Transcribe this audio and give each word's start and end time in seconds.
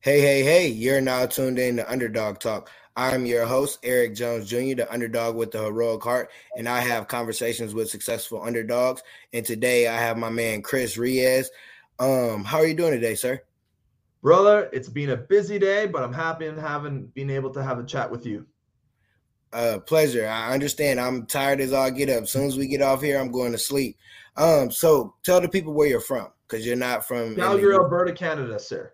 Hey, 0.00 0.20
hey, 0.20 0.44
hey, 0.44 0.68
you're 0.68 1.00
now 1.00 1.26
tuned 1.26 1.58
in 1.58 1.74
to 1.78 1.90
Underdog 1.90 2.38
Talk. 2.38 2.70
I'm 2.94 3.26
your 3.26 3.44
host, 3.46 3.80
Eric 3.82 4.14
Jones 4.14 4.48
Jr., 4.48 4.76
the 4.76 4.86
underdog 4.92 5.34
with 5.34 5.50
the 5.50 5.58
heroic 5.58 6.04
heart, 6.04 6.30
and 6.56 6.68
I 6.68 6.78
have 6.78 7.08
conversations 7.08 7.74
with 7.74 7.90
successful 7.90 8.40
underdogs. 8.40 9.02
And 9.32 9.44
today 9.44 9.88
I 9.88 9.96
have 9.96 10.16
my 10.16 10.30
man 10.30 10.62
Chris 10.62 10.96
Riez. 10.96 11.50
Um, 11.98 12.44
how 12.44 12.58
are 12.58 12.66
you 12.66 12.74
doing 12.74 12.92
today, 12.92 13.16
sir? 13.16 13.42
Brother, 14.22 14.70
it's 14.72 14.88
been 14.88 15.10
a 15.10 15.16
busy 15.16 15.58
day, 15.58 15.86
but 15.86 16.04
I'm 16.04 16.12
happy 16.12 16.46
and 16.46 16.60
having 16.60 17.06
been 17.06 17.28
able 17.28 17.50
to 17.50 17.62
have 17.64 17.80
a 17.80 17.84
chat 17.84 18.08
with 18.08 18.24
you. 18.24 18.46
Uh, 19.52 19.80
pleasure. 19.84 20.28
I 20.28 20.54
understand. 20.54 21.00
I'm 21.00 21.26
tired 21.26 21.60
as 21.60 21.72
all 21.72 21.90
get 21.90 22.08
up. 22.08 22.22
As 22.22 22.30
soon 22.30 22.46
as 22.46 22.56
we 22.56 22.68
get 22.68 22.82
off 22.82 23.02
here, 23.02 23.18
I'm 23.18 23.32
going 23.32 23.50
to 23.50 23.58
sleep. 23.58 23.98
Um, 24.36 24.70
so 24.70 25.16
tell 25.24 25.40
the 25.40 25.48
people 25.48 25.72
where 25.72 25.88
you're 25.88 25.98
from, 25.98 26.28
because 26.46 26.64
you're 26.64 26.76
not 26.76 27.04
from 27.04 27.34
Calgary, 27.34 27.74
Alberta, 27.74 28.12
Canada, 28.12 28.60
sir. 28.60 28.92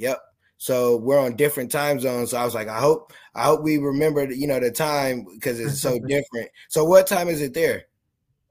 Yep. 0.00 0.18
So 0.56 0.96
we're 0.96 1.18
on 1.18 1.36
different 1.36 1.70
time 1.70 2.00
zones. 2.00 2.30
So 2.30 2.38
I 2.38 2.44
was 2.44 2.54
like, 2.54 2.68
I 2.68 2.78
hope, 2.78 3.12
I 3.34 3.44
hope 3.44 3.62
we 3.62 3.78
remember, 3.78 4.30
you 4.30 4.46
know, 4.46 4.58
the 4.58 4.70
time 4.70 5.26
because 5.34 5.60
it's 5.60 5.80
so 5.80 5.98
different. 6.06 6.50
So 6.68 6.84
what 6.84 7.06
time 7.06 7.28
is 7.28 7.40
it 7.40 7.54
there? 7.54 7.84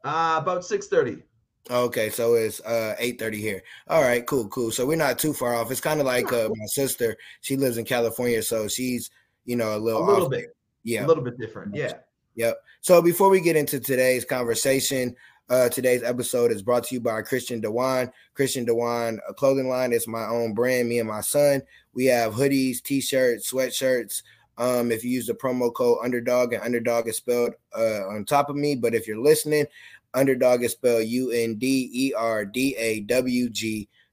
Uh, 0.03 0.39
about 0.41 0.63
six 0.63 0.87
thirty. 0.87 1.23
Okay, 1.69 2.09
so 2.09 2.35
it's 2.35 2.61
uh 2.61 2.95
eight 2.99 3.19
thirty 3.19 3.41
here. 3.41 3.61
All 3.87 4.01
right, 4.01 4.25
cool, 4.25 4.47
cool. 4.47 4.71
So 4.71 4.85
we're 4.85 4.95
not 4.95 5.19
too 5.19 5.33
far 5.33 5.55
off. 5.55 5.71
It's 5.71 5.81
kind 5.81 5.99
of 5.99 6.05
like 6.05 6.31
uh, 6.31 6.49
my 6.49 6.65
sister. 6.67 7.17
She 7.41 7.57
lives 7.57 7.77
in 7.77 7.85
California, 7.85 8.41
so 8.41 8.67
she's 8.67 9.11
you 9.45 9.55
know 9.55 9.75
a 9.75 9.77
little 9.77 10.03
a 10.03 10.07
little 10.07 10.25
off 10.25 10.31
bit, 10.31 10.41
there. 10.41 10.53
yeah, 10.83 11.05
a 11.05 11.07
little 11.07 11.23
bit 11.23 11.37
different. 11.37 11.75
Yeah. 11.75 11.93
Yep. 12.35 12.57
So 12.81 13.01
before 13.01 13.29
we 13.29 13.41
get 13.41 13.57
into 13.57 13.79
today's 13.79 14.23
conversation, 14.23 15.15
uh, 15.49 15.69
today's 15.69 16.03
episode 16.03 16.51
is 16.51 16.61
brought 16.61 16.83
to 16.85 16.93
you 16.93 17.01
by 17.01 17.21
Christian 17.21 17.61
DeJuan. 17.61 18.11
Christian 18.35 18.65
DeJuan, 18.65 19.17
a 19.27 19.33
clothing 19.33 19.67
line. 19.67 19.91
It's 19.93 20.07
my 20.07 20.25
own 20.25 20.53
brand. 20.53 20.87
Me 20.87 20.99
and 20.99 21.09
my 21.09 21.21
son. 21.21 21.63
We 21.93 22.05
have 22.05 22.33
hoodies, 22.33 22.83
t-shirts, 22.83 23.51
sweatshirts. 23.51 24.21
Um, 24.57 24.91
if 24.91 25.03
you 25.03 25.09
use 25.09 25.25
the 25.27 25.33
promo 25.33 25.73
code 25.73 25.97
underdog 26.03 26.53
and 26.53 26.61
underdog 26.61 27.07
is 27.07 27.17
spelled 27.17 27.55
uh, 27.75 28.05
on 28.07 28.25
top 28.25 28.49
of 28.49 28.55
me, 28.57 28.75
but 28.75 28.93
if 28.93 29.07
you're 29.07 29.17
listening, 29.17 29.65
underdog 30.13 30.61
is 30.63 30.73
spelled 30.73 31.07
U-N-D-E-R-D-A-W-G 31.07 32.19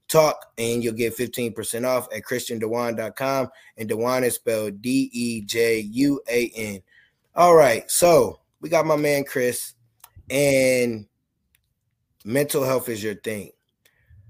talk 0.07 0.53
and 0.57 0.81
you'll 0.81 0.93
get 0.93 1.17
15% 1.17 1.85
off 1.85 2.07
at 2.15 2.23
christiandejuan.com 2.23 3.49
and 3.75 3.89
DeJuan 3.89 4.23
is 4.23 4.35
spelled 4.35 4.81
D-E-J-U-A-N. 4.81 6.79
All 7.35 7.55
right, 7.55 7.91
so 7.91 8.39
we 8.61 8.69
got 8.69 8.85
my 8.85 8.95
man 8.95 9.25
Chris 9.25 9.73
and 10.29 11.07
mental 12.27 12.63
health 12.63 12.89
is 12.89 13.01
your 13.01 13.15
thing. 13.15 13.51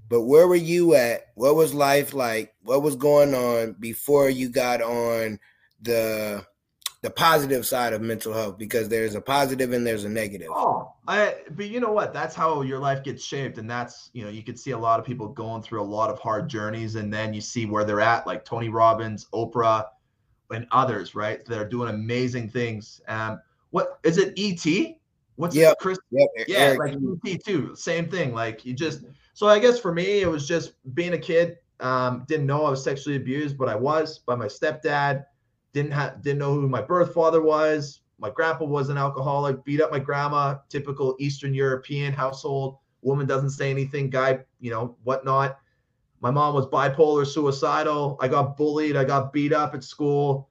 But 0.08 0.22
where 0.22 0.48
were 0.48 0.54
you 0.54 0.94
at? 0.94 1.26
What 1.34 1.56
was 1.56 1.74
life 1.74 2.14
like? 2.14 2.54
What 2.62 2.82
was 2.82 2.96
going 2.96 3.34
on 3.34 3.76
before 3.78 4.30
you 4.30 4.48
got 4.48 4.80
on 4.80 5.38
the 5.82 6.46
the 7.02 7.10
positive 7.10 7.66
side 7.66 7.92
of 7.92 8.00
mental 8.00 8.32
health? 8.32 8.56
Because 8.56 8.88
there's 8.88 9.14
a 9.14 9.20
positive 9.20 9.72
and 9.72 9.86
there's 9.86 10.04
a 10.04 10.08
negative. 10.08 10.48
Oh, 10.50 10.94
I. 11.06 11.34
But 11.50 11.68
you 11.68 11.80
know 11.80 11.92
what? 11.92 12.14
That's 12.14 12.34
how 12.34 12.62
your 12.62 12.78
life 12.78 13.04
gets 13.04 13.22
shaped, 13.22 13.58
and 13.58 13.68
that's 13.68 14.08
you 14.14 14.24
know 14.24 14.30
you 14.30 14.42
could 14.42 14.58
see 14.58 14.70
a 14.70 14.78
lot 14.78 14.98
of 14.98 15.04
people 15.04 15.28
going 15.28 15.62
through 15.62 15.82
a 15.82 15.84
lot 15.84 16.08
of 16.08 16.18
hard 16.20 16.48
journeys, 16.48 16.94
and 16.94 17.12
then 17.12 17.34
you 17.34 17.42
see 17.42 17.66
where 17.66 17.84
they're 17.84 18.00
at, 18.00 18.26
like 18.26 18.46
Tony 18.46 18.70
Robbins, 18.70 19.26
Oprah, 19.34 19.84
and 20.50 20.66
others, 20.70 21.14
right? 21.14 21.44
They're 21.44 21.68
doing 21.68 21.90
amazing 21.90 22.48
things. 22.48 23.02
Um, 23.08 23.42
what 23.70 23.98
is 24.04 24.16
it? 24.16 24.32
ET? 24.38 24.96
What's 25.38 25.54
Yep. 25.54 25.78
Chris? 25.78 25.98
Yep, 26.10 26.28
Yeah, 26.48 26.58
Eric, 26.58 26.78
like 26.80 26.98
ET 27.24 27.44
too. 27.44 27.74
Same 27.76 28.10
thing. 28.10 28.34
Like 28.34 28.64
you 28.64 28.74
just. 28.74 29.04
So 29.34 29.46
I 29.46 29.60
guess 29.60 29.78
for 29.78 29.92
me, 29.92 30.20
it 30.20 30.28
was 30.28 30.48
just 30.48 30.72
being 30.94 31.12
a 31.12 31.18
kid. 31.18 31.58
Um, 31.78 32.24
didn't 32.26 32.46
know 32.46 32.66
I 32.66 32.70
was 32.70 32.82
sexually 32.82 33.14
abused, 33.14 33.56
but 33.56 33.68
I 33.68 33.76
was 33.76 34.18
by 34.18 34.34
my 34.34 34.46
stepdad. 34.46 35.26
Didn't 35.72 35.92
have 35.92 36.22
didn't 36.22 36.40
know 36.40 36.54
who 36.54 36.68
my 36.68 36.82
birth 36.82 37.14
father 37.14 37.40
was. 37.40 38.00
My 38.18 38.30
grandpa 38.30 38.64
was 38.64 38.88
an 38.88 38.98
alcoholic. 38.98 39.64
Beat 39.64 39.80
up 39.80 39.92
my 39.92 40.00
grandma. 40.00 40.56
Typical 40.68 41.14
Eastern 41.20 41.54
European 41.54 42.12
household. 42.12 42.78
Woman 43.02 43.26
doesn't 43.28 43.50
say 43.50 43.70
anything. 43.70 44.10
Guy, 44.10 44.40
you 44.58 44.72
know, 44.72 44.96
whatnot. 45.04 45.60
My 46.20 46.32
mom 46.32 46.52
was 46.52 46.66
bipolar, 46.66 47.24
suicidal. 47.24 48.18
I 48.20 48.26
got 48.26 48.56
bullied. 48.56 48.96
I 48.96 49.04
got 49.04 49.32
beat 49.32 49.52
up 49.52 49.72
at 49.72 49.84
school. 49.84 50.48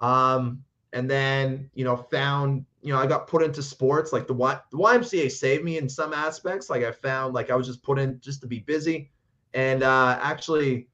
Um, 0.00 0.62
and 0.92 1.10
then 1.10 1.70
you 1.74 1.84
know 1.84 1.96
found 1.96 2.66
you 2.86 2.92
know 2.92 3.00
I 3.00 3.06
got 3.08 3.26
put 3.26 3.42
into 3.42 3.64
sports 3.64 4.12
like 4.12 4.28
the 4.28 4.32
y, 4.32 4.56
the 4.70 4.78
YMCA 4.78 5.28
saved 5.32 5.64
me 5.64 5.76
in 5.76 5.88
some 5.88 6.12
aspects. 6.12 6.70
Like 6.70 6.84
I 6.84 6.92
found 6.92 7.34
like 7.34 7.50
I 7.50 7.56
was 7.56 7.66
just 7.66 7.82
put 7.82 7.98
in 7.98 8.20
just 8.20 8.40
to 8.42 8.46
be 8.46 8.60
busy. 8.60 9.10
And 9.54 9.82
uh 9.82 10.20
actually 10.22 10.86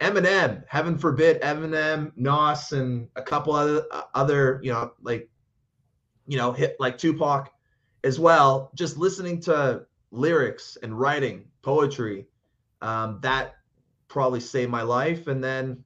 Eminem 0.00 0.64
heaven 0.66 0.98
forbid 0.98 1.40
Eminem 1.40 2.10
Nas 2.16 2.72
and 2.72 3.06
a 3.14 3.22
couple 3.22 3.52
other 3.52 3.84
other 4.12 4.58
you 4.64 4.72
know 4.72 4.90
like 5.02 5.30
you 6.26 6.36
know 6.36 6.50
hit 6.50 6.74
like 6.80 6.98
Tupac 6.98 7.52
as 8.02 8.18
well. 8.18 8.72
Just 8.74 8.96
listening 8.96 9.40
to 9.42 9.86
lyrics 10.10 10.78
and 10.82 10.98
writing 10.98 11.44
poetry 11.62 12.26
um 12.82 13.20
that 13.22 13.54
probably 14.08 14.40
saved 14.40 14.72
my 14.72 14.82
life. 14.82 15.28
And 15.28 15.44
then 15.44 15.84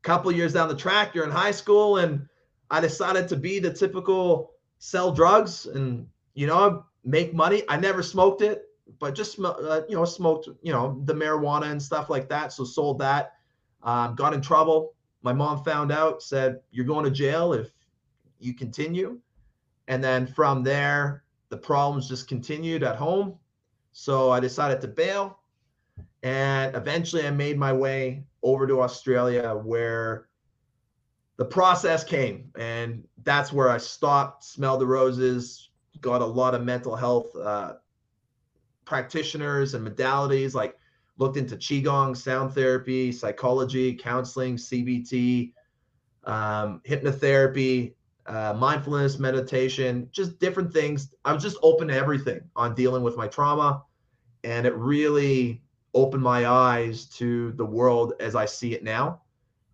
a 0.00 0.02
couple 0.02 0.32
years 0.32 0.54
down 0.54 0.66
the 0.68 0.74
track 0.74 1.14
you're 1.14 1.24
in 1.24 1.30
high 1.30 1.52
school 1.52 1.98
and 1.98 2.26
I 2.68 2.80
decided 2.80 3.28
to 3.28 3.36
be 3.36 3.60
the 3.60 3.72
typical 3.72 4.55
sell 4.78 5.12
drugs 5.12 5.66
and 5.66 6.06
you 6.34 6.46
know 6.46 6.84
make 7.04 7.34
money. 7.34 7.62
I 7.68 7.76
never 7.76 8.02
smoked 8.02 8.42
it, 8.42 8.64
but 8.98 9.14
just 9.14 9.38
uh, 9.40 9.82
you 9.88 9.96
know 9.96 10.04
smoked 10.04 10.48
you 10.62 10.72
know 10.72 11.00
the 11.04 11.14
marijuana 11.14 11.70
and 11.70 11.82
stuff 11.82 12.10
like 12.10 12.28
that. 12.28 12.52
So 12.52 12.64
sold 12.64 12.98
that. 13.00 13.34
Um, 13.82 14.14
got 14.14 14.34
in 14.34 14.40
trouble. 14.40 14.94
My 15.22 15.32
mom 15.32 15.62
found 15.64 15.92
out, 15.92 16.22
said 16.22 16.60
you're 16.70 16.84
going 16.84 17.04
to 17.04 17.10
jail 17.10 17.52
if 17.52 17.70
you 18.38 18.54
continue. 18.54 19.18
And 19.88 20.02
then 20.02 20.26
from 20.26 20.62
there, 20.62 21.24
the 21.48 21.56
problems 21.56 22.08
just 22.08 22.28
continued 22.28 22.82
at 22.82 22.96
home. 22.96 23.38
So 23.92 24.30
I 24.30 24.40
decided 24.40 24.80
to 24.82 24.88
bail. 24.88 25.38
And 26.22 26.74
eventually 26.74 27.26
I 27.26 27.30
made 27.30 27.58
my 27.58 27.72
way 27.72 28.24
over 28.42 28.66
to 28.66 28.82
Australia 28.82 29.54
where 29.54 30.28
the 31.36 31.44
process 31.44 32.02
came 32.04 32.50
and 32.58 33.04
that's 33.22 33.52
where 33.52 33.68
i 33.68 33.78
stopped 33.78 34.44
smelled 34.44 34.80
the 34.80 34.86
roses 34.86 35.70
got 36.00 36.22
a 36.22 36.26
lot 36.26 36.54
of 36.54 36.62
mental 36.62 36.94
health 36.94 37.34
uh, 37.36 37.74
practitioners 38.84 39.74
and 39.74 39.86
modalities 39.86 40.54
like 40.54 40.76
looked 41.18 41.36
into 41.36 41.56
qigong 41.56 42.16
sound 42.16 42.52
therapy 42.52 43.10
psychology 43.12 43.94
counseling 43.94 44.56
cbt 44.56 45.52
um, 46.24 46.80
hypnotherapy 46.86 47.94
uh, 48.26 48.52
mindfulness 48.54 49.18
meditation 49.18 50.08
just 50.10 50.40
different 50.40 50.72
things. 50.72 51.14
I 51.24 51.32
was 51.32 51.42
just 51.42 51.58
open 51.62 51.88
to 51.88 51.94
everything 51.94 52.40
on 52.56 52.74
dealing 52.74 53.04
with 53.04 53.16
my 53.16 53.28
trauma 53.28 53.84
and 54.42 54.66
it 54.66 54.74
really 54.74 55.62
opened 55.94 56.22
my 56.22 56.46
eyes 56.46 57.06
to 57.06 57.52
the 57.52 57.64
world 57.64 58.12
as 58.20 58.34
i 58.34 58.44
see 58.44 58.74
it 58.74 58.84
now 58.84 59.22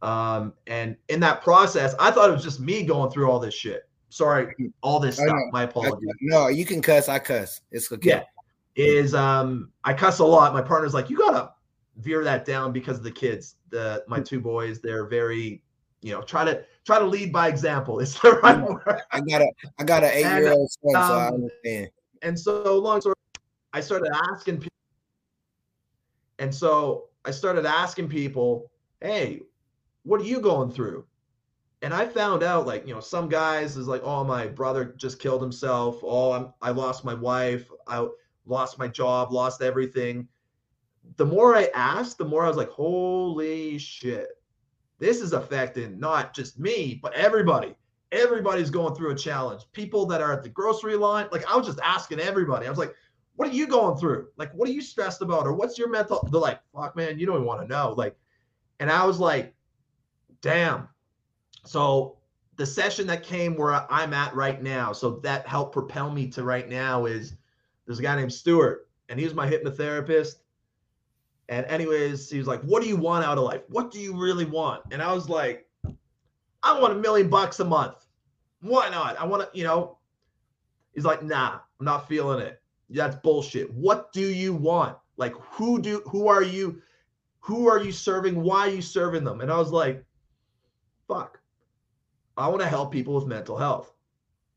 um, 0.02 0.52
and 0.66 0.96
in 1.08 1.20
that 1.20 1.42
process, 1.42 1.94
I 1.98 2.10
thought 2.10 2.28
it 2.28 2.32
was 2.32 2.42
just 2.42 2.60
me 2.60 2.82
going 2.82 3.10
through 3.10 3.30
all 3.30 3.38
this 3.38 3.54
shit. 3.54 3.88
Sorry, 4.08 4.54
all 4.82 5.00
this 5.00 5.16
stuff. 5.16 5.36
My 5.52 5.62
apologies. 5.62 6.10
no, 6.20 6.48
you 6.48 6.66
can 6.66 6.82
cuss. 6.82 7.08
I 7.08 7.18
cuss. 7.18 7.62
It's 7.70 7.90
okay. 7.90 8.08
Yeah, 8.10 8.22
is 8.76 9.14
um, 9.14 9.70
I 9.84 9.94
cuss 9.94 10.18
a 10.18 10.24
lot. 10.24 10.52
My 10.52 10.60
partner's 10.60 10.92
like, 10.92 11.08
you 11.08 11.16
gotta 11.16 11.52
veer 11.96 12.24
that 12.24 12.44
down 12.44 12.72
because 12.72 12.98
of 12.98 13.04
the 13.04 13.10
kids. 13.10 13.56
The 13.70 14.04
my 14.08 14.20
two 14.20 14.40
boys, 14.40 14.80
they're 14.80 15.06
very, 15.06 15.62
you 16.02 16.12
know, 16.12 16.20
try 16.20 16.44
to 16.44 16.64
try 16.84 16.98
to 16.98 17.06
lead 17.06 17.32
by 17.32 17.48
example. 17.48 17.98
It's 18.00 18.18
the 18.20 18.32
right 18.42 18.60
word. 18.60 19.00
I 19.12 19.20
got 19.20 19.40
a 19.40 19.50
I 19.78 19.84
got 19.84 20.02
an 20.02 20.10
eight 20.12 20.26
year 20.26 20.52
old 20.52 20.70
son, 20.70 20.92
so 20.92 20.98
I 20.98 21.26
um, 21.28 21.34
understand. 21.34 21.88
And 22.22 22.38
so 22.38 22.78
long 22.78 23.00
story, 23.00 23.14
I 23.72 23.80
started 23.80 24.12
asking 24.30 24.58
people, 24.58 24.76
and 26.38 26.54
so 26.54 27.04
I 27.24 27.30
started 27.30 27.64
asking 27.64 28.08
people, 28.08 28.70
hey, 29.00 29.42
what 30.04 30.20
are 30.20 30.24
you 30.24 30.40
going 30.40 30.70
through? 30.70 31.06
And 31.82 31.92
I 31.92 32.06
found 32.06 32.42
out, 32.42 32.66
like, 32.66 32.86
you 32.86 32.94
know, 32.94 33.00
some 33.00 33.28
guys 33.28 33.76
is 33.76 33.88
like, 33.88 34.02
oh, 34.04 34.22
my 34.22 34.46
brother 34.46 34.94
just 34.96 35.18
killed 35.18 35.42
himself. 35.42 35.98
Oh, 36.02 36.32
I'm, 36.32 36.52
I 36.62 36.70
lost 36.70 37.04
my 37.04 37.14
wife. 37.14 37.68
I 37.88 38.06
lost 38.46 38.78
my 38.78 38.86
job, 38.86 39.32
lost 39.32 39.62
everything. 39.62 40.28
The 41.16 41.26
more 41.26 41.56
I 41.56 41.68
asked, 41.74 42.18
the 42.18 42.24
more 42.24 42.44
I 42.44 42.48
was 42.48 42.56
like, 42.56 42.70
holy 42.70 43.78
shit. 43.78 44.28
This 45.00 45.20
is 45.20 45.32
affecting 45.32 45.98
not 45.98 46.32
just 46.32 46.60
me, 46.60 47.00
but 47.02 47.12
everybody. 47.14 47.74
Everybody's 48.12 48.70
going 48.70 48.94
through 48.94 49.10
a 49.10 49.16
challenge. 49.16 49.62
People 49.72 50.06
that 50.06 50.20
are 50.20 50.32
at 50.32 50.44
the 50.44 50.48
grocery 50.48 50.94
line, 50.94 51.26
like 51.32 51.50
I 51.50 51.56
was 51.56 51.66
just 51.66 51.80
asking 51.82 52.20
everybody. 52.20 52.66
I 52.66 52.70
was 52.70 52.78
like, 52.78 52.94
what 53.34 53.48
are 53.48 53.52
you 53.52 53.66
going 53.66 53.98
through? 53.98 54.28
Like, 54.36 54.52
what 54.52 54.68
are 54.68 54.72
you 54.72 54.82
stressed 54.82 55.22
about? 55.22 55.46
Or 55.46 55.54
what's 55.54 55.78
your 55.78 55.88
mental? 55.88 56.28
They're 56.30 56.40
like, 56.40 56.60
fuck, 56.72 56.94
man, 56.94 57.18
you 57.18 57.26
don't 57.26 57.36
even 57.36 57.46
want 57.46 57.62
to 57.62 57.66
know. 57.66 57.94
Like, 57.96 58.16
and 58.78 58.90
I 58.90 59.04
was 59.04 59.18
like, 59.18 59.54
damn. 60.42 60.88
So 61.64 62.18
the 62.56 62.66
session 62.66 63.06
that 63.06 63.22
came 63.22 63.56
where 63.56 63.90
I'm 63.90 64.12
at 64.12 64.34
right 64.34 64.60
now, 64.62 64.92
so 64.92 65.20
that 65.20 65.46
helped 65.46 65.72
propel 65.72 66.10
me 66.10 66.28
to 66.30 66.42
right 66.42 66.68
now 66.68 67.06
is 67.06 67.34
there's 67.86 67.98
a 67.98 68.02
guy 68.02 68.14
named 68.16 68.32
Stuart, 68.32 68.88
and 69.08 69.18
he 69.18 69.24
was 69.24 69.34
my 69.34 69.48
hypnotherapist. 69.48 70.34
And 71.48 71.64
anyways, 71.66 72.28
he 72.30 72.38
was 72.38 72.46
like, 72.46 72.62
"What 72.62 72.82
do 72.82 72.88
you 72.88 72.96
want 72.96 73.24
out 73.24 73.38
of 73.38 73.44
life? 73.44 73.62
What 73.68 73.90
do 73.90 73.98
you 73.98 74.16
really 74.16 74.44
want?" 74.44 74.82
And 74.90 75.02
I 75.02 75.12
was 75.12 75.28
like, 75.28 75.68
"I 76.62 76.78
want 76.78 76.92
a 76.92 76.96
million 76.96 77.28
bucks 77.28 77.60
a 77.60 77.64
month. 77.64 78.06
Why 78.60 78.88
not? 78.90 79.18
I 79.18 79.24
want 79.24 79.42
to, 79.42 79.58
you 79.58 79.64
know." 79.64 79.98
He's 80.94 81.04
like, 81.04 81.22
"Nah, 81.22 81.58
I'm 81.80 81.86
not 81.86 82.08
feeling 82.08 82.40
it. 82.40 82.60
That's 82.90 83.16
bullshit. 83.16 83.72
What 83.72 84.12
do 84.12 84.20
you 84.20 84.52
want? 84.52 84.96
Like, 85.16 85.34
who 85.34 85.80
do 85.80 86.02
who 86.06 86.28
are 86.28 86.42
you? 86.42 86.82
Who 87.40 87.68
are 87.68 87.82
you 87.82 87.92
serving? 87.92 88.40
Why 88.40 88.68
are 88.68 88.74
you 88.74 88.82
serving 88.82 89.24
them?" 89.24 89.40
And 89.40 89.50
I 89.50 89.58
was 89.58 89.72
like, 89.72 90.04
"Fuck, 91.12 91.40
I 92.36 92.48
want 92.48 92.60
to 92.62 92.68
help 92.68 92.92
people 92.92 93.14
with 93.14 93.26
mental 93.26 93.56
health." 93.56 93.92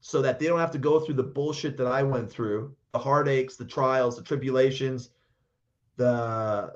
So 0.02 0.22
that 0.22 0.40
they 0.40 0.48
don't 0.48 0.60
have 0.60 0.72
to 0.72 0.78
go 0.78 1.00
through 1.00 1.16
the 1.16 1.24
bullshit 1.24 1.78
that 1.78 1.88
I 1.88 2.04
went 2.04 2.32
through, 2.32 2.76
the 2.92 3.00
heartaches, 3.00 3.58
the 3.58 3.66
trials, 3.66 4.16
the 4.16 4.24
tribulations, 4.24 5.10
the 5.98 6.74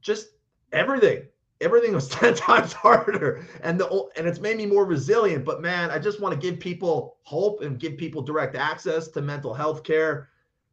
just 0.00 0.28
everything 0.72 1.26
everything 1.60 1.94
was 1.94 2.08
10 2.20 2.34
times 2.34 2.72
harder 2.72 3.46
and 3.62 3.78
the 3.78 4.08
and 4.16 4.26
it's 4.26 4.40
made 4.40 4.56
me 4.56 4.66
more 4.66 4.84
resilient 4.84 5.44
but 5.44 5.62
man 5.62 5.90
i 5.90 5.98
just 5.98 6.20
want 6.20 6.34
to 6.34 6.50
give 6.50 6.58
people 6.60 7.16
hope 7.22 7.62
and 7.62 7.78
give 7.78 7.96
people 7.96 8.22
direct 8.22 8.54
access 8.54 9.08
to 9.08 9.22
mental 9.22 9.54
health 9.54 9.82
care 9.82 10.28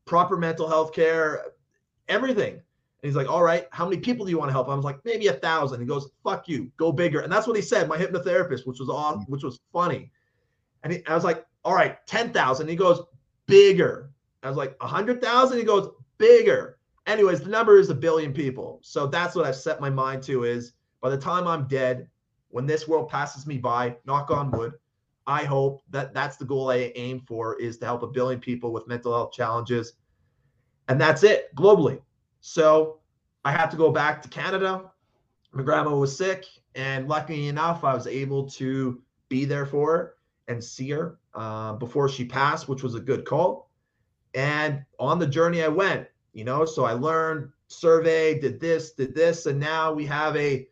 proper 0.05 0.37
mental 0.37 0.67
health 0.67 0.93
care 0.93 1.45
everything 2.07 2.59
he's 3.01 3.15
like 3.15 3.29
all 3.29 3.43
right 3.43 3.67
how 3.71 3.85
many 3.87 3.99
people 3.99 4.25
do 4.25 4.31
you 4.31 4.37
want 4.37 4.49
to 4.49 4.53
help? 4.53 4.69
I 4.69 4.75
was 4.75 4.85
like 4.85 4.99
maybe 5.05 5.27
a 5.27 5.33
thousand. 5.33 5.79
He 5.79 5.85
goes 5.85 6.09
fuck 6.23 6.47
you 6.47 6.71
go 6.77 6.91
bigger. 6.91 7.21
And 7.21 7.31
that's 7.31 7.47
what 7.47 7.55
he 7.55 7.61
said 7.61 7.87
my 7.87 7.97
hypnotherapist 7.97 8.65
which 8.65 8.79
was 8.79 8.89
awesome 8.89 9.25
which 9.27 9.43
was 9.43 9.59
funny. 9.71 10.11
And 10.83 10.93
he, 10.93 11.05
i 11.07 11.15
was 11.15 11.23
like 11.23 11.45
all 11.63 11.75
right 11.75 12.05
10000 12.07 12.67
he 12.67 12.75
goes 12.75 13.01
bigger. 13.47 14.11
I 14.43 14.47
was 14.47 14.57
like 14.57 14.75
100000 14.81 15.57
he 15.57 15.63
goes 15.63 15.89
bigger. 16.17 16.77
Anyways, 17.07 17.41
the 17.41 17.49
number 17.49 17.79
is 17.79 17.89
a 17.89 17.95
billion 17.95 18.33
people. 18.33 18.79
So 18.83 19.07
that's 19.07 19.35
what 19.35 19.45
I've 19.45 19.55
set 19.55 19.81
my 19.81 19.89
mind 19.89 20.21
to 20.23 20.43
is 20.43 20.73
by 21.01 21.09
the 21.09 21.17
time 21.17 21.47
I'm 21.47 21.67
dead, 21.67 22.07
when 22.49 22.65
this 22.65 22.87
world 22.87 23.09
passes 23.09 23.47
me 23.47 23.57
by, 23.57 23.95
knock 24.05 24.29
on 24.31 24.51
wood, 24.51 24.73
I 25.25 25.43
hope 25.43 25.81
that 25.89 26.13
that's 26.13 26.37
the 26.37 26.45
goal 26.45 26.69
I 26.69 26.91
aim 26.95 27.21
for 27.21 27.59
is 27.59 27.77
to 27.79 27.85
help 27.85 28.03
a 28.03 28.07
billion 28.07 28.39
people 28.39 28.71
with 28.71 28.87
mental 28.87 29.13
health 29.13 29.31
challenges. 29.31 29.93
And 30.87 30.99
that's 30.99 31.23
it 31.23 31.53
globally. 31.55 32.01
So 32.41 32.99
I 33.45 33.51
had 33.51 33.71
to 33.71 33.77
go 33.77 33.91
back 33.91 34.21
to 34.21 34.29
Canada. 34.29 34.91
My 35.51 35.63
grandma 35.63 35.95
was 35.95 36.15
sick. 36.15 36.45
And 36.75 37.07
luckily 37.07 37.47
enough, 37.47 37.83
I 37.83 37.93
was 37.93 38.07
able 38.07 38.49
to 38.51 39.01
be 39.27 39.45
there 39.45 39.65
for 39.65 39.91
her 39.91 40.15
and 40.47 40.63
see 40.63 40.89
her 40.91 41.19
uh, 41.33 41.73
before 41.73 42.09
she 42.09 42.25
passed, 42.25 42.67
which 42.67 42.83
was 42.83 42.95
a 42.95 42.99
good 42.99 43.25
call. 43.25 43.69
And 44.33 44.83
on 44.99 45.19
the 45.19 45.27
journey 45.27 45.63
I 45.63 45.67
went, 45.67 46.07
you 46.33 46.43
know 46.43 46.65
so 46.65 46.85
i 46.85 46.93
learned 46.93 47.49
survey 47.67 48.39
did 48.39 48.59
this 48.59 48.91
did 48.93 49.13
this 49.13 49.45
and 49.45 49.59
now 49.59 49.91
we 49.91 50.05
have 50.05 50.35
a 50.35 50.67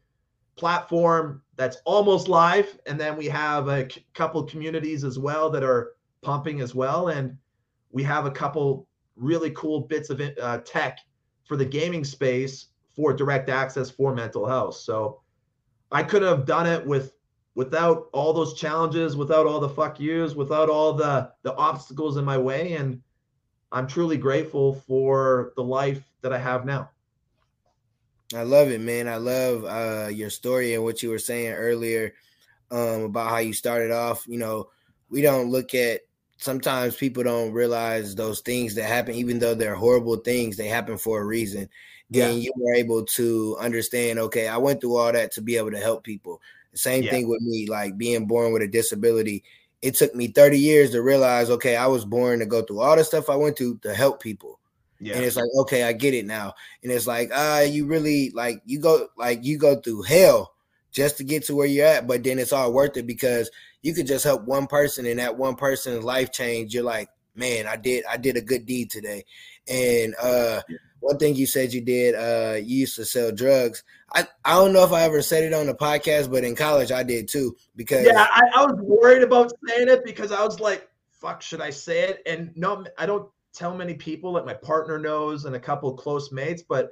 platform 0.55 1.41
that's 1.55 1.77
almost 1.85 2.27
live 2.27 2.79
and 2.85 2.99
then 2.99 3.15
we 3.15 3.25
have 3.27 3.67
a 3.67 3.89
c- 3.89 4.05
couple 4.13 4.43
communities 4.43 5.03
as 5.03 5.19
well 5.19 5.49
that 5.49 5.63
are 5.63 5.93
pumping 6.21 6.61
as 6.61 6.73
well 6.73 7.09
and 7.09 7.37
we 7.91 8.03
have 8.03 8.25
a 8.25 8.31
couple 8.31 8.87
really 9.15 9.51
cool 9.51 9.81
bits 9.81 10.09
of 10.09 10.21
uh, 10.41 10.59
tech 10.59 10.99
for 11.47 11.57
the 11.57 11.65
gaming 11.65 12.03
space 12.03 12.67
for 12.95 13.13
direct 13.13 13.49
access 13.49 13.89
for 13.89 14.13
mental 14.13 14.45
health 14.45 14.75
so 14.75 15.21
i 15.91 16.03
could 16.03 16.21
have 16.21 16.45
done 16.45 16.67
it 16.67 16.85
with 16.85 17.13
without 17.55 18.07
all 18.13 18.33
those 18.33 18.53
challenges 18.53 19.15
without 19.15 19.45
all 19.45 19.59
the 19.59 19.69
fuck 19.69 19.99
yous 19.99 20.35
without 20.35 20.69
all 20.69 20.93
the 20.93 21.31
the 21.43 21.53
obstacles 21.55 22.17
in 22.17 22.25
my 22.25 22.37
way 22.37 22.73
and 22.73 23.01
I'm 23.71 23.87
truly 23.87 24.17
grateful 24.17 24.75
for 24.75 25.53
the 25.55 25.63
life 25.63 26.03
that 26.21 26.31
I 26.31 26.37
have 26.37 26.65
now. 26.65 26.89
I 28.33 28.43
love 28.43 28.69
it, 28.69 28.81
man. 28.81 29.07
I 29.07 29.17
love 29.17 29.65
uh, 29.65 30.09
your 30.09 30.29
story 30.29 30.73
and 30.73 30.83
what 30.83 31.01
you 31.01 31.09
were 31.09 31.19
saying 31.19 31.53
earlier 31.53 32.13
um, 32.71 33.03
about 33.03 33.29
how 33.29 33.37
you 33.37 33.53
started 33.53 33.91
off. 33.91 34.25
You 34.27 34.37
know, 34.37 34.69
we 35.09 35.21
don't 35.21 35.49
look 35.49 35.73
at 35.73 36.01
sometimes 36.37 36.95
people 36.95 37.23
don't 37.23 37.51
realize 37.51 38.15
those 38.15 38.41
things 38.41 38.75
that 38.75 38.85
happen, 38.85 39.15
even 39.15 39.39
though 39.39 39.55
they're 39.55 39.75
horrible 39.75 40.17
things, 40.17 40.57
they 40.57 40.67
happen 40.67 40.97
for 40.97 41.21
a 41.21 41.25
reason. 41.25 41.69
Then 42.09 42.33
yeah. 42.33 42.39
you 42.39 42.53
were 42.55 42.73
able 42.73 43.05
to 43.05 43.57
understand, 43.59 44.19
okay, 44.19 44.47
I 44.47 44.57
went 44.57 44.81
through 44.81 44.95
all 44.95 45.11
that 45.11 45.31
to 45.33 45.41
be 45.41 45.57
able 45.57 45.71
to 45.71 45.79
help 45.79 46.03
people. 46.03 46.41
The 46.71 46.77
same 46.77 47.03
yeah. 47.03 47.11
thing 47.11 47.27
with 47.27 47.41
me, 47.41 47.67
like 47.67 47.97
being 47.97 48.27
born 48.27 48.53
with 48.53 48.61
a 48.61 48.67
disability 48.67 49.43
it 49.81 49.95
took 49.95 50.15
me 50.15 50.27
30 50.27 50.59
years 50.59 50.91
to 50.91 51.01
realize, 51.01 51.49
okay, 51.49 51.75
I 51.75 51.87
was 51.87 52.05
born 52.05 52.39
to 52.39 52.45
go 52.45 52.61
through 52.61 52.81
all 52.81 52.95
the 52.95 53.03
stuff 53.03 53.29
I 53.29 53.35
went 53.35 53.57
through 53.57 53.79
to 53.83 53.93
help 53.93 54.21
people. 54.21 54.59
Yeah. 54.99 55.15
And 55.15 55.23
it's 55.23 55.35
like, 55.35 55.49
okay, 55.59 55.83
I 55.83 55.93
get 55.93 56.15
it 56.15 56.25
now. 56.25 56.55
And 56.81 56.91
it's 56.91 57.05
like, 57.05 57.29
ah, 57.33 57.57
uh, 57.57 57.61
you 57.61 57.85
really 57.85 58.31
like 58.31 58.61
you 58.65 58.79
go 58.79 59.07
like 59.15 59.43
you 59.43 59.57
go 59.57 59.75
through 59.79 60.03
hell 60.03 60.53
just 60.91 61.17
to 61.17 61.23
get 61.23 61.45
to 61.45 61.55
where 61.55 61.67
you're 61.67 61.85
at, 61.85 62.07
but 62.07 62.23
then 62.23 62.39
it's 62.39 62.51
all 62.51 62.73
worth 62.73 62.97
it 62.97 63.05
because 63.05 63.51
you 63.81 63.93
could 63.93 64.07
just 64.07 64.23
help 64.23 64.43
one 64.43 64.67
person 64.67 65.05
and 65.05 65.19
that 65.19 65.37
one 65.37 65.55
person's 65.55 66.03
life 66.03 66.31
change. 66.31 66.73
You're 66.73 66.83
like, 66.83 67.09
man, 67.35 67.67
I 67.67 67.75
did 67.75 68.03
I 68.09 68.17
did 68.17 68.37
a 68.37 68.41
good 68.41 68.65
deed 68.65 68.89
today. 68.89 69.23
And 69.67 70.15
uh 70.21 70.61
yeah. 70.67 70.77
one 70.99 71.17
thing 71.17 71.35
you 71.35 71.45
said 71.45 71.73
you 71.73 71.81
did, 71.81 72.15
uh, 72.15 72.55
you 72.55 72.79
used 72.79 72.95
to 72.95 73.05
sell 73.05 73.31
drugs. 73.31 73.83
I, 74.13 74.25
I 74.43 74.55
don't 74.55 74.73
know 74.73 74.83
if 74.83 74.91
I 74.91 75.03
ever 75.03 75.21
said 75.21 75.43
it 75.43 75.53
on 75.53 75.67
the 75.67 75.75
podcast, 75.75 76.31
but 76.31 76.43
in 76.43 76.55
college 76.55 76.91
I 76.91 77.03
did 77.03 77.27
too. 77.27 77.55
Because 77.75 78.05
yeah, 78.05 78.27
I, 78.29 78.41
I 78.55 78.65
was 78.65 78.79
worried 78.81 79.23
about 79.23 79.53
saying 79.67 79.89
it 79.89 80.03
because 80.03 80.31
I 80.31 80.43
was 80.43 80.59
like, 80.59 80.89
fuck, 81.11 81.41
should 81.41 81.61
I 81.61 81.69
say 81.69 82.09
it? 82.09 82.21
And 82.25 82.51
no, 82.55 82.85
I 82.97 83.05
don't 83.05 83.29
tell 83.53 83.75
many 83.75 83.93
people 83.93 84.33
that 84.33 84.45
my 84.45 84.53
partner 84.53 84.97
knows 84.97 85.45
and 85.45 85.55
a 85.55 85.59
couple 85.59 85.93
close 85.93 86.31
mates, 86.31 86.63
but 86.63 86.91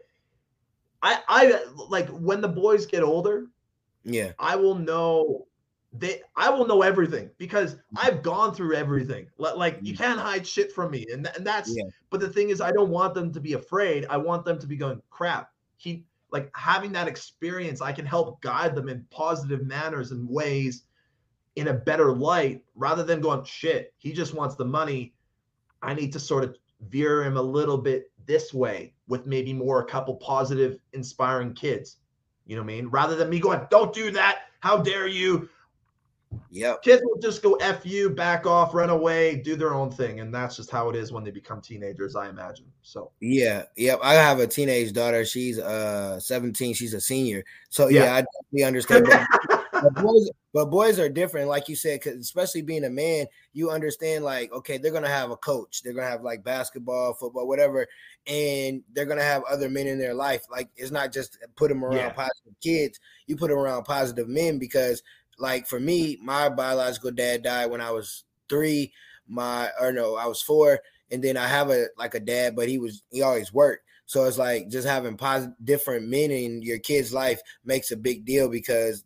I 1.01 1.19
I 1.27 1.63
like 1.89 2.09
when 2.09 2.41
the 2.41 2.47
boys 2.47 2.85
get 2.85 3.03
older, 3.03 3.47
yeah, 4.03 4.31
I 4.39 4.55
will 4.55 4.75
know 4.75 5.47
they 5.97 6.21
I 6.35 6.49
will 6.49 6.67
know 6.67 6.81
everything 6.81 7.29
because 7.37 7.77
I've 7.95 8.23
gone 8.23 8.53
through 8.53 8.75
everything. 8.75 9.27
Like 9.37 9.79
you 9.81 9.93
mm. 9.93 9.97
can't 9.97 10.19
hide 10.19 10.45
shit 10.45 10.71
from 10.71 10.91
me. 10.91 11.05
And, 11.11 11.29
and 11.35 11.45
that's 11.45 11.75
yeah. 11.75 11.83
but 12.09 12.19
the 12.19 12.29
thing 12.29 12.49
is 12.49 12.61
I 12.61 12.71
don't 12.71 12.89
want 12.89 13.13
them 13.13 13.31
to 13.33 13.39
be 13.39 13.53
afraid. 13.53 14.05
I 14.09 14.17
want 14.17 14.45
them 14.45 14.59
to 14.59 14.67
be 14.67 14.75
going, 14.75 15.01
crap. 15.09 15.51
He 15.77 16.05
like 16.31 16.49
having 16.55 16.91
that 16.93 17.07
experience, 17.07 17.81
I 17.81 17.91
can 17.91 18.05
help 18.05 18.41
guide 18.41 18.75
them 18.75 18.89
in 18.89 19.05
positive 19.09 19.65
manners 19.65 20.11
and 20.11 20.27
ways 20.27 20.83
in 21.55 21.69
a 21.69 21.73
better 21.73 22.13
light 22.13 22.63
rather 22.75 23.03
than 23.03 23.21
going, 23.21 23.43
shit, 23.45 23.93
he 23.97 24.11
just 24.11 24.33
wants 24.33 24.55
the 24.55 24.65
money. 24.65 25.13
I 25.81 25.93
need 25.93 26.11
to 26.13 26.19
sort 26.19 26.43
of 26.43 26.57
veer 26.89 27.23
him 27.23 27.37
a 27.37 27.41
little 27.41 27.77
bit 27.77 28.11
this 28.25 28.53
way 28.53 28.93
with 29.07 29.25
maybe 29.25 29.53
more 29.53 29.81
a 29.81 29.85
couple 29.85 30.15
positive, 30.15 30.77
inspiring 30.93 31.53
kids. 31.53 31.97
You 32.45 32.55
know 32.55 32.63
what 32.63 32.71
I 32.71 32.75
mean? 32.75 32.87
Rather 32.87 33.15
than 33.15 33.29
me 33.29 33.39
going, 33.39 33.61
don't 33.69 33.93
do 33.93 34.11
that. 34.11 34.39
How 34.59 34.77
dare 34.77 35.07
you? 35.07 35.47
Yep. 36.49 36.83
Kids 36.83 37.01
will 37.05 37.19
just 37.19 37.41
go 37.41 37.53
F 37.55 37.85
you, 37.85 38.09
back 38.09 38.45
off, 38.45 38.73
run 38.73 38.89
away, 38.89 39.35
do 39.37 39.55
their 39.55 39.73
own 39.73 39.91
thing. 39.91 40.19
And 40.19 40.33
that's 40.33 40.55
just 40.55 40.69
how 40.69 40.89
it 40.89 40.95
is 40.95 41.11
when 41.11 41.23
they 41.23 41.31
become 41.31 41.61
teenagers, 41.61 42.15
I 42.15 42.29
imagine. 42.29 42.65
So 42.81 43.11
yeah, 43.19 43.63
yep. 43.75 43.99
I 44.03 44.13
have 44.13 44.39
a 44.39 44.47
teenage 44.47 44.93
daughter. 44.93 45.25
She's 45.25 45.59
uh 45.59 46.19
17, 46.19 46.73
she's 46.73 46.93
a 46.93 47.01
senior. 47.01 47.43
So 47.69 47.87
yeah, 47.87 48.05
yeah 48.05 48.13
I 48.15 48.21
definitely 48.21 48.63
understand 48.63 49.07
but, 49.81 50.03
boys, 50.03 50.29
but 50.53 50.65
boys 50.65 50.99
are 50.99 51.09
different, 51.09 51.47
like 51.47 51.67
you 51.69 51.75
said, 51.75 51.99
because 51.99 52.19
especially 52.19 52.61
being 52.61 52.85
a 52.85 52.89
man, 52.89 53.25
you 53.53 53.69
understand 53.69 54.23
like, 54.23 54.51
okay, 54.51 54.77
they're 54.77 54.91
gonna 54.91 55.07
have 55.07 55.31
a 55.31 55.37
coach, 55.37 55.81
they're 55.83 55.93
gonna 55.93 56.07
have 56.07 56.21
like 56.21 56.43
basketball, 56.43 57.13
football, 57.13 57.47
whatever, 57.47 57.87
and 58.27 58.81
they're 58.93 59.05
gonna 59.05 59.21
have 59.21 59.43
other 59.49 59.69
men 59.69 59.87
in 59.87 59.99
their 59.99 60.13
life. 60.13 60.43
Like 60.49 60.69
it's 60.75 60.91
not 60.91 61.11
just 61.11 61.37
put 61.55 61.69
them 61.69 61.83
around 61.83 61.97
yeah. 61.97 62.09
positive 62.09 62.53
kids, 62.61 62.99
you 63.27 63.35
put 63.35 63.49
them 63.49 63.59
around 63.59 63.83
positive 63.83 64.27
men 64.27 64.59
because 64.59 65.03
like 65.37 65.67
for 65.67 65.79
me, 65.79 66.17
my 66.21 66.49
biological 66.49 67.11
dad 67.11 67.43
died 67.43 67.69
when 67.69 67.81
I 67.81 67.91
was 67.91 68.23
three. 68.49 68.93
My 69.27 69.69
or 69.81 69.91
no, 69.91 70.15
I 70.15 70.27
was 70.27 70.41
four, 70.41 70.79
and 71.11 71.23
then 71.23 71.35
I 71.35 71.47
have 71.47 71.69
a 71.71 71.87
like 71.97 72.13
a 72.13 72.19
dad, 72.19 72.55
but 72.55 72.69
he 72.69 72.77
was 72.77 73.01
he 73.11 73.21
always 73.21 73.51
worked. 73.51 73.83
So 74.05 74.25
it's 74.25 74.37
like 74.37 74.69
just 74.69 74.87
having 74.87 75.17
positive 75.17 75.55
different 75.63 76.07
men 76.07 76.29
in 76.31 76.61
your 76.61 76.79
kid's 76.79 77.11
life 77.11 77.41
makes 77.63 77.91
a 77.91 77.97
big 77.97 78.23
deal 78.23 78.49
because 78.49 79.03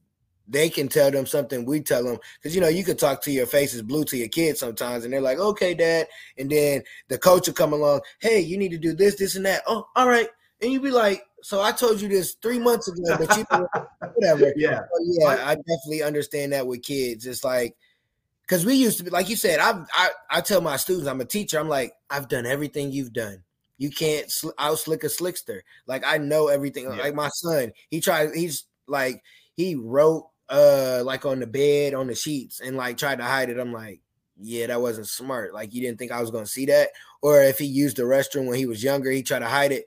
they 0.50 0.68
can 0.68 0.88
tell 0.88 1.12
them 1.12 1.26
something 1.26 1.64
we 1.64 1.80
tell 1.80 2.04
them 2.04 2.18
because 2.38 2.56
you 2.56 2.60
know 2.60 2.68
you 2.68 2.84
could 2.84 2.98
talk 2.98 3.22
to 3.22 3.32
your 3.32 3.46
faces 3.46 3.84
blue 3.84 4.04
to 4.04 4.18
your 4.18 4.28
kids 4.28 4.60
sometimes 4.60 5.04
and 5.04 5.14
they're 5.14 5.22
like 5.22 5.38
okay 5.38 5.76
dad 5.76 6.08
and 6.40 6.50
then 6.50 6.82
the 7.08 7.18
coach 7.18 7.48
will 7.48 7.54
come 7.54 7.72
along 7.72 8.02
hey 8.20 8.40
you 8.40 8.58
need 8.58 8.72
to 8.72 8.78
do 8.78 8.94
this 8.94 9.16
this 9.16 9.36
and 9.36 9.46
that 9.46 9.62
oh 9.68 9.88
all 9.96 10.10
right 10.10 10.30
and 10.62 10.72
you 10.72 10.82
be 10.82 10.90
like 10.90 11.24
so 11.42 11.62
I 11.62 11.72
told 11.72 12.02
you 12.02 12.08
this 12.08 12.36
three 12.42 12.60
months 12.60 12.88
ago, 12.88 13.02
but 13.18 13.38
you 13.38 13.46
whatever. 14.14 14.54
yeah, 14.56 14.82
yeah. 15.02 15.28
I 15.46 15.56
definitely 15.56 16.04
understand 16.04 16.54
that 16.54 16.68
with 16.68 16.84
kids. 16.84 17.26
It's 17.26 17.44
like 17.44 17.76
because 18.42 18.66
we 18.66 18.76
used 18.76 18.98
to 18.98 19.04
be 19.04 19.10
like 19.10 19.30
you 19.30 19.36
said. 19.36 19.60
I 19.60 19.84
I 19.94 20.10
I 20.30 20.42
tell 20.42 20.62
my 20.62 20.78
students, 20.78 21.08
I'm 21.08 21.22
a 21.22 21.26
teacher. 21.26 21.60
I'm 21.60 21.70
like, 21.70 21.94
I've 22.10 22.28
done 22.28 22.46
everything 22.46 22.92
you've 22.92 23.14
done. 23.14 23.44
You 23.78 23.90
can't 23.90 24.30
sl- 24.30 24.50
out 24.58 24.80
slick 24.80 25.04
a 25.04 25.08
slickster. 25.08 25.62
Like 25.88 26.04
I 26.06 26.18
know 26.18 26.48
everything. 26.48 26.86
Yeah. 26.86 26.98
Like 26.98 27.16
my 27.16 27.30
son, 27.30 27.72
he 27.90 28.02
tried. 28.02 28.36
He's 28.36 28.66
like 28.88 29.24
he 29.56 29.76
wrote 29.76 30.28
uh 30.50 31.04
like 31.06 31.26
on 31.26 31.40
the 31.40 31.48
bed 31.48 31.94
on 31.94 32.08
the 32.08 32.16
sheets 32.16 32.60
and 32.60 32.76
like 32.76 32.98
tried 32.98 33.20
to 33.20 33.24
hide 33.24 33.50
it. 33.50 33.60
I'm 33.60 33.72
like, 33.72 34.02
yeah, 34.42 34.68
that 34.68 34.82
wasn't 34.82 35.08
smart. 35.08 35.54
Like 35.54 35.74
you 35.74 35.82
didn't 35.82 36.00
think 36.00 36.12
I 36.12 36.22
was 36.22 36.32
gonna 36.32 36.46
see 36.46 36.66
that. 36.68 36.90
Or 37.22 37.42
if 37.44 37.60
he 37.60 37.66
used 37.66 37.98
the 37.98 38.04
restroom 38.04 38.48
when 38.48 38.58
he 38.58 38.66
was 38.66 38.84
younger, 38.84 39.12
he 39.12 39.24
tried 39.24 39.40
to 39.40 39.48
hide 39.48 39.72
it 39.72 39.86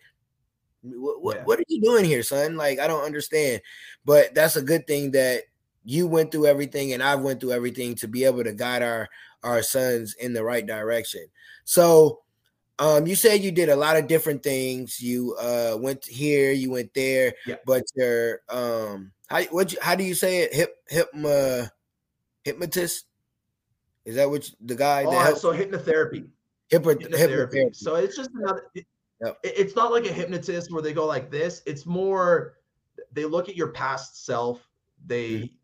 What, 0.83 1.23
what, 1.23 1.37
yeah. 1.37 1.45
what 1.45 1.59
are 1.59 1.65
you 1.69 1.81
doing 1.81 2.05
here, 2.05 2.23
son? 2.23 2.57
Like, 2.57 2.79
I 2.79 2.87
don't 2.87 3.05
understand. 3.05 3.63
But 4.05 4.35
that's 4.35 4.57
a 4.57 4.63
good 4.63 4.87
thing 4.87 5.13
that 5.13 5.43
you 5.85 6.07
went 6.07 6.31
through 6.31 6.47
everything 6.47 6.93
and 6.93 7.03
I've 7.03 7.21
went 7.21 7.41
through 7.41 7.53
everything 7.53 7.95
to 7.97 8.09
be 8.09 8.25
able 8.25 8.45
to 8.45 8.53
guide 8.53 8.83
our 8.83 9.09
our 9.43 9.63
sons 9.63 10.15
in 10.15 10.33
the 10.33 10.45
right 10.45 10.65
direction. 10.65 11.27
So 11.65 12.21
um, 12.79 13.07
you 13.07 13.17
said 13.17 13.43
you 13.43 13.51
did 13.51 13.69
a 13.69 13.77
lot 13.77 13.97
of 13.97 14.07
different 14.07 14.43
things. 14.43 15.01
You 15.01 15.35
uh 15.41 15.77
went 15.81 16.05
here, 16.05 16.53
you 16.53 16.71
went 16.71 16.95
there, 16.95 17.35
yeah. 17.47 17.57
but 17.67 17.83
your 17.97 18.41
um 18.49 19.13
how 19.27 19.43
what 19.45 19.73
you, 19.73 19.79
how 19.81 19.95
do 19.95 20.05
you 20.05 20.15
say 20.15 20.43
it? 20.43 20.55
Hip 20.55 20.77
hip 20.89 21.09
uh, 21.25 21.67
hypnotist? 22.45 23.07
Is 24.05 24.17
that 24.17 24.29
what 24.29 24.49
you, 24.49 24.55
the 24.61 24.75
guy? 24.75 25.05
Oh, 25.07 25.35
so 25.35 25.53
hypnotherapy. 25.53 26.29
Hypno- 26.69 26.95
hypnotherapy. 26.95 27.53
hypnotherapy. 27.53 27.77
So 27.77 27.95
it's 27.97 28.17
just 28.17 28.31
another. 28.35 28.65
It, 28.75 28.87
yep. 29.23 29.39
It's 29.43 29.77
not 29.77 29.93
like 29.93 30.07
a 30.07 30.13
hypnotist 30.13 30.73
where 30.73 30.83
they 30.83 30.93
go 30.93 31.07
like 31.07 31.31
this. 31.31 31.63
It's 31.67 31.87
more 31.87 32.55
they 33.13 33.25
look 33.25 33.49
at 33.49 33.57
your 33.57 33.69
past 33.69 34.25
self. 34.25 34.69
They 35.07 35.31
mm-hmm. 35.31 35.55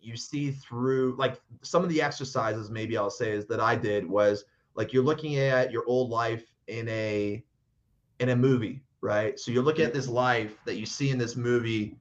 you 0.00 0.16
see 0.16 0.50
through 0.50 1.16
like 1.18 1.40
some 1.62 1.82
of 1.82 1.88
the 1.88 2.02
exercises. 2.02 2.70
Maybe 2.70 2.96
I'll 2.96 3.10
say 3.10 3.32
is 3.32 3.46
that 3.46 3.60
I 3.60 3.76
did 3.76 4.06
was 4.08 4.44
like 4.74 4.92
you're 4.92 5.04
looking 5.04 5.36
at 5.36 5.72
your 5.72 5.84
old 5.86 6.10
life 6.10 6.44
in 6.66 6.88
a 6.88 7.44
in 8.20 8.30
a 8.30 8.36
movie, 8.36 8.82
right? 9.00 9.38
So 9.38 9.50
you're 9.50 9.62
looking 9.62 9.84
at 9.84 9.94
this 9.94 10.08
life 10.08 10.56
that 10.64 10.76
you 10.76 10.86
see 10.86 11.10
in 11.10 11.18
this 11.18 11.36
movie, 11.36 11.96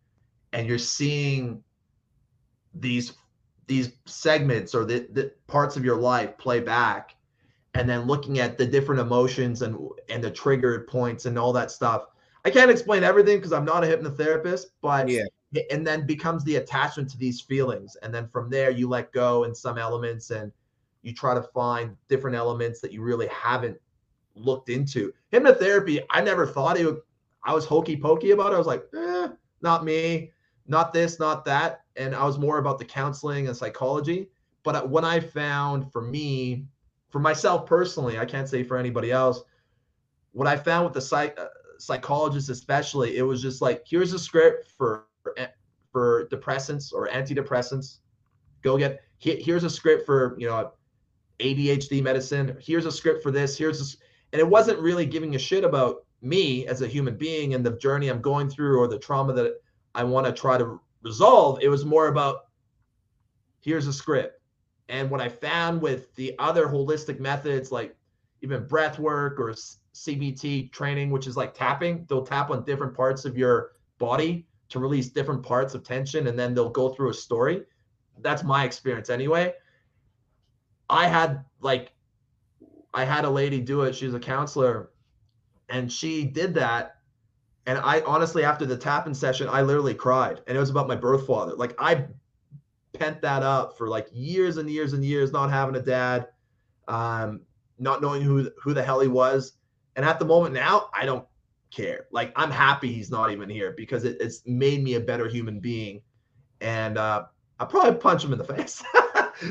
and 0.54 0.68
you're 0.68 0.78
seeing 0.78 1.64
these 2.74 3.14
these 3.68 3.94
segments 4.06 4.76
or 4.76 4.86
the, 4.86 5.08
the 5.12 5.32
parts 5.48 5.76
of 5.76 5.84
your 5.84 5.96
life 5.96 6.38
play 6.38 6.60
back 6.60 7.15
and 7.76 7.88
then 7.88 8.02
looking 8.08 8.40
at 8.40 8.58
the 8.58 8.66
different 8.66 9.00
emotions 9.00 9.62
and 9.62 9.78
and 10.10 10.24
the 10.24 10.32
trigger 10.32 10.88
points 10.90 11.26
and 11.26 11.38
all 11.38 11.54
that 11.54 11.70
stuff 11.70 12.08
i 12.44 12.50
can't 12.50 12.72
explain 12.72 13.04
everything 13.04 13.38
because 13.38 13.54
i'm 13.54 13.66
not 13.66 13.84
a 13.84 13.88
hypnotherapist 13.88 14.66
but 14.82 15.08
yeah 15.08 15.24
and 15.72 15.88
then 15.88 16.06
becomes 16.06 16.44
the 16.44 16.58
attachment 16.58 17.10
to 17.10 17.18
these 17.18 17.40
feelings 17.40 17.96
and 18.02 18.14
then 18.14 18.28
from 18.28 18.50
there 18.50 18.72
you 18.72 18.90
let 18.90 19.12
go 19.14 19.46
in 19.46 19.56
some 19.56 19.78
elements 19.78 20.32
and 20.32 20.52
you 21.06 21.14
try 21.14 21.36
to 21.36 21.42
find 21.42 21.96
different 22.10 22.36
elements 22.36 22.82
that 22.82 22.92
you 22.92 23.02
really 23.02 23.28
haven't 23.28 23.78
looked 24.34 24.70
into. 24.70 25.14
Hypnotherapy, 25.32 26.04
I 26.10 26.22
never 26.22 26.48
thought 26.48 26.78
it 26.78 26.86
would, 26.86 27.02
I 27.44 27.54
was 27.54 27.64
hokey 27.64 27.96
pokey 27.96 28.32
about 28.32 28.52
it. 28.52 28.56
I 28.56 28.58
was 28.58 28.68
like, 28.68 28.86
eh, 28.98 29.28
not 29.62 29.86
me, 29.86 30.32
not 30.68 30.94
this, 30.94 31.20
not 31.20 31.46
that. 31.46 31.84
And 31.96 32.16
I 32.16 32.26
was 32.26 32.40
more 32.40 32.58
about 32.58 32.80
the 32.80 32.86
counseling 32.86 33.48
and 33.48 33.56
psychology. 33.56 34.30
But 34.64 34.90
when 34.90 35.06
I 35.06 35.20
found 35.20 35.92
for 35.92 36.02
me, 36.02 36.66
for 37.16 37.22
myself 37.22 37.66
personally, 37.66 38.20
I 38.20 38.26
can't 38.26 38.50
say 38.50 38.62
for 38.62 38.76
anybody 38.78 39.10
else, 39.10 39.42
what 40.34 40.50
I 40.50 40.58
found 40.58 40.84
with 40.84 40.94
the 40.94 41.00
psych, 41.00 41.40
uh, 41.40 41.48
psychologists, 41.78 42.50
especially, 42.50 43.16
it 43.16 43.22
was 43.22 43.42
just 43.42 43.62
like, 43.62 43.84
here's 43.88 44.12
a 44.12 44.20
script 44.20 44.70
for, 44.78 45.06
for 45.94 46.28
depressants 46.28 46.92
or 46.92 47.08
antidepressants. 47.08 48.00
Go 48.64 48.78
get, 48.78 49.00
here's 49.20 49.64
a 49.64 49.70
script 49.70 50.06
for, 50.06 50.36
you 50.38 50.50
know, 50.50 50.74
ADHD 51.40 52.04
medicine. 52.04 52.58
Here's 52.60 52.86
a 52.86 52.92
script 52.92 53.24
for 53.24 53.32
this. 53.32 53.58
Here's 53.58 53.80
a, 53.80 53.98
and 54.34 54.42
it 54.42 54.50
wasn't 54.50 54.80
really 54.80 55.06
giving 55.06 55.36
a 55.36 55.40
shit 55.40 55.64
about 55.64 56.04
me 56.22 56.68
as 56.68 56.82
a 56.82 56.88
human 56.88 57.16
being 57.16 57.54
and 57.54 57.66
the 57.66 57.78
journey 57.78 58.10
I'm 58.10 58.20
going 58.20 58.50
through 58.50 58.78
or 58.78 58.90
the 58.90 59.00
trauma 59.00 59.32
that 59.32 59.54
I 59.96 60.04
want 60.04 60.26
to 60.26 60.34
try 60.34 60.58
to 60.58 60.82
resolve. 61.02 61.60
It 61.62 61.70
was 61.70 61.86
more 61.86 62.08
about 62.08 62.48
here's 63.62 63.88
a 63.88 63.94
script. 63.94 64.42
And 64.90 65.10
what 65.10 65.22
I 65.22 65.30
found 65.30 65.82
with 65.82 66.14
the 66.16 66.36
other 66.40 66.68
holistic 66.68 67.20
methods, 67.20 67.72
like 67.72 67.96
even 68.42 68.68
breath 68.68 69.00
work 69.00 69.40
or 69.40 69.54
CBT 69.94 70.72
training, 70.72 71.10
which 71.10 71.28
is 71.28 71.36
like 71.36 71.54
tapping, 71.54 72.06
they'll 72.08 72.26
tap 72.26 72.52
on 72.52 72.64
different 72.66 72.94
parts 72.94 73.26
of 73.26 73.38
your 73.38 73.72
body 73.98 74.46
to 74.70 74.80
release 74.80 75.10
different 75.10 75.44
parts 75.44 75.74
of 75.74 75.84
tension 75.84 76.28
and 76.28 76.38
then 76.38 76.54
they'll 76.54 76.70
go 76.70 76.90
through 76.90 77.10
a 77.10 77.14
story. 77.14 77.64
That's 78.22 78.44
my 78.44 78.64
experience 78.64 79.10
anyway. 79.10 79.54
I 80.90 81.08
had 81.08 81.44
like 81.62 81.92
I 82.94 83.04
had 83.04 83.26
a 83.26 83.30
lady 83.30 83.60
do 83.60 83.82
it. 83.82 83.96
She's 83.96 84.14
a 84.14 84.20
counselor, 84.20 84.90
and 85.68 85.92
she 85.92 86.24
did 86.24 86.54
that. 86.54 86.98
And 87.66 87.78
I 87.80 88.02
honestly, 88.02 88.44
after 88.44 88.66
the 88.66 88.78
tapping 88.78 89.14
session, 89.14 89.50
I 89.50 89.64
literally 89.64 89.96
cried, 89.96 90.42
and 90.48 90.56
it 90.56 90.60
was 90.60 90.70
about 90.70 90.88
my 90.88 90.96
birth 90.96 91.28
father. 91.28 91.54
Like 91.56 91.76
I 91.80 92.06
pent 92.98 93.22
that 93.22 93.44
up 93.44 93.78
for 93.78 93.88
like 93.88 94.08
years 94.12 94.58
and 94.58 94.70
years 94.70 94.94
and 94.94 95.04
years, 95.04 95.32
not 95.32 95.50
having 95.50 95.76
a 95.76 95.82
dad, 95.82 96.28
um, 96.88 97.42
not 97.80 98.02
knowing 98.02 98.22
who 98.22 98.50
who 98.62 98.74
the 98.74 98.84
hell 98.84 99.00
he 99.00 99.08
was. 99.08 99.54
And 99.96 100.06
at 100.06 100.20
the 100.20 100.26
moment 100.26 100.54
now, 100.54 100.90
I 100.94 101.06
don't 101.06 101.26
care. 101.72 102.08
Like 102.12 102.32
I'm 102.36 102.52
happy 102.52 102.92
he's 102.92 103.12
not 103.12 103.32
even 103.32 103.50
here 103.50 103.74
because 103.76 104.06
it, 104.06 104.18
it's 104.20 104.42
made 104.46 104.84
me 104.84 104.96
a 104.96 105.00
better 105.00 105.28
human 105.28 105.60
being. 105.60 106.02
And 106.62 106.98
uh, 106.98 107.26
I 107.60 107.66
probably 107.66 108.00
punch 108.00 108.24
him 108.24 108.32
in 108.32 108.38
the 108.38 108.44
face. 108.56 108.84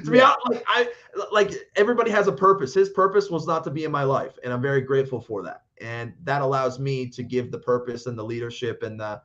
to 0.05 0.11
be 0.11 0.21
honest, 0.21 0.39
like 0.49 0.65
I 0.67 0.89
like 1.33 1.53
everybody 1.77 2.11
has 2.11 2.27
a 2.27 2.33
purpose. 2.33 2.75
His 2.75 2.91
purpose 2.91 3.31
was 3.31 3.47
not 3.47 3.65
to 3.65 3.71
be 3.71 3.85
in 3.85 3.93
my 3.93 4.05
life, 4.05 4.39
and 4.43 4.53
I'm 4.53 4.63
very 4.63 4.81
grateful 4.81 5.21
for 5.21 5.43
that. 5.43 5.63
And 5.81 6.15
that 6.25 6.43
allows 6.43 6.79
me 6.79 7.09
to 7.11 7.23
give 7.23 7.51
the 7.51 7.59
purpose 7.59 8.07
and 8.07 8.19
the 8.19 8.23
leadership 8.23 8.83
and 8.83 8.99
the 8.99 9.21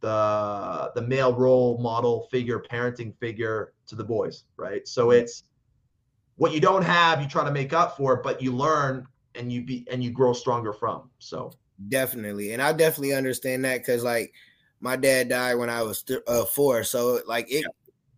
the 0.00 0.92
the 0.94 1.02
male 1.02 1.34
role 1.34 1.78
model 1.78 2.28
figure, 2.30 2.60
parenting 2.70 3.16
figure 3.18 3.72
to 3.86 3.96
the 3.96 4.04
boys, 4.04 4.44
right? 4.56 4.86
So 4.86 5.10
it's 5.10 5.44
what 6.36 6.52
you 6.52 6.60
don't 6.60 6.84
have, 6.84 7.20
you 7.22 7.28
try 7.28 7.44
to 7.44 7.50
make 7.50 7.72
up 7.72 7.96
for, 7.96 8.22
but 8.22 8.42
you 8.42 8.52
learn 8.52 9.06
and 9.34 9.52
you 9.52 9.62
be 9.62 9.86
and 9.90 10.02
you 10.02 10.10
grow 10.10 10.32
stronger 10.32 10.72
from. 10.72 11.10
So 11.18 11.52
definitely, 11.88 12.52
and 12.52 12.62
I 12.62 12.72
definitely 12.72 13.14
understand 13.14 13.64
that 13.64 13.78
because 13.78 14.04
like 14.04 14.32
my 14.80 14.96
dad 14.96 15.28
died 15.28 15.54
when 15.54 15.70
I 15.70 15.82
was 15.82 16.02
th- 16.02 16.20
uh, 16.26 16.44
four, 16.44 16.84
so 16.84 17.20
like 17.26 17.50
it. 17.50 17.62
Yeah 17.62 17.68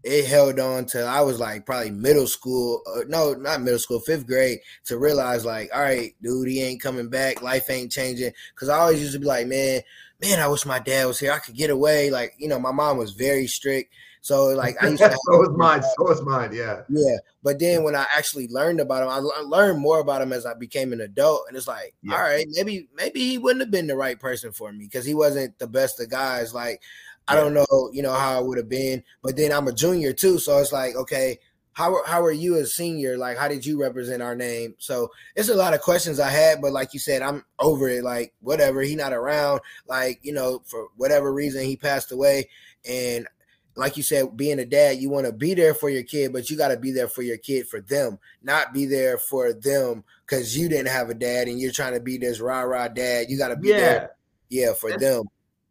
it 0.05 0.27
held 0.27 0.61
on 0.61 0.87
to 0.87 1.03
I 1.03 1.21
was 1.23 1.41
like 1.41 1.67
probably 1.67 1.91
middle 1.91 2.27
school, 2.27 2.83
uh, 2.87 3.01
no, 3.09 3.35
not 3.35 3.63
middle 3.63 3.79
school, 3.79 4.01
fifth 4.01 4.27
grade, 4.27 4.61
to 4.85 4.99
realize 4.99 5.45
like, 5.45 5.71
all 5.75 5.83
right, 5.83 6.15
dude, 6.23 6.49
he 6.49 6.63
ain't 6.63 6.81
coming 6.81 7.09
back, 7.09 7.43
life 7.43 7.69
ain't 7.69 7.91
changing. 7.91 8.33
Cause 8.55 8.69
I 8.69 8.79
always 8.79 9.01
used 9.01 9.15
to 9.15 9.19
be 9.19 9.27
like, 9.27 9.47
man, 9.47 9.83
man, 10.21 10.41
I 10.41 10.49
wish 10.49 10.67
my 10.67 10.79
dad 10.79 11.07
was 11.07 11.19
here, 11.19 11.33
I 11.33 11.39
could 11.39 11.57
get 11.57 11.71
away. 11.71 12.11
Like, 12.11 12.35
you 12.39 12.49
know, 12.49 12.59
my 12.59 12.73
mom 12.73 12.97
was 12.97 13.13
very 13.13 13.47
strict, 13.47 13.93
so 14.21 14.47
like 14.47 14.83
I 14.83 14.89
used 14.89 15.03
to. 15.03 15.11
so 15.31 15.39
was 15.39 15.57
mine. 15.57 15.83
So 15.83 16.05
was 16.05 16.23
mine. 16.23 16.53
Yeah. 16.53 16.83
Yeah, 16.89 17.17
but 17.43 17.59
then 17.59 17.85
when 17.85 17.95
I 17.95 18.07
actually 18.15 18.49
learned 18.49 18.81
about 18.81 19.03
him, 19.03 19.09
I 19.09 19.41
learned 19.43 19.81
more 19.81 20.01
about 20.01 20.23
him 20.23 20.33
as 20.33 20.47
I 20.47 20.55
became 20.55 20.93
an 20.93 21.01
adult, 21.01 21.45
and 21.49 21.57
it's 21.57 21.69
like, 21.69 21.95
yeah. 22.03 22.15
all 22.15 22.23
right, 22.23 22.47
maybe 22.51 22.89
maybe 22.95 23.21
he 23.21 23.39
wouldn't 23.39 23.63
have 23.63 23.71
been 23.71 23.87
the 23.87 23.97
right 23.97 24.19
person 24.19 24.53
for 24.53 24.73
me 24.73 24.85
because 24.85 25.05
he 25.05 25.15
wasn't 25.15 25.59
the 25.59 25.69
best 25.69 26.01
of 26.01 26.11
guys. 26.11 26.53
Like 26.53 26.83
I 27.29 27.35
don't 27.35 27.53
know, 27.53 27.91
you 27.93 28.03
know, 28.03 28.15
how 28.15 28.41
it 28.41 28.47
would 28.47 28.57
have 28.57 28.71
been. 28.71 29.05
But 29.23 29.37
then 29.37 29.53
I'm 29.53 29.69
a 29.69 29.73
junior 29.73 30.15
too, 30.15 30.39
so 30.39 30.59
it's 30.59 30.73
like, 30.73 30.97
okay, 30.97 31.39
how 31.79 32.05
how 32.07 32.25
are 32.25 32.33
you 32.33 32.57
as 32.57 32.75
senior? 32.75 33.17
Like, 33.17 33.39
how 33.39 33.47
did 33.47 33.65
you 33.65 33.81
represent 33.81 34.21
our 34.21 34.35
name? 34.35 34.75
So 34.79 35.13
it's 35.37 35.49
a 35.49 35.55
lot 35.55 35.75
of 35.75 35.81
questions 35.81 36.19
I 36.19 36.29
had, 36.29 36.61
but 36.61 36.73
like 36.73 36.93
you 36.93 36.99
said, 36.99 37.23
I'm 37.23 37.45
over 37.61 37.89
it. 37.89 38.03
Like, 38.03 38.35
whatever, 38.41 38.83
he 38.83 38.97
not 38.97 39.13
around. 39.13 39.61
Like, 39.87 40.19
you 40.23 40.33
know, 40.33 40.61
for 40.67 40.89
whatever 40.97 41.33
reason, 41.33 41.63
he 41.65 41.77
passed 41.77 42.11
away, 42.11 42.49
and 42.85 43.29
like 43.77 43.97
you 43.97 44.03
said, 44.03 44.37
being 44.37 44.59
a 44.59 44.65
dad, 44.65 44.99
you 44.99 45.09
want 45.09 45.27
to 45.27 45.33
be 45.33 45.55
there 45.55 45.73
for 45.73 45.89
your 45.89 46.03
kid, 46.03 46.33
but 46.33 46.51
you 46.51 46.57
got 46.57 46.69
to 46.69 46.77
be 46.77 46.91
there 46.91 47.07
for 47.07 47.23
your 47.23 47.39
kid 47.39 47.69
for 47.69 47.81
them, 47.81 48.19
not 48.43 48.75
be 48.75 48.85
there 48.85 49.17
for 49.17 49.53
them 49.53 50.03
because 50.27 50.59
you 50.59 50.69
didn't 50.69 50.89
have 50.89 51.11
a 51.11 51.15
dad 51.15 51.47
and 51.47 51.61
you're 51.61 51.71
trying 51.71 51.95
to 51.95 52.01
be 52.01 52.19
this 52.19 52.41
rah 52.41 52.63
rah 52.63 52.89
dad. 52.89 53.27
You 53.29 53.39
got 53.39 53.49
to 53.49 53.57
be 53.57 53.69
yeah. 53.69 53.79
there, 53.79 54.11
yeah, 54.49 54.73
for 54.73 54.91
and, 54.91 55.01
them 55.01 55.27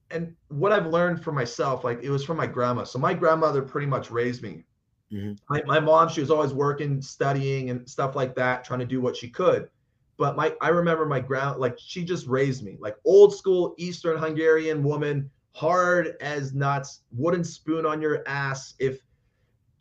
and 0.10 0.34
what 0.48 0.72
I've 0.72 0.88
learned 0.88 1.22
for 1.22 1.34
myself, 1.34 1.84
like 1.84 2.02
it 2.02 2.10
was 2.10 2.24
from 2.24 2.38
my 2.38 2.48
grandma. 2.48 2.86
So 2.86 2.98
my 2.98 3.14
grandmother 3.14 3.62
pretty 3.62 3.88
much 3.88 4.10
raised 4.10 4.42
me. 4.42 4.64
Mm-hmm. 5.12 5.34
My, 5.50 5.64
my 5.66 5.80
mom, 5.80 6.10
she 6.10 6.22
was 6.22 6.32
always 6.32 6.54
working, 6.54 7.02
studying, 7.02 7.70
and 7.70 7.88
stuff 7.90 8.16
like 8.16 8.36
that, 8.36 8.64
trying 8.64 8.80
to 8.80 8.86
do 8.86 9.02
what 9.02 9.16
she 9.16 9.30
could. 9.30 9.70
But 10.18 10.36
my, 10.36 10.54
I 10.62 10.70
remember 10.70 11.06
my 11.06 11.20
grand, 11.20 11.60
like 11.60 11.78
she 11.80 12.04
just 12.04 12.28
raised 12.28 12.64
me, 12.64 12.78
like 12.80 12.98
old 13.06 13.36
school 13.36 13.76
Eastern 13.78 14.18
Hungarian 14.18 14.84
woman, 14.84 15.30
hard 15.54 16.18
as 16.22 16.54
nuts, 16.54 17.02
wooden 17.12 17.44
spoon 17.44 17.86
on 17.86 18.02
your 18.02 18.28
ass 18.28 18.74
if 18.80 19.02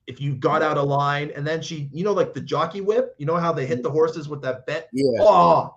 if 0.07 0.21
you 0.21 0.37
got 0.37 0.63
out 0.63 0.79
of 0.79 0.87
line. 0.87 1.33
And 1.35 1.45
then 1.45 1.61
she, 1.61 1.89
you 1.93 2.05
know, 2.05 2.13
like 2.13 2.33
the 2.33 2.41
jockey 2.41 2.81
whip, 2.81 3.15
you 3.19 3.27
know 3.27 3.37
how 3.37 3.53
they 3.53 3.67
hit 3.67 3.83
the 3.83 3.91
horses 3.91 4.29
with 4.29 4.41
that 4.43 4.65
bent. 4.67 4.85
Yeah. 4.93 5.19
Oh, 5.21 5.77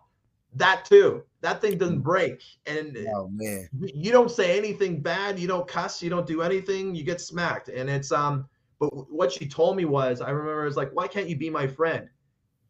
that 0.56 0.86
too. 0.86 1.24
That 1.42 1.62
thing 1.62 1.78
doesn't 1.78 2.02
break. 2.02 2.44
And 2.66 2.98
oh 3.16 3.30
man, 3.32 3.70
you 3.80 4.12
don't 4.12 4.30
say 4.30 4.58
anything 4.58 5.02
bad, 5.02 5.40
you 5.40 5.48
don't 5.48 5.68
cuss, 5.68 6.04
you 6.04 6.10
don't 6.10 6.28
do 6.28 6.42
anything, 6.42 6.94
you 6.94 7.04
get 7.04 7.22
smacked. 7.22 7.70
And 7.70 7.90
it's 7.90 8.12
um, 8.12 8.48
but 8.80 9.12
what 9.12 9.32
she 9.32 9.48
told 9.48 9.76
me 9.76 9.86
was, 9.86 10.22
I 10.22 10.30
remember 10.30 10.62
I 10.62 10.66
was 10.66 10.78
like, 10.78 10.92
why 10.94 11.08
can't 11.08 11.28
you 11.28 11.36
be 11.36 11.50
my 11.50 11.68
friend? 11.68 12.10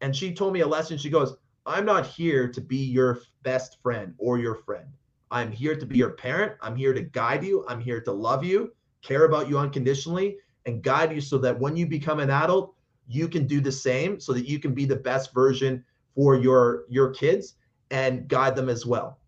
And 0.00 0.14
she 0.14 0.34
told 0.34 0.52
me 0.52 0.60
a 0.60 0.66
lesson. 0.66 0.98
She 0.98 1.10
goes, 1.10 1.36
I'm 1.66 1.84
not 1.84 2.06
here 2.06 2.48
to 2.48 2.60
be 2.60 2.78
your 2.78 3.20
best 3.42 3.80
friend 3.82 4.14
or 4.18 4.38
your 4.38 4.56
friend. 4.56 4.86
I'm 5.30 5.52
here 5.52 5.76
to 5.76 5.86
be 5.86 5.98
your 5.98 6.10
parent. 6.10 6.54
I'm 6.60 6.74
here 6.74 6.92
to 6.92 7.02
guide 7.02 7.44
you. 7.44 7.64
I'm 7.68 7.80
here 7.80 8.00
to 8.00 8.12
love 8.12 8.42
you, 8.42 8.72
care 9.02 9.24
about 9.24 9.48
you 9.48 9.58
unconditionally, 9.58 10.38
and 10.66 10.82
guide 10.82 11.12
you 11.12 11.20
so 11.20 11.38
that 11.38 11.58
when 11.58 11.76
you 11.76 11.86
become 11.86 12.18
an 12.18 12.30
adult, 12.30 12.74
you 13.06 13.28
can 13.28 13.46
do 13.46 13.60
the 13.60 13.72
same 13.72 14.18
so 14.18 14.32
that 14.32 14.48
you 14.48 14.58
can 14.58 14.74
be 14.74 14.86
the 14.86 14.96
best 14.96 15.32
version 15.32 15.84
for 16.14 16.36
your 16.36 16.84
your 16.88 17.10
kids 17.10 17.54
and 17.90 18.26
guide 18.26 18.56
them 18.56 18.68
as 18.68 18.84
well. 18.84 19.18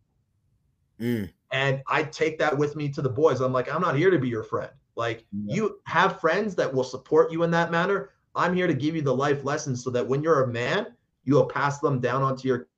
Mm. 1.01 1.31
And 1.53 1.83
I 1.87 2.05
take 2.05 2.39
that 2.39 2.57
with 2.57 2.77
me 2.77 2.89
to 2.91 3.03
the 3.03 3.11
boys. 3.11 3.41
I'm 3.41 3.53
like, 3.53 3.73
I'm 3.73 3.83
not 3.83 3.97
here 3.97 4.11
to 4.11 4.19
be 4.19 4.29
your 4.29 4.43
friend. 4.43 4.71
Like 4.97 5.25
yeah. 5.33 5.55
you 5.55 5.81
have 5.87 6.21
friends 6.21 6.55
that 6.57 6.73
will 6.73 6.85
support 6.85 7.33
you 7.33 7.43
in 7.43 7.51
that 7.53 7.71
manner. 7.71 8.11
I'm 8.35 8.55
here 8.55 8.67
to 8.67 8.75
give 8.75 8.95
you 8.97 9.03
the 9.03 9.15
life 9.15 9.45
lessons 9.45 9.85
so 9.85 9.91
that 9.91 10.07
when 10.07 10.23
you're 10.23 10.45
a 10.45 10.53
man, 10.53 10.87
you 11.25 11.35
will 11.35 11.47
pass 11.47 11.79
them 11.79 12.01
down 12.01 12.23
onto 12.23 12.49
your 12.49 12.69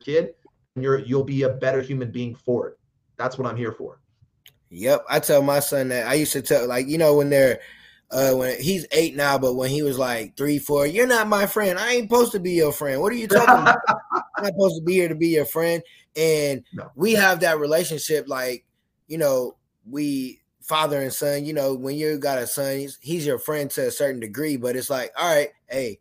kid 0.00 0.34
and 0.74 0.84
you're 0.84 0.98
you'll 0.98 1.24
be 1.24 1.42
a 1.42 1.48
better 1.48 1.82
human 1.82 2.10
being 2.10 2.34
for 2.34 2.68
it. 2.68 2.78
That's 3.16 3.38
what 3.38 3.46
I'm 3.46 3.56
here 3.56 3.72
for. 3.72 4.00
Yep. 4.70 5.04
I 5.08 5.20
tell 5.20 5.42
my 5.42 5.60
son 5.60 5.88
that 5.88 6.06
I 6.06 6.14
used 6.14 6.32
to 6.32 6.42
tell 6.42 6.66
like, 6.66 6.86
you 6.88 6.98
know, 6.98 7.14
when 7.16 7.30
they're 7.30 7.60
uh 8.10 8.32
when 8.32 8.60
he's 8.60 8.86
eight 8.92 9.14
now, 9.14 9.38
but 9.38 9.54
when 9.54 9.70
he 9.70 9.82
was 9.82 9.98
like 9.98 10.36
three, 10.36 10.58
four, 10.58 10.86
you're 10.86 11.06
not 11.06 11.28
my 11.28 11.46
friend. 11.46 11.78
I 11.78 11.92
ain't 11.92 12.10
supposed 12.10 12.32
to 12.32 12.40
be 12.40 12.52
your 12.52 12.72
friend. 12.72 13.00
What 13.00 13.12
are 13.12 13.16
you 13.16 13.28
talking 13.28 13.62
about? 13.62 13.78
I'm 13.88 14.44
not 14.44 14.52
supposed 14.52 14.76
to 14.76 14.84
be 14.84 14.94
here 14.94 15.08
to 15.08 15.14
be 15.14 15.28
your 15.28 15.44
friend. 15.44 15.82
And 16.16 16.64
no. 16.72 16.90
we 16.96 17.12
have 17.12 17.40
that 17.40 17.58
relationship, 17.58 18.28
like, 18.28 18.64
you 19.06 19.18
know, 19.18 19.56
we 19.88 20.40
father 20.60 21.00
and 21.00 21.12
son, 21.12 21.44
you 21.44 21.52
know, 21.52 21.74
when 21.74 21.96
you 21.96 22.18
got 22.18 22.38
a 22.38 22.46
son, 22.46 22.78
he's, 22.78 22.98
he's 23.00 23.26
your 23.26 23.38
friend 23.38 23.70
to 23.72 23.88
a 23.88 23.90
certain 23.90 24.20
degree, 24.20 24.56
but 24.56 24.76
it's 24.76 24.90
like, 24.90 25.12
all 25.16 25.34
right, 25.34 25.48
hey, 25.68 25.98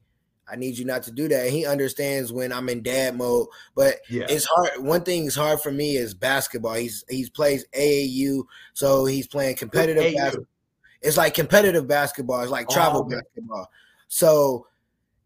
I 0.52 0.56
need 0.56 0.78
you 0.78 0.86
not 0.86 1.04
to 1.04 1.12
do 1.12 1.28
that. 1.28 1.46
And 1.46 1.54
he 1.54 1.66
understands 1.66 2.34
when 2.34 2.52
I'm 2.52 2.70
in 2.70 2.82
dad 2.82 3.16
mode. 3.16 3.48
But 3.76 3.98
yeah. 4.10 4.26
it's 4.30 4.46
hard. 4.46 4.84
One 4.84 5.02
thing 5.02 5.26
is 5.26 5.36
hard 5.36 5.62
for 5.62 5.72
me 5.72 5.98
is 5.98 6.14
basketball. 6.14 6.74
He's 6.74 7.06
he's 7.10 7.30
plays 7.30 7.66
AAU, 7.76 8.44
so 8.74 9.06
he's 9.06 9.28
playing 9.28 9.56
competitive 9.58 10.16
basketball. 10.16 10.48
It's 11.02 11.18
like 11.18 11.34
competitive 11.34 11.88
basketball. 11.88 12.42
It's 12.42 12.52
like 12.52 12.68
oh, 12.70 12.74
travel 12.74 13.02
oh, 13.06 13.10
basketball. 13.10 13.70
So, 14.08 14.68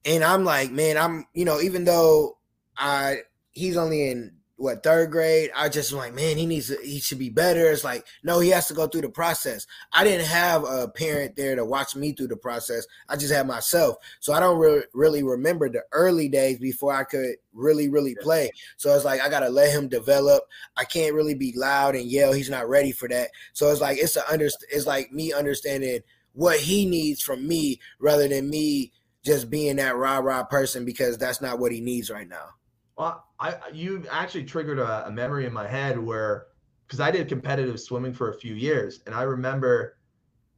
and 0.05 0.23
I'm 0.23 0.43
like, 0.43 0.71
man, 0.71 0.97
I'm 0.97 1.25
you 1.33 1.45
know, 1.45 1.61
even 1.61 1.85
though 1.85 2.37
I 2.77 3.19
he's 3.51 3.77
only 3.77 4.09
in 4.09 4.33
what 4.55 4.83
third 4.83 5.11
grade? 5.11 5.49
I 5.55 5.67
just 5.69 5.91
like 5.91 6.13
man 6.13 6.37
he 6.37 6.45
needs 6.45 6.67
to, 6.67 6.77
he 6.83 6.99
should 6.99 7.19
be 7.19 7.29
better. 7.29 7.71
It's 7.71 7.83
like 7.83 8.05
no 8.23 8.39
he 8.39 8.49
has 8.49 8.67
to 8.67 8.73
go 8.73 8.87
through 8.87 9.01
the 9.01 9.09
process. 9.09 9.65
I 9.91 10.03
didn't 10.03 10.27
have 10.27 10.63
a 10.63 10.87
parent 10.87 11.35
there 11.35 11.55
to 11.55 11.65
watch 11.65 11.95
me 11.95 12.13
through 12.13 12.27
the 12.27 12.37
process. 12.37 12.85
I 13.09 13.15
just 13.15 13.33
had 13.33 13.47
myself. 13.47 13.97
So 14.19 14.33
i 14.33 14.39
don't 14.39 14.59
re- 14.59 14.85
really 14.93 15.23
remember 15.23 15.69
the 15.69 15.83
early 15.91 16.29
days 16.29 16.59
before 16.59 16.93
i 16.93 17.03
could 17.03 17.35
really 17.53 17.89
really 17.89 18.15
play. 18.15 18.51
So 18.77 18.95
it's 18.95 19.05
like 19.05 19.21
i 19.21 19.29
gotta 19.29 19.49
let 19.49 19.71
him 19.71 19.87
develop. 19.87 20.43
I 20.77 20.83
can't 20.85 21.15
really 21.15 21.35
be 21.35 21.53
loud 21.55 21.95
and 21.95 22.05
yell. 22.05 22.33
He's 22.33 22.49
not 22.49 22.69
ready 22.69 22.91
for 22.91 23.07
that. 23.09 23.31
So 23.53 23.71
it's 23.71 23.81
like 23.81 23.97
it's 23.97 24.15
a 24.15 24.31
under 24.31 24.45
it's 24.45 24.85
like 24.85 25.11
me 25.11 25.33
understanding 25.33 26.01
what 26.33 26.59
he 26.59 26.85
needs 26.85 27.21
from 27.21 27.47
me 27.47 27.79
rather 27.99 28.27
than 28.27 28.49
me 28.49 28.91
just 29.23 29.49
being 29.49 29.77
that 29.77 29.95
rah 29.95 30.17
rah 30.17 30.43
person 30.43 30.85
because 30.85 31.17
that's 31.17 31.41
not 31.41 31.59
what 31.59 31.71
he 31.71 31.79
needs 31.79 32.09
right 32.09 32.27
now. 32.27 32.49
Well, 32.97 33.25
I 33.43 33.57
you 33.73 34.05
actually 34.09 34.45
triggered 34.45 34.79
a, 34.79 35.07
a 35.07 35.11
memory 35.11 35.45
in 35.45 35.51
my 35.51 35.67
head 35.67 35.99
where 35.99 36.47
because 36.87 37.01
I 37.01 37.11
did 37.11 37.27
competitive 37.27 37.77
swimming 37.77 38.13
for 38.13 38.29
a 38.29 38.33
few 38.33 38.55
years, 38.55 39.01
and 39.05 39.13
I 39.13 39.23
remember 39.23 39.97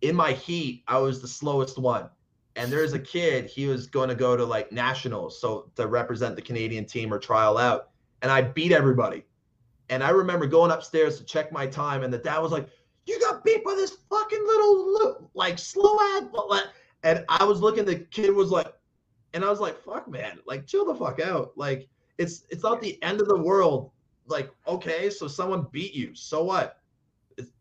in 0.01 0.15
my 0.15 0.33
heat 0.33 0.83
I 0.87 0.99
was 0.99 1.19
the 1.19 1.27
slowest 1.27 1.79
one, 1.79 2.09
and 2.55 2.71
there's 2.71 2.93
a 2.93 2.99
kid 2.99 3.45
he 3.45 3.65
was 3.65 3.87
going 3.87 4.09
to 4.09 4.15
go 4.15 4.37
to 4.37 4.45
like 4.45 4.71
nationals, 4.71 5.41
so 5.41 5.71
to 5.77 5.87
represent 5.87 6.35
the 6.35 6.43
Canadian 6.43 6.85
team 6.85 7.11
or 7.11 7.17
trial 7.17 7.57
out, 7.57 7.89
and 8.21 8.31
I 8.31 8.43
beat 8.43 8.71
everybody, 8.71 9.25
and 9.89 10.03
I 10.03 10.09
remember 10.11 10.45
going 10.45 10.69
upstairs 10.69 11.17
to 11.17 11.25
check 11.25 11.51
my 11.51 11.65
time, 11.65 12.03
and 12.03 12.13
the 12.13 12.19
dad 12.19 12.37
was 12.37 12.51
like, 12.51 12.69
"You 13.07 13.19
got 13.19 13.43
beat 13.43 13.63
by 13.63 13.73
this 13.73 13.97
fucking 14.11 14.45
little 14.45 15.31
like 15.33 15.57
slow 15.57 15.97
ass," 15.99 16.25
and 17.01 17.25
I 17.29 17.45
was 17.45 17.61
looking, 17.61 17.83
the 17.83 17.95
kid 17.95 18.29
was 18.29 18.51
like, 18.51 18.71
and 19.33 19.43
I 19.43 19.49
was 19.49 19.59
like, 19.59 19.83
"Fuck, 19.83 20.07
man, 20.07 20.37
like 20.45 20.67
chill 20.67 20.85
the 20.85 20.93
fuck 20.93 21.19
out, 21.19 21.53
like." 21.55 21.89
It's 22.17 22.43
it's 22.49 22.63
not 22.63 22.81
the 22.81 23.01
end 23.03 23.21
of 23.21 23.27
the 23.27 23.37
world. 23.37 23.91
Like, 24.27 24.49
okay, 24.67 25.09
so 25.09 25.27
someone 25.27 25.67
beat 25.71 25.93
you. 25.93 26.15
So 26.15 26.43
what? 26.43 26.79
It's, 27.37 27.51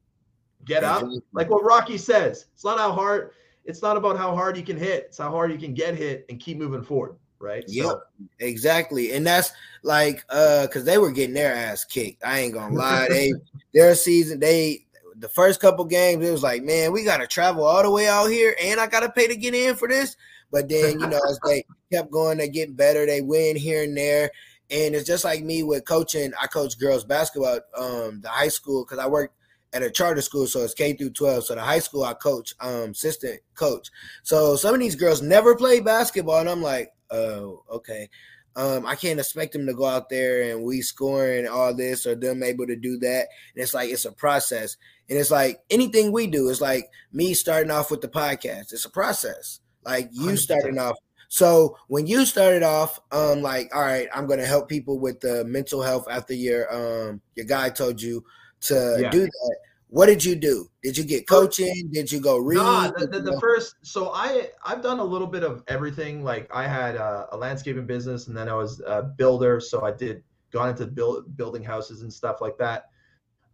get 0.64 0.84
up. 0.84 1.04
Like 1.32 1.50
what 1.50 1.62
Rocky 1.62 1.98
says. 1.98 2.46
It's 2.54 2.64
not 2.64 2.78
how 2.78 2.92
hard. 2.92 3.32
It's 3.64 3.82
not 3.82 3.96
about 3.96 4.16
how 4.16 4.34
hard 4.34 4.56
you 4.56 4.62
can 4.62 4.76
hit. 4.76 5.06
It's 5.08 5.18
how 5.18 5.30
hard 5.30 5.52
you 5.52 5.58
can 5.58 5.74
get 5.74 5.94
hit 5.94 6.26
and 6.28 6.40
keep 6.40 6.58
moving 6.58 6.82
forward. 6.82 7.16
Right. 7.38 7.64
Yep. 7.68 7.84
So, 7.84 8.02
exactly. 8.38 9.12
And 9.12 9.26
that's 9.26 9.52
like 9.82 10.24
uh 10.30 10.66
because 10.66 10.84
they 10.84 10.96
were 10.96 11.12
getting 11.12 11.34
their 11.34 11.54
ass 11.54 11.84
kicked. 11.84 12.24
I 12.24 12.40
ain't 12.40 12.54
gonna 12.54 12.74
lie. 12.78 13.06
They 13.08 13.32
their 13.74 13.94
season, 13.94 14.40
they 14.40 14.86
the 15.24 15.28
first 15.30 15.58
couple 15.58 15.86
games, 15.86 16.22
it 16.22 16.30
was 16.30 16.42
like, 16.42 16.62
man, 16.62 16.92
we 16.92 17.02
gotta 17.02 17.26
travel 17.26 17.64
all 17.64 17.82
the 17.82 17.90
way 17.90 18.06
out 18.06 18.26
here 18.26 18.54
and 18.62 18.78
I 18.78 18.86
gotta 18.86 19.08
pay 19.08 19.26
to 19.26 19.34
get 19.34 19.54
in 19.54 19.74
for 19.74 19.88
this. 19.88 20.16
But 20.52 20.68
then, 20.68 21.00
you 21.00 21.06
know, 21.06 21.18
as 21.30 21.40
they 21.46 21.64
kept 21.92 22.10
going, 22.10 22.36
they 22.36 22.50
get 22.50 22.76
better. 22.76 23.06
They 23.06 23.22
win 23.22 23.56
here 23.56 23.84
and 23.84 23.96
there. 23.96 24.30
And 24.70 24.94
it's 24.94 25.06
just 25.06 25.24
like 25.24 25.42
me 25.42 25.62
with 25.62 25.86
coaching. 25.86 26.32
I 26.38 26.46
coach 26.46 26.78
girls 26.78 27.04
basketball, 27.04 27.60
um, 27.74 28.20
the 28.20 28.28
high 28.28 28.48
school, 28.48 28.84
because 28.84 28.98
I 28.98 29.06
work 29.06 29.32
at 29.72 29.82
a 29.82 29.90
charter 29.90 30.20
school, 30.20 30.46
so 30.46 30.60
it's 30.60 30.74
K 30.74 30.92
through 30.92 31.10
12. 31.10 31.46
So 31.46 31.54
the 31.54 31.62
high 31.62 31.78
school 31.78 32.04
I 32.04 32.12
coach, 32.12 32.54
um, 32.60 32.90
assistant 32.90 33.40
coach. 33.54 33.88
So 34.24 34.56
some 34.56 34.74
of 34.74 34.80
these 34.80 34.94
girls 34.94 35.22
never 35.22 35.56
play 35.56 35.80
basketball, 35.80 36.40
and 36.40 36.50
I'm 36.50 36.62
like, 36.62 36.90
oh, 37.10 37.62
okay. 37.70 38.10
Um, 38.56 38.86
I 38.86 38.94
can't 38.94 39.18
expect 39.18 39.52
them 39.52 39.66
to 39.66 39.74
go 39.74 39.84
out 39.84 40.08
there 40.08 40.50
and 40.50 40.62
we 40.64 40.80
score 40.80 41.26
and 41.26 41.48
all 41.48 41.74
this 41.74 42.06
or 42.06 42.14
them 42.14 42.42
able 42.42 42.66
to 42.66 42.76
do 42.76 42.98
that. 42.98 43.26
And 43.54 43.62
it's 43.62 43.74
like 43.74 43.90
it's 43.90 44.04
a 44.04 44.12
process. 44.12 44.76
And 45.08 45.18
it's 45.18 45.30
like 45.30 45.60
anything 45.70 46.12
we 46.12 46.26
do, 46.26 46.48
it's 46.48 46.60
like 46.60 46.88
me 47.12 47.34
starting 47.34 47.70
off 47.70 47.90
with 47.90 48.00
the 48.00 48.08
podcast. 48.08 48.72
It's 48.72 48.84
a 48.84 48.90
process. 48.90 49.60
Like 49.84 50.08
you 50.12 50.30
100%. 50.30 50.38
starting 50.38 50.78
off. 50.78 50.96
So 51.28 51.76
when 51.88 52.06
you 52.06 52.24
started 52.26 52.62
off, 52.62 53.00
um, 53.10 53.42
like, 53.42 53.74
all 53.74 53.82
right, 53.82 54.08
I'm 54.14 54.26
gonna 54.26 54.46
help 54.46 54.68
people 54.68 55.00
with 55.00 55.20
the 55.20 55.44
mental 55.44 55.82
health 55.82 56.06
after 56.08 56.32
your 56.32 56.72
um 56.72 57.20
your 57.34 57.46
guy 57.46 57.70
told 57.70 58.00
you 58.00 58.24
to 58.62 58.98
yeah. 59.00 59.10
do 59.10 59.22
that. 59.22 59.56
What 59.94 60.06
did 60.06 60.24
you 60.24 60.34
do? 60.34 60.68
Did 60.82 60.98
you 60.98 61.04
get 61.04 61.28
coaching? 61.28 61.88
Did 61.92 62.10
you 62.10 62.18
go 62.18 62.38
read? 62.38 62.56
Nah, 62.56 62.90
the, 62.90 63.06
the, 63.06 63.20
the 63.20 63.40
first. 63.40 63.76
So 63.82 64.10
I 64.12 64.48
I've 64.64 64.82
done 64.82 64.98
a 64.98 65.04
little 65.04 65.28
bit 65.28 65.44
of 65.44 65.62
everything. 65.68 66.24
Like 66.24 66.52
I 66.52 66.66
had 66.66 66.96
a, 66.96 67.28
a 67.30 67.36
landscaping 67.36 67.86
business, 67.86 68.26
and 68.26 68.36
then 68.36 68.48
I 68.48 68.54
was 68.54 68.80
a 68.84 69.04
builder. 69.04 69.60
So 69.60 69.84
I 69.84 69.92
did 69.92 70.24
gone 70.50 70.70
into 70.70 70.88
build, 70.88 71.36
building 71.36 71.62
houses 71.62 72.02
and 72.02 72.12
stuff 72.12 72.40
like 72.40 72.58
that. 72.58 72.86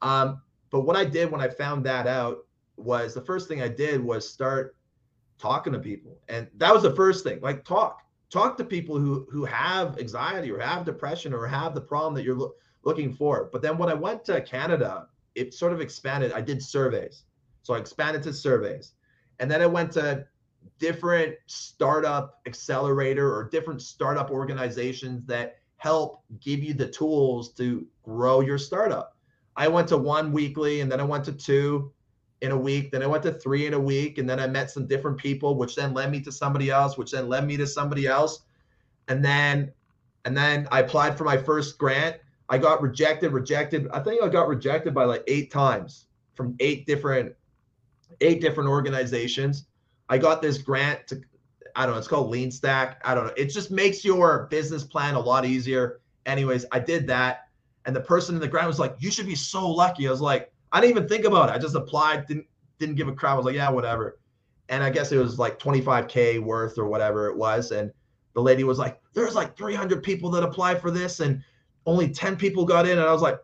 Um, 0.01 0.41
but 0.71 0.87
what 0.87 0.97
I 0.97 1.05
did 1.05 1.31
when 1.31 1.43
I 1.43 1.49
found 1.49 1.85
that 1.85 2.07
out 2.07 2.39
was 2.79 3.13
the 3.13 3.21
first 3.21 3.47
thing 3.47 3.61
I 3.61 3.69
did 3.69 4.03
was 4.03 4.27
start 4.27 4.77
talking 5.39 5.75
to 5.75 5.79
people. 5.79 6.17
And 6.31 6.49
that 6.57 6.73
was 6.73 6.83
the 6.83 6.97
first 6.97 7.23
thing. 7.23 7.43
Like 7.43 7.67
talk. 7.67 8.01
Talk 8.31 8.57
to 8.57 8.65
people 8.65 8.99
who 8.99 9.27
who 9.31 9.45
have 9.45 9.99
anxiety 9.99 10.51
or 10.51 10.59
have 10.59 10.87
depression 10.87 11.35
or 11.35 11.47
have 11.47 11.75
the 11.75 11.83
problem 11.83 12.15
that 12.15 12.23
you're 12.23 12.39
lo- 12.39 12.55
looking 12.83 13.13
for. 13.13 13.51
But 13.53 13.61
then 13.61 13.77
when 13.77 13.91
I 13.91 13.95
went 13.95 14.25
to 14.25 14.41
Canada, 14.41 15.09
it 15.41 15.55
sort 15.55 15.73
of 15.73 15.81
expanded. 15.81 16.33
I 16.33 16.41
did 16.41 16.63
surveys. 16.63 17.25
So 17.63 17.75
I 17.75 17.79
expanded 17.79 18.23
to 18.25 18.33
surveys. 18.33 18.93
And 19.39 19.51
then 19.51 19.63
I 19.63 19.67
went 19.67 19.93
to 19.93 20.27
different 20.79 21.35
startup 21.47 22.41
accelerator 22.47 23.35
or 23.35 23.49
different 23.49 23.81
startup 23.83 24.31
organizations 24.31 25.27
that 25.27 25.57
help 25.79 26.23
give 26.41 26.63
you 26.63 26.75
the 26.75 26.87
tools 26.89 27.53
to 27.55 27.87
grow 28.03 28.41
your 28.41 28.59
startup. 28.59 29.17
I 29.57 29.69
went 29.69 29.89
to 29.89 29.97
one 29.97 30.33
weekly 30.33 30.81
and 30.81 30.93
then 30.93 31.01
I 31.01 31.05
went 31.05 31.25
to 31.25 31.33
two 31.33 31.93
in 32.43 32.51
a 32.53 32.57
week. 32.57 32.91
Then 32.91 33.03
I 33.03 33.07
went 33.07 33.23
to 33.25 33.33
three 33.33 33.67
in 33.67 33.75
a 33.75 33.81
week. 33.81 34.19
And 34.19 34.29
then 34.29 34.41
I 34.41 34.47
met 34.47 34.71
some 34.71 34.87
different 34.87 35.19
people, 35.19 35.57
which 35.57 35.75
then 35.75 35.95
led 35.95 36.11
me 36.11 36.21
to 36.21 36.33
somebody 36.33 36.71
else, 36.71 36.97
which 36.97 37.13
then 37.13 37.29
led 37.29 37.47
me 37.47 37.57
to 37.57 37.67
somebody 37.67 38.07
else. 38.07 38.41
And 39.09 39.25
then 39.25 39.73
and 40.25 40.37
then 40.37 40.69
I 40.71 40.81
applied 40.81 41.17
for 41.17 41.25
my 41.25 41.37
first 41.37 41.79
grant. 41.79 42.17
I 42.51 42.59
got 42.59 42.83
rejected, 42.83 43.33
rejected. 43.33 43.89
I 43.93 44.01
think 44.01 44.23
I 44.23 44.29
got 44.29 44.49
rejected 44.49 44.93
by 44.93 45.05
like 45.05 45.25
eight 45.29 45.51
times 45.51 46.07
from 46.35 46.57
eight 46.61 46.85
different 46.87 47.35
eight 48.21 48.41
different 48.41 48.69
organizations. 48.69 49.67
I 50.09 50.19
got 50.19 50.43
this 50.43 50.59
grant 50.59 51.07
to 51.07 51.23
I 51.77 51.87
don't 51.87 51.95
know, 51.95 51.99
it's 51.99 52.09
called 52.09 52.31
Lean 52.31 52.51
Stack. 52.51 53.01
I 53.05 53.15
don't 53.15 53.27
know. 53.29 53.33
It 53.37 53.47
just 53.47 53.71
makes 53.71 54.05
your 54.05 54.49
business 54.51 54.83
plan 54.83 55.15
a 55.15 55.21
lot 55.21 55.45
easier. 55.45 56.01
Anyways, 56.27 56.67
I 56.73 56.81
did 56.81 57.07
that. 57.07 57.49
And 57.87 57.95
the 57.95 58.01
person 58.01 58.35
in 58.35 58.41
the 58.41 58.49
grant 58.49 58.67
was 58.67 58.81
like, 58.81 58.97
You 58.99 59.11
should 59.11 59.27
be 59.27 59.37
so 59.37 59.71
lucky. 59.71 60.09
I 60.09 60.11
was 60.11 60.21
like, 60.21 60.53
I 60.73 60.81
didn't 60.81 60.97
even 60.97 61.09
think 61.09 61.25
about 61.25 61.49
it. 61.49 61.53
I 61.53 61.59
just 61.59 61.77
applied, 61.77 62.27
didn't 62.27 62.47
didn't 62.81 62.97
give 62.97 63.07
a 63.07 63.13
crap. 63.13 63.35
I 63.35 63.37
was 63.37 63.47
like, 63.47 63.55
yeah, 63.55 63.71
whatever. 63.71 64.19
And 64.69 64.83
I 64.83 64.91
guess 64.91 65.13
it 65.13 65.19
was 65.19 65.39
like 65.39 65.59
25k 65.59 66.43
worth 66.43 66.79
or 66.79 66.87
whatever 66.87 67.29
it 67.29 67.37
was. 67.37 67.71
And 67.71 67.93
the 68.35 68.41
lady 68.41 68.65
was 68.65 68.79
like, 68.79 69.01
there's 69.13 69.35
like 69.35 69.57
300 69.57 70.03
people 70.03 70.31
that 70.31 70.43
apply 70.43 70.77
for 70.77 70.91
this, 70.91 71.21
and 71.21 71.43
only 71.87 72.11
10 72.11 72.37
people 72.37 72.65
got 72.65 72.87
in. 72.87 72.99
And 72.99 73.07
I 73.07 73.13
was 73.13 73.23
like, 73.23 73.41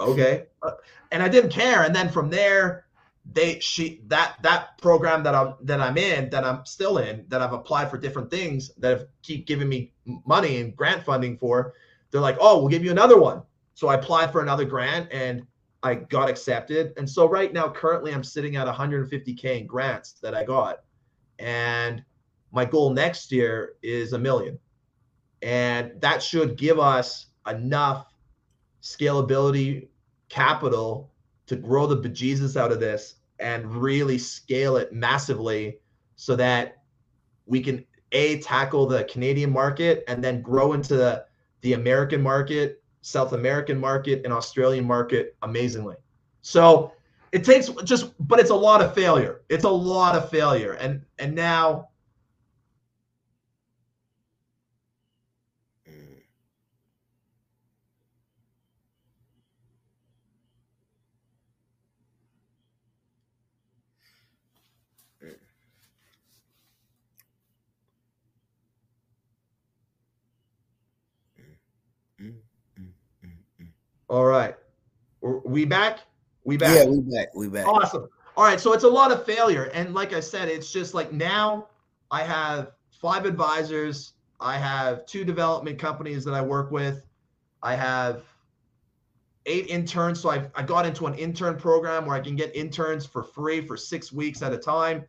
okay. 0.00 0.46
Uh, 0.62 0.72
and 1.12 1.22
I 1.22 1.28
didn't 1.28 1.50
care. 1.50 1.82
And 1.82 1.94
then 1.94 2.08
from 2.08 2.30
there, 2.30 2.84
they 3.32 3.58
she 3.60 4.02
that 4.06 4.36
that 4.42 4.76
program 4.78 5.22
that 5.22 5.34
I'm 5.34 5.54
that 5.62 5.80
I'm 5.80 5.96
in 5.96 6.28
that 6.28 6.44
I'm 6.44 6.66
still 6.66 6.98
in 6.98 7.24
that 7.28 7.40
I've 7.40 7.54
applied 7.54 7.90
for 7.90 7.96
different 7.96 8.30
things 8.30 8.70
that 8.76 8.90
have 8.90 9.06
keep 9.22 9.46
giving 9.46 9.66
me 9.66 9.92
money 10.26 10.60
and 10.60 10.76
grant 10.76 11.04
funding 11.04 11.38
for. 11.38 11.72
They're 12.10 12.20
like, 12.20 12.36
oh, 12.38 12.58
we'll 12.58 12.68
give 12.68 12.84
you 12.84 12.90
another 12.90 13.18
one. 13.18 13.42
So 13.74 13.88
I 13.88 13.94
applied 13.94 14.30
for 14.30 14.42
another 14.42 14.64
grant 14.64 15.08
and 15.10 15.46
I 15.82 15.94
got 15.94 16.30
accepted. 16.30 16.92
And 16.96 17.08
so 17.08 17.28
right 17.28 17.52
now, 17.52 17.68
currently, 17.68 18.14
I'm 18.14 18.24
sitting 18.24 18.56
at 18.56 18.66
150K 18.66 19.60
in 19.60 19.66
grants 19.66 20.12
that 20.22 20.34
I 20.34 20.44
got. 20.44 20.80
And 21.38 22.02
my 22.52 22.64
goal 22.64 22.90
next 22.90 23.32
year 23.32 23.74
is 23.82 24.12
a 24.12 24.18
million. 24.18 24.58
And 25.44 26.00
that 26.00 26.22
should 26.22 26.56
give 26.56 26.78
us 26.80 27.26
enough 27.46 28.06
scalability 28.82 29.88
capital 30.30 31.10
to 31.46 31.54
grow 31.54 31.86
the 31.86 31.96
bejesus 31.96 32.56
out 32.56 32.72
of 32.72 32.80
this 32.80 33.16
and 33.38 33.70
really 33.76 34.16
scale 34.16 34.78
it 34.78 34.90
massively 34.90 35.80
so 36.16 36.34
that 36.36 36.78
we 37.44 37.60
can 37.60 37.84
a 38.12 38.40
tackle 38.40 38.86
the 38.86 39.04
Canadian 39.04 39.50
market 39.50 40.02
and 40.08 40.24
then 40.24 40.40
grow 40.40 40.72
into 40.72 40.96
the, 40.96 41.26
the 41.60 41.74
American 41.74 42.22
market, 42.22 42.82
South 43.02 43.34
American 43.34 43.78
market, 43.78 44.22
and 44.24 44.32
Australian 44.32 44.86
market 44.86 45.36
amazingly. 45.42 45.96
So 46.40 46.92
it 47.32 47.44
takes 47.44 47.68
just, 47.84 48.14
but 48.26 48.40
it's 48.40 48.50
a 48.50 48.54
lot 48.54 48.80
of 48.80 48.94
failure. 48.94 49.42
It's 49.50 49.64
a 49.64 49.68
lot 49.68 50.16
of 50.16 50.30
failure, 50.30 50.72
and 50.74 51.02
and 51.18 51.34
now 51.34 51.88
All 74.08 74.24
right. 74.24 74.54
we 75.22 75.64
back? 75.64 76.00
We 76.44 76.56
back. 76.56 76.76
Yeah, 76.76 76.90
we 76.90 77.00
back. 77.00 77.34
We 77.34 77.48
back. 77.48 77.66
Awesome. 77.66 78.08
All 78.36 78.44
right. 78.44 78.60
So 78.60 78.72
it's 78.72 78.84
a 78.84 78.88
lot 78.88 79.10
of 79.10 79.24
failure. 79.24 79.64
And 79.74 79.94
like 79.94 80.12
I 80.12 80.20
said, 80.20 80.48
it's 80.48 80.70
just 80.72 80.94
like 80.94 81.12
now 81.12 81.68
I 82.10 82.22
have 82.22 82.72
five 82.90 83.24
advisors. 83.24 84.12
I 84.40 84.58
have 84.58 85.06
two 85.06 85.24
development 85.24 85.78
companies 85.78 86.24
that 86.24 86.34
I 86.34 86.42
work 86.42 86.70
with. 86.70 87.06
I 87.62 87.74
have 87.76 88.22
eight 89.46 89.66
interns. 89.68 90.20
So 90.20 90.30
I, 90.30 90.48
I 90.54 90.62
got 90.62 90.86
into 90.86 91.06
an 91.06 91.14
intern 91.14 91.56
program 91.56 92.06
where 92.06 92.16
I 92.16 92.20
can 92.20 92.36
get 92.36 92.54
interns 92.54 93.06
for 93.06 93.22
free 93.22 93.60
for 93.66 93.76
six 93.76 94.12
weeks 94.12 94.42
at 94.42 94.52
a 94.52 94.58
time. 94.58 95.04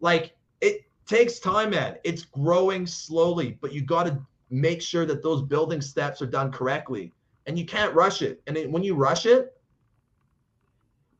Like 0.00 0.36
it 0.60 0.84
takes 1.06 1.38
time, 1.38 1.70
man. 1.70 1.96
It's 2.04 2.24
growing 2.24 2.86
slowly, 2.86 3.58
but 3.60 3.72
you 3.72 3.82
got 3.82 4.04
to 4.04 4.20
make 4.50 4.82
sure 4.82 5.06
that 5.06 5.22
those 5.22 5.42
building 5.42 5.80
steps 5.80 6.20
are 6.22 6.26
done 6.26 6.52
correctly 6.52 7.12
and 7.46 7.58
you 7.58 7.64
can't 7.64 7.94
rush 7.94 8.22
it. 8.22 8.42
And 8.46 8.56
it, 8.56 8.70
when 8.70 8.82
you 8.82 8.94
rush 8.94 9.26
it, 9.26 9.56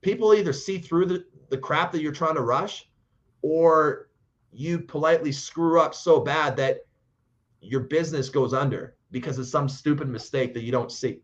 people 0.00 0.34
either 0.34 0.52
see 0.52 0.78
through 0.78 1.06
the, 1.06 1.24
the 1.50 1.58
crap 1.58 1.92
that 1.92 2.02
you're 2.02 2.12
trying 2.12 2.34
to 2.36 2.42
rush 2.42 2.88
or 3.42 4.08
you 4.52 4.78
politely 4.78 5.32
screw 5.32 5.80
up 5.80 5.94
so 5.94 6.20
bad 6.20 6.56
that 6.56 6.86
your 7.60 7.80
business 7.80 8.28
goes 8.28 8.54
under 8.54 8.96
because 9.10 9.38
of 9.38 9.46
some 9.46 9.68
stupid 9.68 10.08
mistake 10.08 10.54
that 10.54 10.62
you 10.62 10.72
don't 10.72 10.92
see. 10.92 11.20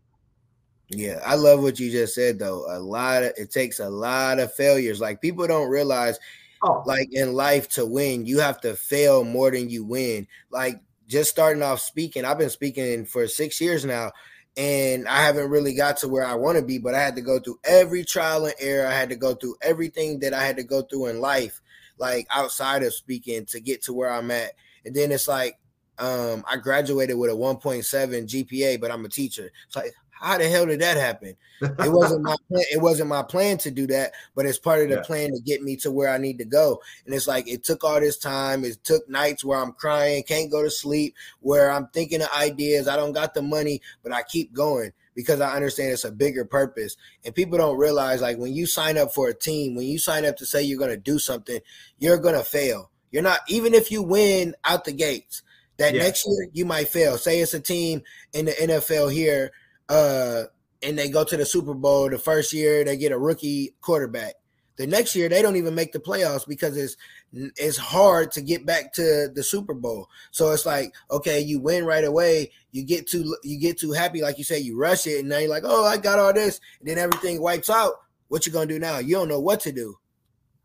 Yeah, 0.89 1.21
I 1.25 1.35
love 1.35 1.61
what 1.61 1.79
you 1.79 1.89
just 1.89 2.15
said 2.15 2.37
though. 2.37 2.65
A 2.69 2.79
lot 2.79 3.23
of 3.23 3.33
it 3.37 3.49
takes 3.49 3.79
a 3.79 3.89
lot 3.89 4.39
of 4.39 4.53
failures. 4.53 4.99
Like 4.99 5.21
people 5.21 5.47
don't 5.47 5.69
realize 5.69 6.19
oh. 6.63 6.83
like 6.85 7.07
in 7.13 7.33
life 7.33 7.69
to 7.69 7.85
win, 7.85 8.25
you 8.25 8.39
have 8.39 8.59
to 8.61 8.75
fail 8.75 9.23
more 9.23 9.51
than 9.51 9.69
you 9.69 9.85
win. 9.85 10.27
Like 10.49 10.81
just 11.11 11.29
starting 11.29 11.61
off 11.61 11.81
speaking, 11.81 12.25
I've 12.25 12.39
been 12.39 12.49
speaking 12.49 13.05
for 13.05 13.27
6 13.27 13.61
years 13.61 13.85
now 13.85 14.11
and 14.57 15.07
I 15.07 15.23
haven't 15.23 15.49
really 15.49 15.73
got 15.75 15.97
to 15.97 16.07
where 16.07 16.25
I 16.25 16.35
want 16.35 16.57
to 16.57 16.63
be, 16.63 16.77
but 16.77 16.95
I 16.95 17.01
had 17.01 17.15
to 17.15 17.21
go 17.21 17.39
through 17.39 17.59
every 17.63 18.03
trial 18.03 18.45
and 18.45 18.55
error. 18.59 18.87
I 18.87 18.93
had 18.93 19.09
to 19.09 19.15
go 19.15 19.33
through 19.35 19.55
everything 19.61 20.19
that 20.19 20.33
I 20.33 20.43
had 20.43 20.57
to 20.57 20.63
go 20.63 20.81
through 20.81 21.07
in 21.07 21.21
life, 21.21 21.61
like 21.97 22.27
outside 22.31 22.83
of 22.83 22.93
speaking, 22.93 23.45
to 23.47 23.59
get 23.59 23.83
to 23.83 23.93
where 23.93 24.11
I'm 24.11 24.31
at. 24.31 24.51
And 24.85 24.95
then 24.95 25.11
it's 25.11 25.27
like, 25.27 25.57
um, 25.99 26.43
I 26.49 26.57
graduated 26.57 27.17
with 27.17 27.29
a 27.29 27.33
1.7 27.33 27.83
GPA, 28.25 28.81
but 28.81 28.91
I'm 28.91 29.05
a 29.05 29.09
teacher. 29.09 29.51
It's 29.67 29.75
like, 29.75 29.91
how 30.21 30.37
the 30.37 30.47
hell 30.47 30.65
did 30.65 30.81
that 30.81 30.97
happen? 30.97 31.35
It 31.61 31.91
wasn't 31.91 32.23
my 32.23 32.35
plan, 32.47 32.65
it 32.71 32.81
wasn't 32.81 33.09
my 33.09 33.23
plan 33.23 33.57
to 33.59 33.71
do 33.71 33.87
that, 33.87 34.13
but 34.35 34.45
it's 34.45 34.59
part 34.59 34.83
of 34.83 34.89
the 34.89 34.95
yeah. 34.95 35.01
plan 35.01 35.31
to 35.31 35.39
get 35.41 35.61
me 35.61 35.75
to 35.77 35.91
where 35.91 36.09
I 36.09 36.17
need 36.17 36.37
to 36.37 36.45
go. 36.45 36.81
And 37.05 37.13
it's 37.13 37.27
like 37.27 37.47
it 37.47 37.63
took 37.63 37.83
all 37.83 37.99
this 37.99 38.17
time. 38.17 38.63
It 38.63 38.83
took 38.83 39.09
nights 39.09 39.43
where 39.43 39.59
I'm 39.59 39.73
crying, 39.73 40.23
can't 40.23 40.51
go 40.51 40.63
to 40.63 40.69
sleep, 40.69 41.15
where 41.39 41.71
I'm 41.71 41.87
thinking 41.87 42.21
of 42.21 42.29
ideas. 42.37 42.87
I 42.87 42.95
don't 42.95 43.13
got 43.13 43.33
the 43.33 43.41
money, 43.41 43.81
but 44.03 44.13
I 44.13 44.23
keep 44.23 44.53
going 44.53 44.93
because 45.15 45.41
I 45.41 45.55
understand 45.55 45.91
it's 45.91 46.05
a 46.05 46.11
bigger 46.11 46.45
purpose. 46.45 46.95
And 47.25 47.35
people 47.35 47.57
don't 47.57 47.77
realize 47.77 48.21
like 48.21 48.37
when 48.37 48.53
you 48.53 48.65
sign 48.65 48.97
up 48.97 49.13
for 49.13 49.27
a 49.27 49.33
team, 49.33 49.75
when 49.75 49.87
you 49.87 49.99
sign 49.99 50.25
up 50.25 50.37
to 50.37 50.45
say 50.45 50.63
you're 50.63 50.79
going 50.79 50.91
to 50.91 50.97
do 50.97 51.19
something, 51.19 51.59
you're 51.99 52.17
going 52.17 52.35
to 52.35 52.43
fail. 52.43 52.91
You're 53.11 53.23
not 53.23 53.39
even 53.47 53.73
if 53.73 53.91
you 53.91 54.03
win 54.03 54.55
out 54.63 54.85
the 54.85 54.93
gates. 54.93 55.43
That 55.77 55.95
yeah. 55.95 56.03
next 56.03 56.27
year 56.27 56.47
you 56.53 56.65
might 56.65 56.89
fail. 56.89 57.17
Say 57.17 57.39
it's 57.39 57.55
a 57.55 57.59
team 57.59 58.03
in 58.33 58.45
the 58.45 58.51
NFL 58.51 59.11
here 59.11 59.51
uh, 59.91 60.45
and 60.81 60.97
they 60.97 61.09
go 61.09 61.23
to 61.23 61.37
the 61.37 61.45
Super 61.45 61.73
Bowl. 61.73 62.09
The 62.09 62.17
first 62.17 62.53
year 62.53 62.83
they 62.83 62.95
get 62.95 63.11
a 63.11 63.19
rookie 63.19 63.75
quarterback. 63.81 64.35
The 64.77 64.87
next 64.87 65.15
year 65.15 65.27
they 65.27 65.41
don't 65.41 65.57
even 65.57 65.75
make 65.75 65.91
the 65.91 65.99
playoffs 65.99 66.47
because 66.47 66.77
it's 66.77 66.95
it's 67.33 67.77
hard 67.77 68.31
to 68.31 68.41
get 68.41 68.65
back 68.65 68.93
to 68.93 69.29
the 69.33 69.43
Super 69.43 69.73
Bowl. 69.73 70.07
So 70.31 70.51
it's 70.51 70.65
like, 70.65 70.93
okay, 71.11 71.41
you 71.41 71.59
win 71.59 71.85
right 71.85 72.05
away, 72.05 72.51
you 72.71 72.83
get 72.83 73.05
too 73.05 73.35
you 73.43 73.59
get 73.59 73.77
too 73.77 73.91
happy, 73.91 74.21
like 74.21 74.37
you 74.37 74.45
say, 74.45 74.59
you 74.59 74.79
rush 74.79 75.05
it, 75.07 75.19
and 75.19 75.29
now 75.29 75.39
you're 75.39 75.49
like, 75.49 75.63
oh, 75.65 75.85
I 75.85 75.97
got 75.97 76.19
all 76.19 76.33
this, 76.33 76.61
and 76.79 76.87
then 76.87 76.97
everything 76.97 77.41
wipes 77.41 77.69
out. 77.69 77.93
What 78.29 78.45
you 78.45 78.53
gonna 78.53 78.67
do 78.67 78.79
now? 78.79 78.99
You 78.99 79.15
don't 79.15 79.27
know 79.27 79.41
what 79.41 79.59
to 79.61 79.73
do. 79.73 79.97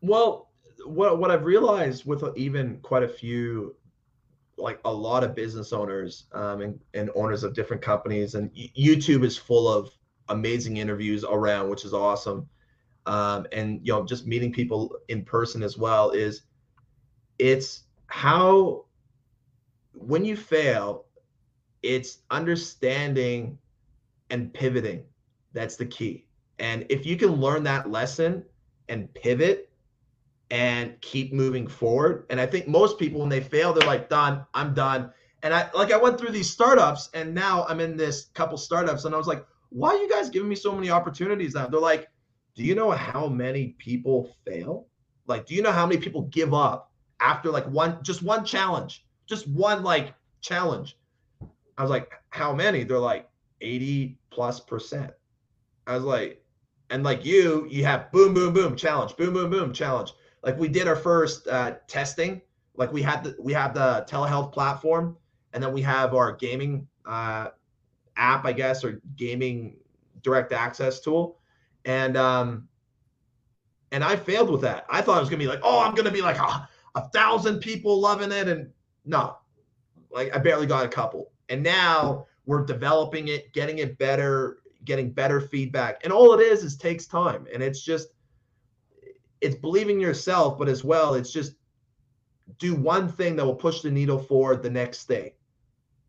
Well, 0.01 0.47
what 0.85 1.19
what 1.19 1.31
I've 1.31 1.45
realized 1.45 2.05
with 2.05 2.23
even 2.37 2.79
quite 2.81 3.03
a 3.03 3.09
few 3.09 3.75
like 4.57 4.79
a 4.85 4.91
lot 4.91 5.23
of 5.23 5.35
business 5.35 5.71
owners 5.71 6.25
um, 6.33 6.61
and, 6.61 6.79
and 6.93 7.09
owners 7.15 7.43
of 7.43 7.53
different 7.53 7.81
companies 7.81 8.35
and 8.35 8.51
youtube 8.53 9.23
is 9.23 9.37
full 9.37 9.67
of 9.67 9.91
amazing 10.29 10.77
interviews 10.77 11.23
around 11.23 11.69
which 11.69 11.85
is 11.85 11.93
awesome. 11.93 12.47
Um, 13.05 13.47
and 13.53 13.79
you 13.83 13.93
know 13.93 14.05
just 14.05 14.27
meeting 14.27 14.51
people 14.51 14.93
in 15.07 15.23
person 15.23 15.63
as 15.63 15.77
well 15.77 16.09
is 16.09 16.41
it's 17.39 17.83
how 18.07 18.83
when 19.93 20.25
you 20.25 20.35
fail 20.35 21.05
it's 21.83 22.19
understanding 22.29 23.57
and 24.29 24.53
pivoting 24.53 25.05
that's 25.57 25.75
the 25.75 25.85
key. 25.85 26.25
And 26.59 26.85
if 26.89 27.05
you 27.05 27.17
can 27.17 27.31
learn 27.31 27.63
that 27.63 27.89
lesson 27.89 28.43
and 28.89 29.11
pivot 29.15 29.71
and 30.49 30.99
keep 31.01 31.33
moving 31.33 31.67
forward. 31.67 32.25
And 32.29 32.39
I 32.39 32.45
think 32.45 32.67
most 32.67 32.97
people, 32.97 33.19
when 33.19 33.29
they 33.29 33.41
fail, 33.41 33.73
they're 33.73 33.87
like, 33.87 34.09
done, 34.09 34.45
I'm 34.53 34.73
done. 34.73 35.11
And 35.43 35.53
I 35.53 35.69
like 35.73 35.91
I 35.91 35.97
went 35.97 36.17
through 36.17 36.31
these 36.31 36.49
startups 36.49 37.09
and 37.13 37.33
now 37.33 37.65
I'm 37.69 37.79
in 37.79 37.95
this 37.95 38.29
couple 38.33 38.57
startups 38.57 39.05
and 39.05 39.13
I 39.13 39.17
was 39.17 39.27
like, 39.27 39.45
why 39.69 39.89
are 39.89 39.97
you 39.97 40.09
guys 40.09 40.29
giving 40.29 40.49
me 40.49 40.55
so 40.55 40.73
many 40.73 40.89
opportunities 40.89 41.53
now? 41.53 41.67
They're 41.67 41.79
like, 41.79 42.07
do 42.55 42.63
you 42.63 42.73
know 42.73 42.91
how 42.91 43.27
many 43.27 43.75
people 43.77 44.35
fail? 44.45 44.87
Like, 45.27 45.45
do 45.45 45.53
you 45.53 45.61
know 45.61 45.71
how 45.71 45.85
many 45.85 46.01
people 46.01 46.23
give 46.23 46.53
up 46.53 46.91
after 47.19 47.51
like 47.51 47.67
one 47.67 47.99
just 48.01 48.23
one 48.23 48.45
challenge? 48.45 49.05
Just 49.27 49.47
one 49.47 49.83
like 49.83 50.15
challenge. 50.41 50.97
I 51.77 51.83
was 51.83 51.91
like, 51.91 52.11
how 52.29 52.53
many? 52.53 52.83
They're 52.83 52.97
like 52.97 53.29
80 53.61 54.17
plus 54.31 54.59
percent. 54.59 55.11
I 55.85 55.93
was 55.93 56.03
like, 56.03 56.43
and 56.89 57.03
like 57.03 57.25
you, 57.25 57.67
you 57.69 57.85
have 57.85 58.11
boom, 58.11 58.33
boom, 58.33 58.53
boom, 58.53 58.75
challenge, 58.75 59.15
boom, 59.17 59.33
boom, 59.33 59.51
boom, 59.51 59.71
challenge 59.71 60.13
like 60.43 60.57
we 60.57 60.67
did 60.67 60.87
our 60.87 60.95
first 60.95 61.47
uh, 61.47 61.75
testing. 61.87 62.41
Like 62.75 62.91
we 62.93 63.01
had 63.01 63.23
the 63.23 63.35
we 63.39 63.53
have 63.53 63.73
the 63.73 64.05
telehealth 64.09 64.51
platform, 64.53 65.17
and 65.53 65.63
then 65.63 65.73
we 65.73 65.81
have 65.81 66.13
our 66.13 66.31
gaming 66.33 66.87
uh, 67.05 67.49
app, 68.15 68.45
I 68.45 68.53
guess, 68.53 68.83
or 68.83 69.01
gaming 69.15 69.77
direct 70.21 70.51
access 70.51 70.99
tool, 70.99 71.39
and 71.85 72.15
um, 72.17 72.67
and 73.91 74.03
I 74.03 74.15
failed 74.15 74.49
with 74.49 74.61
that. 74.61 74.85
I 74.89 75.01
thought 75.01 75.17
it 75.17 75.21
was 75.21 75.29
gonna 75.29 75.39
be 75.39 75.47
like, 75.47 75.61
oh, 75.63 75.79
I'm 75.79 75.95
gonna 75.95 76.11
be 76.11 76.21
like 76.21 76.37
a, 76.37 76.69
a 76.95 77.09
thousand 77.09 77.59
people 77.59 77.99
loving 77.99 78.31
it, 78.31 78.47
and 78.47 78.69
no, 79.05 79.37
like 80.11 80.35
I 80.35 80.39
barely 80.39 80.67
got 80.67 80.85
a 80.85 80.89
couple. 80.89 81.31
And 81.49 81.63
now 81.63 82.27
we're 82.45 82.65
developing 82.65 83.29
it, 83.29 83.53
getting 83.53 83.79
it 83.79 83.97
better, 83.97 84.59
getting 84.85 85.11
better 85.11 85.41
feedback, 85.41 86.01
and 86.03 86.13
all 86.13 86.33
it 86.33 86.41
is 86.43 86.63
is 86.63 86.77
takes 86.77 87.07
time, 87.07 87.47
and 87.51 87.63
it's 87.63 87.83
just 87.83 88.09
it's 89.41 89.55
believing 89.55 89.99
yourself, 89.99 90.57
but 90.57 90.67
as 90.67 90.83
well, 90.83 91.13
it's 91.13 91.31
just 91.31 91.55
do 92.59 92.75
one 92.75 93.09
thing 93.09 93.35
that 93.35 93.45
will 93.45 93.55
push 93.55 93.81
the 93.81 93.91
needle 93.91 94.19
forward 94.19 94.63
the 94.63 94.69
next 94.69 95.07
day. 95.07 95.35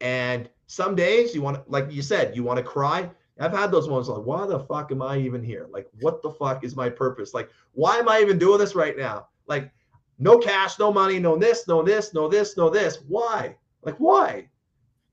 And 0.01 0.49
some 0.67 0.95
days 0.95 1.35
you 1.35 1.43
want 1.43 1.57
to, 1.57 1.71
like 1.71 1.91
you 1.91 2.03
said, 2.03 2.37
you 2.37 2.43
want 2.43 2.59
to 2.59 2.63
cry. 2.63 3.11
I've 3.41 3.53
had 3.53 3.71
those 3.71 3.89
moments 3.89 4.09
like, 4.09 4.25
why 4.25 4.47
the 4.47 4.59
fuck 4.59 4.91
am 4.91 5.01
I 5.01 5.19
even 5.19 5.43
here? 5.45 5.69
Like, 5.71 5.89
what 6.01 6.23
the 6.23 6.31
fuck 6.31 6.65
is 6.65 6.75
my 6.75 6.89
purpose? 6.89 7.35
Like, 7.35 7.51
why 7.73 7.97
am 7.97 8.09
I 8.09 8.21
even 8.21 8.39
doing 8.39 8.59
this 8.59 8.75
right 8.75 8.97
now? 8.97 9.29
Like, 9.47 9.71
no 10.19 10.39
cash, 10.39 10.79
no 10.79 10.93
money, 10.93 11.21
no 11.21 11.37
this, 11.37 11.69
no 11.69 11.83
this, 11.83 12.13
no 12.13 12.29
this, 12.29 12.57
no 12.57 12.69
this. 12.69 12.99
Why? 13.07 13.55
Like, 13.83 13.97
why? 13.99 14.49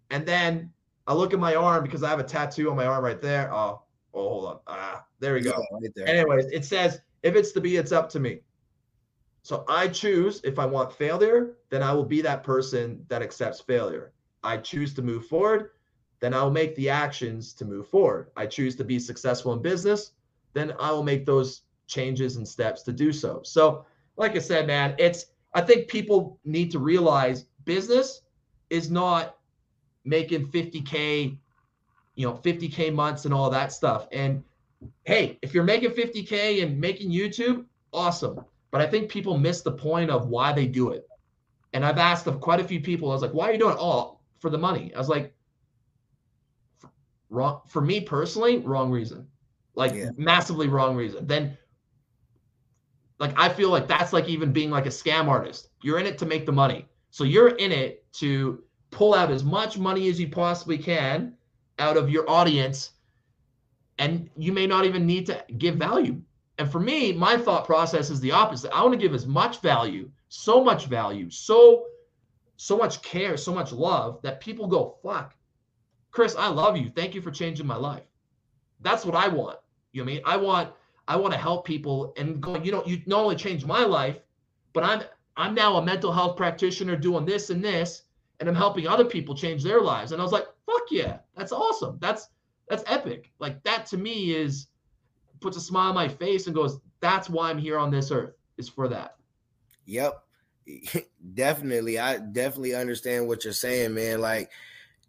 And 0.09 0.25
then 0.25 0.71
I 1.05 1.13
look 1.13 1.33
at 1.33 1.39
my 1.39 1.53
arm 1.53 1.83
because 1.83 2.01
I 2.01 2.09
have 2.09 2.19
a 2.19 2.23
tattoo 2.23 2.71
on 2.71 2.75
my 2.75 2.87
arm 2.87 3.03
right 3.03 3.21
there. 3.21 3.53
Oh, 3.53 3.83
oh, 4.13 4.29
hold 4.29 4.45
on. 4.45 4.59
Ah, 4.65 5.05
there 5.19 5.35
we 5.35 5.41
go. 5.41 5.51
Yeah, 5.51 5.77
right 5.79 5.91
there. 5.95 6.07
Anyways, 6.07 6.47
it 6.47 6.65
says 6.65 7.01
if 7.25 7.35
it's 7.35 7.51
to 7.53 7.59
be, 7.59 7.75
it's 7.75 7.91
up 7.91 8.07
to 8.09 8.19
me. 8.19 8.41
So 9.41 9.65
I 9.67 9.87
choose 9.87 10.41
if 10.43 10.59
I 10.59 10.65
want 10.67 10.93
failure, 10.93 11.57
then 11.69 11.81
I 11.81 11.91
will 11.91 12.05
be 12.05 12.21
that 12.21 12.43
person 12.43 13.03
that 13.07 13.23
accepts 13.23 13.59
failure. 13.59 14.13
I 14.43 14.57
choose 14.57 14.93
to 14.93 15.01
move 15.01 15.25
forward, 15.25 15.71
then 16.19 16.35
I'll 16.35 16.51
make 16.51 16.75
the 16.75 16.87
actions 16.87 17.53
to 17.53 17.65
move 17.65 17.87
forward. 17.87 18.29
I 18.37 18.45
choose 18.45 18.75
to 18.75 18.83
be 18.83 18.99
successful 18.99 19.53
in 19.53 19.61
business, 19.63 20.11
then 20.53 20.73
I 20.79 20.91
will 20.91 21.03
make 21.03 21.25
those 21.25 21.63
changes 21.87 22.37
and 22.37 22.47
steps 22.47 22.83
to 22.83 22.93
do 22.93 23.11
so. 23.11 23.41
So, 23.43 23.85
like 24.17 24.35
I 24.35 24.39
said, 24.39 24.67
man, 24.67 24.93
it's 24.99 25.25
I 25.55 25.61
think 25.61 25.87
people 25.87 26.39
need 26.45 26.69
to 26.71 26.79
realize 26.79 27.47
business 27.65 28.21
is 28.69 28.91
not 28.91 29.37
making 30.03 30.51
50k, 30.51 31.37
you 32.13 32.27
know, 32.27 32.33
50k 32.33 32.93
months 32.93 33.25
and 33.25 33.33
all 33.33 33.49
that 33.49 33.71
stuff. 33.71 34.07
And 34.11 34.43
hey, 35.03 35.37
if 35.41 35.53
you're 35.53 35.63
making 35.63 35.91
50k 35.91 36.63
and 36.63 36.79
making 36.79 37.11
YouTube, 37.11 37.65
awesome. 37.93 38.39
But 38.71 38.81
I 38.81 38.87
think 38.87 39.09
people 39.09 39.37
miss 39.37 39.61
the 39.61 39.71
point 39.71 40.09
of 40.09 40.27
why 40.27 40.51
they 40.51 40.67
do 40.67 40.91
it. 40.91 41.07
And 41.73 41.85
I've 41.85 41.97
asked 41.97 42.27
of 42.27 42.39
quite 42.39 42.59
a 42.59 42.63
few 42.63 42.79
people, 42.79 43.09
I 43.09 43.13
was 43.13 43.21
like, 43.21 43.33
why 43.33 43.49
are 43.49 43.53
you 43.53 43.59
doing 43.59 43.73
it? 43.73 43.79
Oh, 43.79 44.19
for 44.39 44.49
the 44.49 44.57
money. 44.57 44.93
I 44.93 44.97
was 44.97 45.09
like, 45.09 45.33
wrong 47.29 47.61
for 47.67 47.81
me 47.81 48.01
personally, 48.01 48.57
wrong 48.57 48.91
reason. 48.91 49.27
Like 49.75 49.93
yeah. 49.93 50.09
massively 50.17 50.67
wrong 50.67 50.95
reason. 50.95 51.27
Then 51.27 51.57
like 53.19 53.37
I 53.37 53.49
feel 53.49 53.69
like 53.69 53.87
that's 53.87 54.13
like 54.13 54.27
even 54.27 54.51
being 54.51 54.71
like 54.71 54.85
a 54.85 54.89
scam 54.89 55.27
artist. 55.27 55.69
You're 55.83 55.99
in 55.99 56.05
it 56.05 56.17
to 56.19 56.25
make 56.25 56.45
the 56.45 56.51
money. 56.51 56.87
So 57.11 57.23
you're 57.23 57.55
in 57.55 57.71
it 57.71 58.11
to 58.13 58.63
pull 58.91 59.13
out 59.13 59.31
as 59.31 59.43
much 59.43 59.77
money 59.77 60.09
as 60.09 60.19
you 60.19 60.29
possibly 60.29 60.77
can 60.77 61.33
out 61.79 61.97
of 61.97 62.09
your 62.09 62.29
audience 62.29 62.91
and 63.97 64.29
you 64.37 64.51
may 64.51 64.67
not 64.67 64.85
even 64.85 65.05
need 65.05 65.25
to 65.27 65.43
give 65.57 65.75
value. 65.75 66.21
And 66.57 66.71
for 66.71 66.79
me, 66.79 67.11
my 67.11 67.37
thought 67.37 67.65
process 67.65 68.09
is 68.09 68.19
the 68.19 68.31
opposite. 68.31 68.73
I 68.73 68.81
want 68.81 68.93
to 68.93 68.99
give 68.99 69.13
as 69.13 69.27
much 69.27 69.61
value, 69.61 70.09
so 70.29 70.63
much 70.63 70.85
value, 70.85 71.29
so 71.29 71.85
so 72.57 72.77
much 72.77 73.01
care, 73.01 73.35
so 73.35 73.53
much 73.53 73.73
love 73.73 74.21
that 74.21 74.39
people 74.39 74.67
go, 74.67 74.97
"Fuck. 75.03 75.35
Chris, 76.11 76.35
I 76.37 76.47
love 76.47 76.77
you. 76.77 76.89
Thank 76.89 77.13
you 77.13 77.21
for 77.21 77.31
changing 77.31 77.67
my 77.67 77.75
life." 77.75 78.03
That's 78.79 79.05
what 79.05 79.15
I 79.15 79.27
want. 79.27 79.59
You 79.91 80.01
know 80.01 80.05
what 80.05 80.11
I 80.11 80.15
mean? 80.15 80.21
I 80.25 80.37
want 80.37 80.73
I 81.07 81.15
want 81.17 81.33
to 81.33 81.39
help 81.39 81.65
people 81.65 82.13
and 82.17 82.41
go, 82.41 82.55
you 82.55 82.71
know, 82.71 82.83
you 82.85 83.01
not 83.05 83.21
only 83.21 83.35
change 83.35 83.65
my 83.65 83.83
life, 83.83 84.19
but 84.73 84.83
I'm 84.83 85.03
I'm 85.37 85.53
now 85.53 85.75
a 85.75 85.85
mental 85.85 86.11
health 86.11 86.37
practitioner 86.37 86.95
doing 86.95 87.25
this 87.25 87.49
and 87.49 87.63
this, 87.63 88.03
and 88.39 88.47
I'm 88.47 88.55
helping 88.55 88.87
other 88.87 89.05
people 89.05 89.35
change 89.35 89.63
their 89.63 89.81
lives. 89.81 90.11
And 90.11 90.21
I 90.21 90.23
was 90.23 90.31
like, 90.31 90.47
fuck 90.65 90.83
yeah, 90.89 91.19
that's 91.35 91.51
awesome. 91.51 91.97
That's 91.99 92.29
that's 92.69 92.83
epic. 92.87 93.31
Like 93.39 93.63
that 93.63 93.85
to 93.87 93.97
me 93.97 94.33
is 94.33 94.67
puts 95.39 95.57
a 95.57 95.61
smile 95.61 95.89
on 95.89 95.95
my 95.95 96.07
face 96.07 96.47
and 96.47 96.55
goes, 96.55 96.79
that's 96.99 97.29
why 97.29 97.49
I'm 97.49 97.57
here 97.57 97.77
on 97.77 97.91
this 97.91 98.11
earth, 98.11 98.33
is 98.57 98.69
for 98.69 98.87
that. 98.87 99.15
Yep. 99.85 100.21
definitely. 101.33 101.99
I 101.99 102.17
definitely 102.17 102.75
understand 102.75 103.27
what 103.27 103.43
you're 103.43 103.53
saying, 103.53 103.93
man. 103.93 104.21
Like 104.21 104.49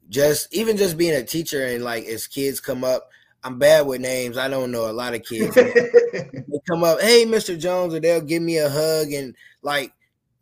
just 0.08 0.54
even 0.54 0.76
just 0.76 0.96
being 0.96 1.14
a 1.14 1.24
teacher 1.24 1.66
and 1.66 1.82
like 1.82 2.04
as 2.04 2.26
kids 2.26 2.60
come 2.60 2.84
up 2.84 3.08
I'm 3.46 3.60
bad 3.60 3.86
with 3.86 4.00
names. 4.00 4.36
I 4.36 4.48
don't 4.48 4.72
know 4.72 4.90
a 4.90 4.92
lot 4.92 5.14
of 5.14 5.22
kids. 5.22 5.54
they 5.54 6.60
come 6.68 6.82
up, 6.82 7.00
hey, 7.00 7.24
Mr. 7.24 7.56
Jones, 7.56 7.94
or 7.94 8.00
they'll 8.00 8.20
give 8.20 8.42
me 8.42 8.58
a 8.58 8.68
hug, 8.68 9.12
and 9.12 9.36
like 9.62 9.92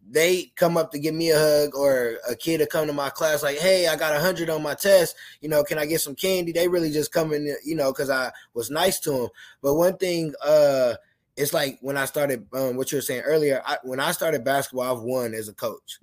they 0.08 0.52
come 0.56 0.76
up 0.76 0.92
to 0.92 0.98
give 0.98 1.14
me 1.14 1.30
a 1.30 1.38
hug, 1.38 1.74
or 1.74 2.18
a 2.28 2.36
kid 2.36 2.58
to 2.58 2.66
come 2.66 2.86
to 2.86 2.92
my 2.92 3.10
class, 3.10 3.42
like, 3.42 3.58
hey, 3.58 3.88
I 3.88 3.96
got 3.96 4.14
a 4.14 4.20
hundred 4.20 4.50
on 4.50 4.62
my 4.62 4.74
test. 4.74 5.16
You 5.40 5.48
know, 5.48 5.64
can 5.64 5.78
I 5.78 5.86
get 5.86 6.00
some 6.00 6.14
candy? 6.14 6.52
They 6.52 6.68
really 6.68 6.90
just 6.90 7.12
come 7.12 7.32
in, 7.32 7.54
you 7.64 7.74
know, 7.74 7.92
because 7.92 8.10
I 8.10 8.30
was 8.52 8.70
nice 8.70 9.00
to 9.00 9.10
them. 9.10 9.28
But 9.62 9.74
one 9.74 9.96
thing, 9.96 10.34
uh, 10.44 10.94
it's 11.36 11.52
like 11.54 11.78
when 11.80 11.96
I 11.96 12.04
started, 12.04 12.46
um, 12.52 12.76
what 12.76 12.92
you 12.92 12.98
were 12.98 13.02
saying 13.02 13.22
earlier. 13.22 13.62
I, 13.64 13.78
when 13.82 13.98
I 13.98 14.12
started 14.12 14.44
basketball, 14.44 14.96
I've 14.96 15.02
won 15.02 15.34
as 15.34 15.48
a 15.48 15.54
coach. 15.54 15.98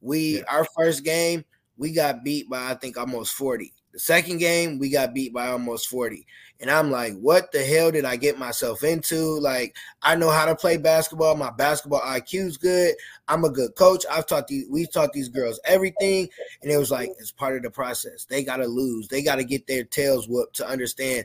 We 0.00 0.38
yeah. 0.38 0.42
our 0.48 0.66
first 0.76 1.04
game, 1.04 1.44
we 1.76 1.92
got 1.92 2.24
beat 2.24 2.50
by 2.50 2.70
I 2.70 2.74
think 2.74 2.98
almost 2.98 3.34
forty. 3.34 3.72
The 3.94 4.00
second 4.00 4.38
game, 4.38 4.80
we 4.80 4.90
got 4.90 5.14
beat 5.14 5.32
by 5.32 5.46
almost 5.46 5.88
40. 5.88 6.26
And 6.58 6.68
I'm 6.68 6.90
like, 6.90 7.16
what 7.20 7.52
the 7.52 7.64
hell 7.64 7.92
did 7.92 8.04
I 8.04 8.16
get 8.16 8.40
myself 8.40 8.82
into? 8.82 9.38
Like, 9.38 9.76
I 10.02 10.16
know 10.16 10.30
how 10.30 10.46
to 10.46 10.56
play 10.56 10.78
basketball. 10.78 11.36
My 11.36 11.52
basketball 11.52 12.00
IQ's 12.00 12.56
good. 12.56 12.96
I'm 13.28 13.44
a 13.44 13.50
good 13.50 13.76
coach. 13.76 14.04
I've 14.10 14.26
taught 14.26 14.48
these, 14.48 14.66
we've 14.68 14.90
taught 14.90 15.12
these 15.12 15.28
girls 15.28 15.60
everything. 15.64 16.28
And 16.60 16.72
it 16.72 16.76
was 16.76 16.90
like, 16.90 17.10
it's 17.20 17.30
part 17.30 17.56
of 17.56 17.62
the 17.62 17.70
process. 17.70 18.24
They 18.24 18.42
got 18.42 18.56
to 18.56 18.66
lose. 18.66 19.06
They 19.06 19.22
got 19.22 19.36
to 19.36 19.44
get 19.44 19.68
their 19.68 19.84
tails 19.84 20.28
whooped 20.28 20.56
to 20.56 20.66
understand 20.66 21.24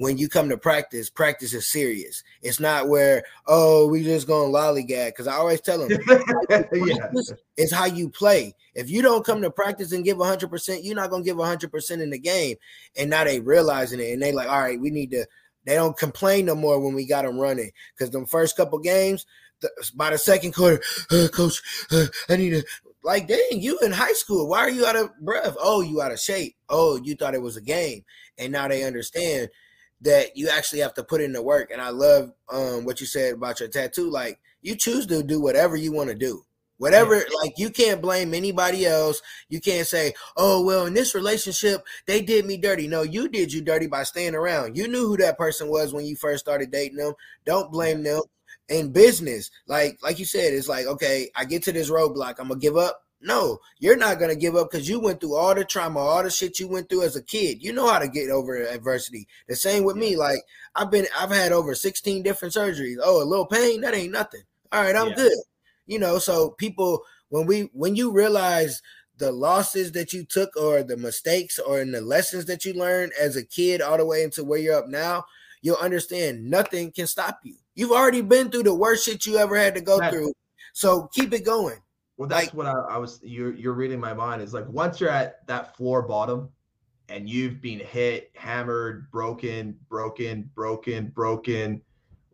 when 0.00 0.16
you 0.16 0.30
come 0.30 0.48
to 0.48 0.56
practice, 0.56 1.10
practice 1.10 1.52
is 1.52 1.70
serious. 1.70 2.24
It's 2.40 2.58
not 2.58 2.88
where, 2.88 3.22
oh, 3.46 3.86
we 3.86 4.02
just 4.02 4.26
going 4.26 4.50
lollygag. 4.50 5.08
Because 5.08 5.26
I 5.26 5.34
always 5.34 5.60
tell 5.60 5.86
them, 5.86 5.90
yeah. 6.72 7.10
it's 7.58 7.70
how 7.70 7.84
you 7.84 8.08
play. 8.08 8.54
If 8.74 8.88
you 8.88 9.02
don't 9.02 9.26
come 9.26 9.42
to 9.42 9.50
practice 9.50 9.92
and 9.92 10.02
give 10.02 10.16
100%, 10.16 10.78
you're 10.82 10.94
not 10.94 11.10
going 11.10 11.22
to 11.22 11.28
give 11.28 11.36
100% 11.36 12.00
in 12.00 12.08
the 12.08 12.18
game. 12.18 12.56
And 12.96 13.10
now 13.10 13.24
they 13.24 13.40
realizing 13.40 14.00
it. 14.00 14.10
And 14.14 14.22
they 14.22 14.32
like, 14.32 14.48
all 14.48 14.62
right, 14.62 14.80
we 14.80 14.88
need 14.88 15.10
to, 15.10 15.26
they 15.66 15.74
don't 15.74 15.98
complain 15.98 16.46
no 16.46 16.54
more 16.54 16.80
when 16.80 16.94
we 16.94 17.04
got 17.04 17.26
them 17.26 17.38
running. 17.38 17.70
Because 17.92 18.08
the 18.08 18.24
first 18.24 18.56
couple 18.56 18.78
games, 18.78 19.26
the, 19.60 19.68
by 19.94 20.08
the 20.08 20.18
second 20.18 20.54
quarter, 20.54 20.82
uh, 21.10 21.28
coach, 21.30 21.60
uh, 21.92 22.06
I 22.30 22.36
need 22.36 22.50
to, 22.52 22.64
like, 23.04 23.28
dang, 23.28 23.60
you 23.60 23.78
in 23.80 23.92
high 23.92 24.14
school. 24.14 24.48
Why 24.48 24.60
are 24.60 24.70
you 24.70 24.86
out 24.86 24.96
of 24.96 25.10
breath? 25.20 25.56
Oh, 25.60 25.82
you 25.82 26.00
out 26.00 26.12
of 26.12 26.20
shape. 26.20 26.56
Oh, 26.70 26.96
you 26.96 27.16
thought 27.16 27.34
it 27.34 27.42
was 27.42 27.58
a 27.58 27.62
game. 27.62 28.06
And 28.38 28.50
now 28.50 28.66
they 28.66 28.84
understand– 28.84 29.50
that 30.02 30.36
you 30.36 30.48
actually 30.48 30.80
have 30.80 30.94
to 30.94 31.04
put 31.04 31.20
in 31.20 31.32
the 31.32 31.42
work. 31.42 31.70
And 31.70 31.80
I 31.80 31.90
love 31.90 32.32
um, 32.52 32.84
what 32.84 33.00
you 33.00 33.06
said 33.06 33.34
about 33.34 33.60
your 33.60 33.68
tattoo. 33.68 34.10
Like 34.10 34.40
you 34.62 34.76
choose 34.76 35.06
to 35.06 35.22
do 35.22 35.40
whatever 35.40 35.76
you 35.76 35.92
want 35.92 36.10
to 36.10 36.14
do. 36.14 36.44
Whatever, 36.78 37.16
yeah. 37.16 37.24
like 37.42 37.52
you 37.58 37.68
can't 37.68 38.00
blame 38.00 38.32
anybody 38.32 38.86
else. 38.86 39.20
You 39.50 39.60
can't 39.60 39.86
say, 39.86 40.14
"Oh, 40.34 40.64
well, 40.64 40.86
in 40.86 40.94
this 40.94 41.14
relationship, 41.14 41.84
they 42.06 42.22
did 42.22 42.46
me 42.46 42.56
dirty." 42.56 42.88
No, 42.88 43.02
you 43.02 43.28
did 43.28 43.52
you 43.52 43.60
dirty 43.60 43.86
by 43.86 44.02
staying 44.02 44.34
around. 44.34 44.78
You 44.78 44.88
knew 44.88 45.06
who 45.06 45.18
that 45.18 45.36
person 45.36 45.68
was 45.68 45.92
when 45.92 46.06
you 46.06 46.16
first 46.16 46.42
started 46.42 46.70
dating 46.70 46.96
them. 46.96 47.12
Don't 47.44 47.70
blame 47.70 48.02
them. 48.02 48.22
In 48.70 48.92
business, 48.92 49.50
like 49.66 49.98
like 50.02 50.18
you 50.18 50.24
said, 50.24 50.54
it's 50.54 50.68
like, 50.68 50.86
okay, 50.86 51.28
I 51.36 51.44
get 51.44 51.64
to 51.64 51.72
this 51.72 51.90
roadblock. 51.90 52.36
I'm 52.38 52.48
gonna 52.48 52.58
give 52.58 52.78
up. 52.78 53.02
No, 53.22 53.58
you're 53.78 53.96
not 53.96 54.18
gonna 54.18 54.34
give 54.34 54.56
up 54.56 54.70
because 54.70 54.88
you 54.88 54.98
went 54.98 55.20
through 55.20 55.36
all 55.36 55.54
the 55.54 55.64
trauma, 55.64 56.00
all 56.00 56.22
the 56.22 56.30
shit 56.30 56.58
you 56.58 56.68
went 56.68 56.88
through 56.88 57.02
as 57.02 57.16
a 57.16 57.22
kid. 57.22 57.62
You 57.62 57.72
know 57.72 57.86
how 57.86 57.98
to 57.98 58.08
get 58.08 58.30
over 58.30 58.56
adversity. 58.66 59.26
The 59.46 59.56
same 59.56 59.84
with 59.84 59.96
me. 59.96 60.16
Like 60.16 60.40
I've 60.74 60.90
been, 60.90 61.06
I've 61.18 61.30
had 61.30 61.52
over 61.52 61.74
16 61.74 62.22
different 62.22 62.54
surgeries. 62.54 62.96
Oh, 63.02 63.22
a 63.22 63.24
little 63.24 63.46
pain, 63.46 63.82
that 63.82 63.94
ain't 63.94 64.12
nothing. 64.12 64.42
All 64.72 64.82
right, 64.82 64.96
I'm 64.96 65.12
good. 65.12 65.36
You 65.86 65.98
know, 65.98 66.18
so 66.18 66.50
people, 66.50 67.02
when 67.28 67.46
we, 67.46 67.62
when 67.72 67.96
you 67.96 68.12
realize 68.12 68.80
the 69.18 69.32
losses 69.32 69.92
that 69.92 70.12
you 70.12 70.24
took, 70.24 70.56
or 70.56 70.82
the 70.82 70.96
mistakes, 70.96 71.58
or 71.58 71.80
in 71.80 71.92
the 71.92 72.00
lessons 72.00 72.46
that 72.46 72.64
you 72.64 72.72
learned 72.72 73.12
as 73.20 73.36
a 73.36 73.44
kid, 73.44 73.82
all 73.82 73.98
the 73.98 74.06
way 74.06 74.22
into 74.22 74.44
where 74.44 74.58
you're 74.58 74.78
up 74.78 74.88
now, 74.88 75.24
you'll 75.60 75.76
understand 75.76 76.48
nothing 76.48 76.90
can 76.90 77.06
stop 77.06 77.40
you. 77.42 77.56
You've 77.74 77.92
already 77.92 78.22
been 78.22 78.50
through 78.50 78.62
the 78.62 78.74
worst 78.74 79.04
shit 79.04 79.26
you 79.26 79.36
ever 79.36 79.56
had 79.56 79.74
to 79.74 79.80
go 79.80 79.98
through. 80.08 80.32
So 80.72 81.08
keep 81.12 81.34
it 81.34 81.44
going. 81.44 81.78
Well, 82.20 82.28
that's 82.28 82.48
like, 82.48 82.54
what 82.54 82.66
I, 82.66 82.96
I, 82.96 82.98
was. 82.98 83.18
You're 83.22 83.54
you're 83.54 83.72
reading 83.72 83.98
my 83.98 84.12
mind. 84.12 84.42
Is 84.42 84.52
like 84.52 84.68
once 84.68 85.00
you're 85.00 85.08
at 85.08 85.46
that 85.46 85.74
floor 85.74 86.02
bottom, 86.02 86.50
and 87.08 87.26
you've 87.26 87.62
been 87.62 87.78
hit, 87.78 88.30
hammered, 88.34 89.10
broken, 89.10 89.74
broken, 89.88 90.50
broken, 90.54 91.06
broken. 91.06 91.80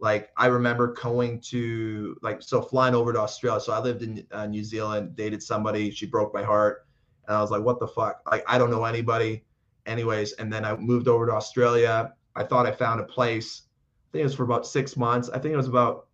Like 0.01 0.31
I 0.37 0.47
remember 0.47 0.89
going 0.89 1.41
to 1.53 2.17
like 2.21 2.43
so 2.43 2.61
flying 2.61 2.97
over 2.97 3.13
to 3.13 3.21
Australia. 3.21 3.61
So 3.61 3.73
I 3.75 3.79
lived 3.79 4.03
in 4.03 4.27
uh, 4.33 4.47
New 4.47 4.65
Zealand, 4.65 5.15
dated 5.15 5.41
somebody. 5.41 5.93
She 5.93 6.05
broke 6.05 6.35
my 6.35 6.43
heart, 6.43 6.85
and 7.29 7.37
I 7.37 7.41
was 7.41 7.53
like, 7.53 7.63
"What 7.63 7.79
the 7.79 7.87
fuck?" 7.87 8.23
Like 8.29 8.43
I 8.49 8.59
don't 8.59 8.73
know 8.73 8.87
anybody. 8.87 9.45
Anyways, 9.87 10.33
and 10.33 10.53
then 10.53 10.65
I 10.65 10.75
moved 10.75 11.07
over 11.07 11.27
to 11.27 11.33
Australia. 11.33 12.13
I 12.35 12.43
thought 12.43 12.67
I 12.67 12.73
found 12.73 12.99
a 12.99 13.05
place. 13.05 13.63
I 13.69 14.07
think 14.11 14.23
it 14.23 14.25
was 14.25 14.35
for 14.35 14.43
about 14.43 14.67
six 14.67 14.97
months. 14.97 15.29
I 15.29 15.39
think 15.39 15.55
it 15.55 15.57
was 15.57 15.69
about 15.69 16.09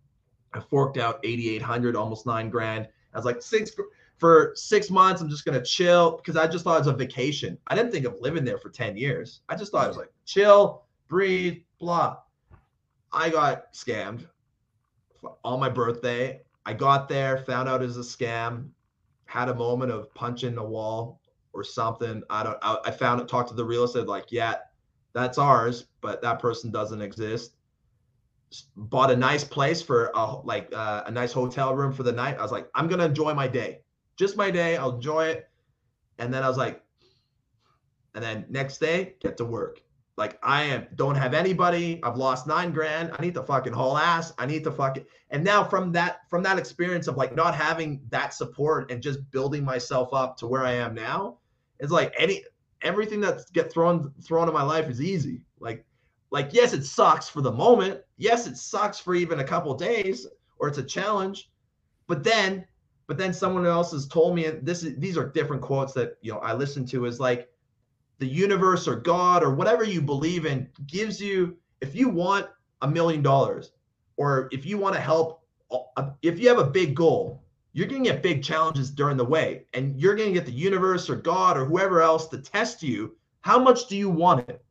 I 0.53 0.59
forked 0.59 0.99
out 0.99 1.19
8,800, 1.23 1.95
almost 1.95 2.27
nine 2.27 2.51
grand 2.51 2.87
I 3.13 3.17
was 3.17 3.25
like, 3.25 3.41
six 3.41 3.71
for 4.17 4.53
six 4.55 4.89
months, 4.89 5.21
I'm 5.21 5.29
just 5.29 5.45
gonna 5.45 5.63
chill 5.63 6.17
because 6.17 6.37
I 6.37 6.47
just 6.47 6.63
thought 6.63 6.75
it 6.75 6.79
was 6.79 6.87
a 6.87 6.93
vacation. 6.93 7.57
I 7.67 7.75
didn't 7.75 7.91
think 7.91 8.05
of 8.05 8.19
living 8.21 8.45
there 8.45 8.57
for 8.57 8.69
10 8.69 8.95
years. 8.95 9.41
I 9.49 9.55
just 9.55 9.71
thought 9.71 9.85
it 9.85 9.89
was 9.89 9.97
like 9.97 10.11
chill, 10.25 10.83
breathe, 11.07 11.61
blah. 11.79 12.17
I 13.11 13.29
got 13.29 13.73
scammed 13.73 14.25
on 15.43 15.59
my 15.59 15.69
birthday. 15.69 16.41
I 16.65 16.73
got 16.73 17.09
there, 17.09 17.39
found 17.39 17.67
out 17.67 17.81
it 17.81 17.87
was 17.87 17.97
a 17.97 18.01
scam, 18.01 18.69
had 19.25 19.49
a 19.49 19.55
moment 19.55 19.91
of 19.91 20.13
punching 20.13 20.55
the 20.55 20.63
wall 20.63 21.19
or 21.51 21.63
something. 21.63 22.23
I 22.29 22.43
don't 22.43 22.57
I, 22.61 22.77
I 22.85 22.91
found 22.91 23.19
it, 23.21 23.27
talked 23.27 23.49
to 23.49 23.55
the 23.55 23.65
real 23.65 23.83
estate, 23.83 24.07
like, 24.07 24.31
yeah, 24.31 24.55
that's 25.13 25.37
ours, 25.37 25.85
but 26.01 26.21
that 26.21 26.39
person 26.39 26.71
doesn't 26.71 27.01
exist 27.01 27.55
bought 28.75 29.11
a 29.11 29.15
nice 29.15 29.43
place 29.43 29.81
for 29.81 30.11
a, 30.15 30.35
like 30.37 30.73
uh, 30.73 31.03
a 31.05 31.11
nice 31.11 31.31
hotel 31.31 31.75
room 31.75 31.93
for 31.93 32.03
the 32.03 32.11
night. 32.11 32.37
I 32.37 32.41
was 32.41 32.51
like, 32.51 32.69
I'm 32.75 32.87
gonna 32.87 33.05
enjoy 33.05 33.33
my 33.33 33.47
day, 33.47 33.81
just 34.17 34.37
my 34.37 34.51
day. 34.51 34.77
I'll 34.77 34.95
enjoy 34.95 35.25
it. 35.25 35.49
And 36.19 36.33
then 36.33 36.43
I 36.43 36.47
was 36.47 36.57
like, 36.57 36.81
and 38.15 38.23
then 38.23 38.45
next 38.49 38.77
day, 38.77 39.15
get 39.19 39.37
to 39.37 39.45
work. 39.45 39.81
Like 40.15 40.37
I 40.43 40.63
am 40.63 40.87
don't 40.95 41.15
have 41.15 41.33
anybody. 41.33 41.99
I've 42.03 42.17
lost 42.17 42.45
nine 42.45 42.71
grand. 42.71 43.11
I 43.17 43.21
need 43.21 43.33
to 43.33 43.41
fucking 43.43 43.73
haul 43.73 43.97
ass. 43.97 44.31
I 44.37 44.45
need 44.45 44.63
to 44.65 44.71
fucking 44.71 45.05
and 45.31 45.43
now 45.43 45.63
from 45.63 45.91
that 45.93 46.19
from 46.29 46.43
that 46.43 46.59
experience 46.59 47.07
of 47.07 47.17
like 47.17 47.35
not 47.35 47.55
having 47.55 48.01
that 48.09 48.33
support 48.33 48.91
and 48.91 49.01
just 49.01 49.19
building 49.31 49.63
myself 49.63 50.13
up 50.13 50.37
to 50.37 50.47
where 50.47 50.63
I 50.63 50.73
am 50.73 50.93
now, 50.93 51.39
it's 51.79 51.91
like 51.91 52.13
any 52.17 52.43
everything 52.83 53.21
that's 53.21 53.49
get 53.49 53.71
thrown 53.71 54.13
thrown 54.21 54.47
in 54.47 54.53
my 54.53 54.61
life 54.61 54.87
is 54.87 55.01
easy. 55.01 55.45
Like 55.59 55.83
Like, 56.33 56.49
yes, 56.51 56.73
it 56.73 56.83
sucks 56.83 57.29
for 57.29 57.41
the 57.41 57.51
moment. 57.51 58.01
Yes, 58.17 58.47
it 58.47 58.57
sucks 58.57 58.99
for 58.99 59.13
even 59.13 59.39
a 59.39 59.43
couple 59.43 59.71
days, 59.75 60.25
or 60.57 60.67
it's 60.67 60.79
a 60.79 60.83
challenge. 60.83 61.51
But 62.07 62.23
then, 62.23 62.65
but 63.05 63.19
then 63.19 63.33
someone 63.33 63.67
else 63.67 63.91
has 63.91 64.07
told 64.07 64.35
me, 64.35 64.45
and 64.47 64.65
this 64.65 64.81
is 64.81 64.97
these 64.97 65.15
are 65.15 65.29
different 65.29 65.61
quotes 65.61 65.93
that 65.93 66.17
you 66.21 66.33
know 66.33 66.39
I 66.39 66.53
listen 66.53 66.87
to 66.87 67.05
is 67.05 67.19
like 67.19 67.49
the 68.17 68.25
universe 68.25 68.87
or 68.87 68.95
God 68.95 69.43
or 69.43 69.53
whatever 69.53 69.83
you 69.83 70.01
believe 70.01 70.47
in 70.47 70.67
gives 70.87 71.21
you 71.21 71.55
if 71.81 71.93
you 71.95 72.09
want 72.09 72.47
a 72.81 72.87
million 72.87 73.21
dollars 73.21 73.71
or 74.17 74.49
if 74.51 74.65
you 74.65 74.79
want 74.79 74.95
to 74.95 75.01
help 75.01 75.45
if 76.23 76.39
you 76.39 76.49
have 76.49 76.59
a 76.59 76.69
big 76.69 76.95
goal 76.95 77.43
you're 77.73 77.87
going 77.87 78.03
to 78.03 78.11
get 78.11 78.21
big 78.21 78.43
challenges 78.43 78.91
during 78.91 79.17
the 79.17 79.25
way 79.25 79.65
and 79.73 79.99
you're 79.99 80.15
going 80.15 80.29
to 80.29 80.33
get 80.33 80.45
the 80.45 80.51
universe 80.51 81.09
or 81.09 81.15
god 81.15 81.57
or 81.57 81.65
whoever 81.65 82.01
else 82.01 82.27
to 82.27 82.37
test 82.37 82.83
you 82.83 83.15
how 83.41 83.57
much 83.57 83.87
do 83.87 83.97
you 83.97 84.09
want 84.09 84.47
it 84.47 84.63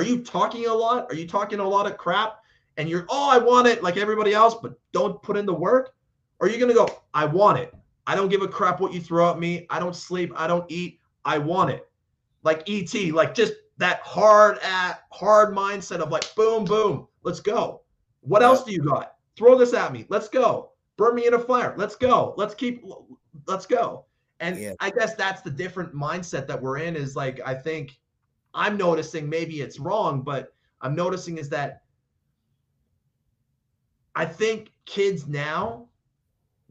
are 0.00 0.04
you 0.04 0.22
talking 0.22 0.66
a 0.66 0.72
lot? 0.72 1.06
Are 1.10 1.14
you 1.14 1.28
talking 1.28 1.60
a 1.60 1.68
lot 1.68 1.86
of 1.86 1.98
crap? 1.98 2.38
And 2.78 2.88
you're 2.88 3.04
oh 3.10 3.28
i 3.30 3.36
want 3.36 3.66
it 3.66 3.82
like 3.82 3.98
everybody 3.98 4.32
else 4.32 4.54
but 4.54 4.72
don't 4.92 5.22
put 5.22 5.36
in 5.36 5.44
the 5.44 5.52
work? 5.52 5.94
Or 6.38 6.46
are 6.46 6.50
you 6.50 6.56
going 6.56 6.70
to 6.70 6.74
go 6.74 6.88
i 7.12 7.26
want 7.26 7.58
it. 7.58 7.74
I 8.06 8.14
don't 8.14 8.30
give 8.30 8.40
a 8.40 8.48
crap 8.48 8.80
what 8.80 8.94
you 8.94 9.00
throw 9.00 9.30
at 9.30 9.38
me. 9.38 9.66
I 9.68 9.78
don't 9.78 9.94
sleep. 9.94 10.32
I 10.34 10.46
don't 10.46 10.64
eat. 10.70 11.00
I 11.24 11.36
want 11.36 11.70
it. 11.70 11.86
Like 12.42 12.68
et 12.68 12.94
like 13.12 13.34
just 13.34 13.52
that 13.76 14.00
hard 14.00 14.58
at 14.62 15.02
hard 15.12 15.54
mindset 15.54 15.98
of 15.98 16.10
like 16.10 16.34
boom 16.34 16.64
boom 16.64 17.06
let's 17.22 17.40
go. 17.40 17.82
What 18.22 18.42
else 18.42 18.64
do 18.64 18.72
you 18.72 18.82
got? 18.82 19.16
Throw 19.36 19.58
this 19.58 19.74
at 19.74 19.92
me. 19.92 20.06
Let's 20.08 20.28
go. 20.28 20.72
Burn 20.96 21.14
me 21.14 21.26
in 21.26 21.34
a 21.34 21.38
fire. 21.38 21.74
Let's 21.76 21.96
go. 21.96 22.32
Let's 22.38 22.54
keep 22.54 22.82
let's 23.46 23.66
go. 23.66 24.06
And 24.40 24.58
yeah. 24.58 24.72
i 24.80 24.88
guess 24.88 25.14
that's 25.14 25.42
the 25.42 25.50
different 25.50 25.94
mindset 25.94 26.46
that 26.46 26.60
we're 26.62 26.78
in 26.78 26.96
is 26.96 27.14
like 27.14 27.40
i 27.44 27.54
think 27.54 27.99
i'm 28.54 28.76
noticing 28.76 29.28
maybe 29.28 29.60
it's 29.60 29.78
wrong 29.78 30.22
but 30.22 30.52
i'm 30.80 30.94
noticing 30.94 31.38
is 31.38 31.48
that 31.48 31.82
i 34.14 34.24
think 34.24 34.72
kids 34.86 35.26
now 35.26 35.86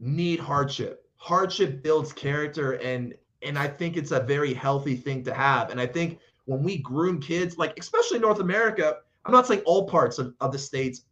need 0.00 0.40
hardship. 0.40 1.06
Hardship 1.16 1.82
builds 1.82 2.12
character 2.12 2.72
and 2.72 3.14
and 3.42 3.58
i 3.58 3.68
think 3.68 3.96
it's 3.96 4.10
a 4.10 4.20
very 4.20 4.54
healthy 4.54 4.96
thing 4.96 5.22
to 5.24 5.34
have. 5.34 5.70
And 5.70 5.80
i 5.80 5.86
think 5.86 6.18
when 6.46 6.62
we 6.62 6.78
groom 6.78 7.20
kids, 7.20 7.58
like 7.58 7.78
especially 7.78 8.18
North 8.18 8.40
America, 8.40 8.96
I'm 9.24 9.32
not 9.32 9.46
saying 9.46 9.60
all 9.66 9.86
parts 9.86 10.18
of, 10.18 10.34
of 10.40 10.50
the 10.50 10.58
states 10.58 11.02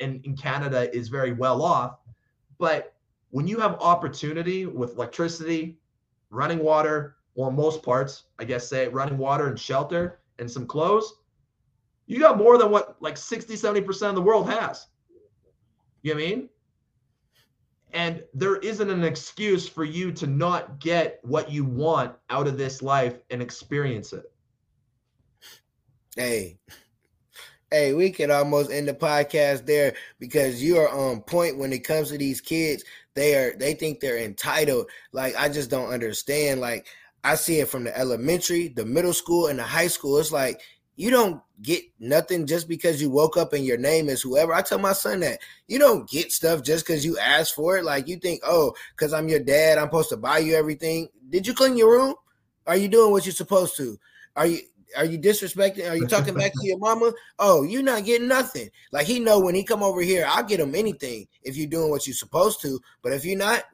and 0.00 0.24
in 0.24 0.36
Canada 0.36 0.94
is 0.96 1.08
very 1.08 1.32
well 1.32 1.62
off, 1.62 1.98
but 2.58 2.94
when 3.30 3.46
you 3.46 3.60
have 3.60 3.74
opportunity 3.80 4.66
with 4.66 4.94
electricity, 4.94 5.78
running 6.30 6.58
water, 6.58 7.16
or 7.34 7.50
most 7.50 7.82
parts, 7.82 8.24
I 8.38 8.44
guess 8.44 8.68
say 8.68 8.88
running 8.88 9.18
water 9.18 9.48
and 9.48 9.58
shelter 9.58 10.20
and 10.38 10.50
some 10.50 10.66
clothes, 10.66 11.14
you 12.06 12.18
got 12.18 12.38
more 12.38 12.58
than 12.58 12.70
what 12.70 12.96
like 13.00 13.16
60, 13.16 13.54
70% 13.54 14.08
of 14.08 14.14
the 14.14 14.22
world 14.22 14.48
has. 14.50 14.86
You 16.02 16.14
know 16.14 16.20
I 16.20 16.22
mean? 16.22 16.48
And 17.92 18.22
there 18.32 18.56
isn't 18.56 18.90
an 18.90 19.04
excuse 19.04 19.68
for 19.68 19.84
you 19.84 20.12
to 20.12 20.26
not 20.26 20.80
get 20.80 21.20
what 21.22 21.50
you 21.50 21.64
want 21.64 22.14
out 22.30 22.46
of 22.46 22.56
this 22.56 22.82
life 22.82 23.16
and 23.30 23.42
experience 23.42 24.12
it. 24.12 24.32
Hey, 26.16 26.58
hey, 27.70 27.94
we 27.94 28.10
can 28.10 28.30
almost 28.30 28.70
end 28.70 28.86
the 28.86 28.94
podcast 28.94 29.66
there 29.66 29.94
because 30.18 30.62
you 30.62 30.76
are 30.78 30.88
on 30.88 31.22
point 31.22 31.58
when 31.58 31.72
it 31.72 31.84
comes 31.84 32.10
to 32.10 32.18
these 32.18 32.40
kids. 32.40 32.84
They 33.14 33.34
are 33.34 33.56
they 33.56 33.74
think 33.74 34.00
they're 34.00 34.18
entitled. 34.18 34.88
Like 35.12 35.34
I 35.36 35.48
just 35.48 35.70
don't 35.70 35.90
understand. 35.90 36.60
Like 36.60 36.86
I 37.24 37.36
see 37.36 37.60
it 37.60 37.68
from 37.68 37.84
the 37.84 37.96
elementary, 37.96 38.68
the 38.68 38.84
middle 38.84 39.12
school, 39.12 39.46
and 39.46 39.58
the 39.58 39.64
high 39.64 39.86
school. 39.86 40.18
It's 40.18 40.32
like 40.32 40.60
you 40.96 41.10
don't 41.10 41.40
get 41.62 41.82
nothing 41.98 42.46
just 42.46 42.68
because 42.68 43.00
you 43.00 43.08
woke 43.08 43.36
up 43.36 43.52
and 43.52 43.64
your 43.64 43.78
name 43.78 44.08
is 44.08 44.22
whoever. 44.22 44.52
I 44.52 44.62
tell 44.62 44.78
my 44.78 44.92
son 44.92 45.20
that 45.20 45.38
you 45.68 45.78
don't 45.78 46.08
get 46.08 46.32
stuff 46.32 46.62
just 46.62 46.86
because 46.86 47.04
you 47.04 47.18
ask 47.18 47.54
for 47.54 47.78
it. 47.78 47.84
Like 47.84 48.08
you 48.08 48.16
think, 48.16 48.40
oh, 48.44 48.74
because 48.96 49.12
I'm 49.12 49.28
your 49.28 49.40
dad, 49.40 49.78
I'm 49.78 49.86
supposed 49.86 50.10
to 50.10 50.16
buy 50.16 50.38
you 50.38 50.54
everything. 50.54 51.08
Did 51.28 51.46
you 51.46 51.54
clean 51.54 51.76
your 51.76 51.92
room? 51.92 52.14
Are 52.66 52.76
you 52.76 52.88
doing 52.88 53.10
what 53.10 53.24
you're 53.24 53.32
supposed 53.32 53.76
to? 53.76 53.98
Are 54.36 54.46
you 54.46 54.60
are 54.96 55.04
you 55.04 55.18
disrespecting? 55.18 55.90
Are 55.90 55.96
you 55.96 56.06
talking 56.06 56.34
back 56.34 56.52
to 56.52 56.66
your 56.66 56.78
mama? 56.78 57.12
Oh, 57.38 57.62
you're 57.62 57.82
not 57.82 58.04
getting 58.04 58.28
nothing. 58.28 58.68
Like 58.92 59.06
he 59.06 59.20
know 59.20 59.40
when 59.40 59.54
he 59.54 59.64
come 59.64 59.82
over 59.82 60.02
here, 60.02 60.26
I'll 60.28 60.44
get 60.44 60.60
him 60.60 60.74
anything 60.74 61.26
if 61.42 61.56
you're 61.56 61.66
doing 61.66 61.90
what 61.90 62.06
you're 62.06 62.14
supposed 62.14 62.60
to. 62.62 62.78
But 63.02 63.12
if 63.12 63.24
you're 63.24 63.38
not, 63.38 63.64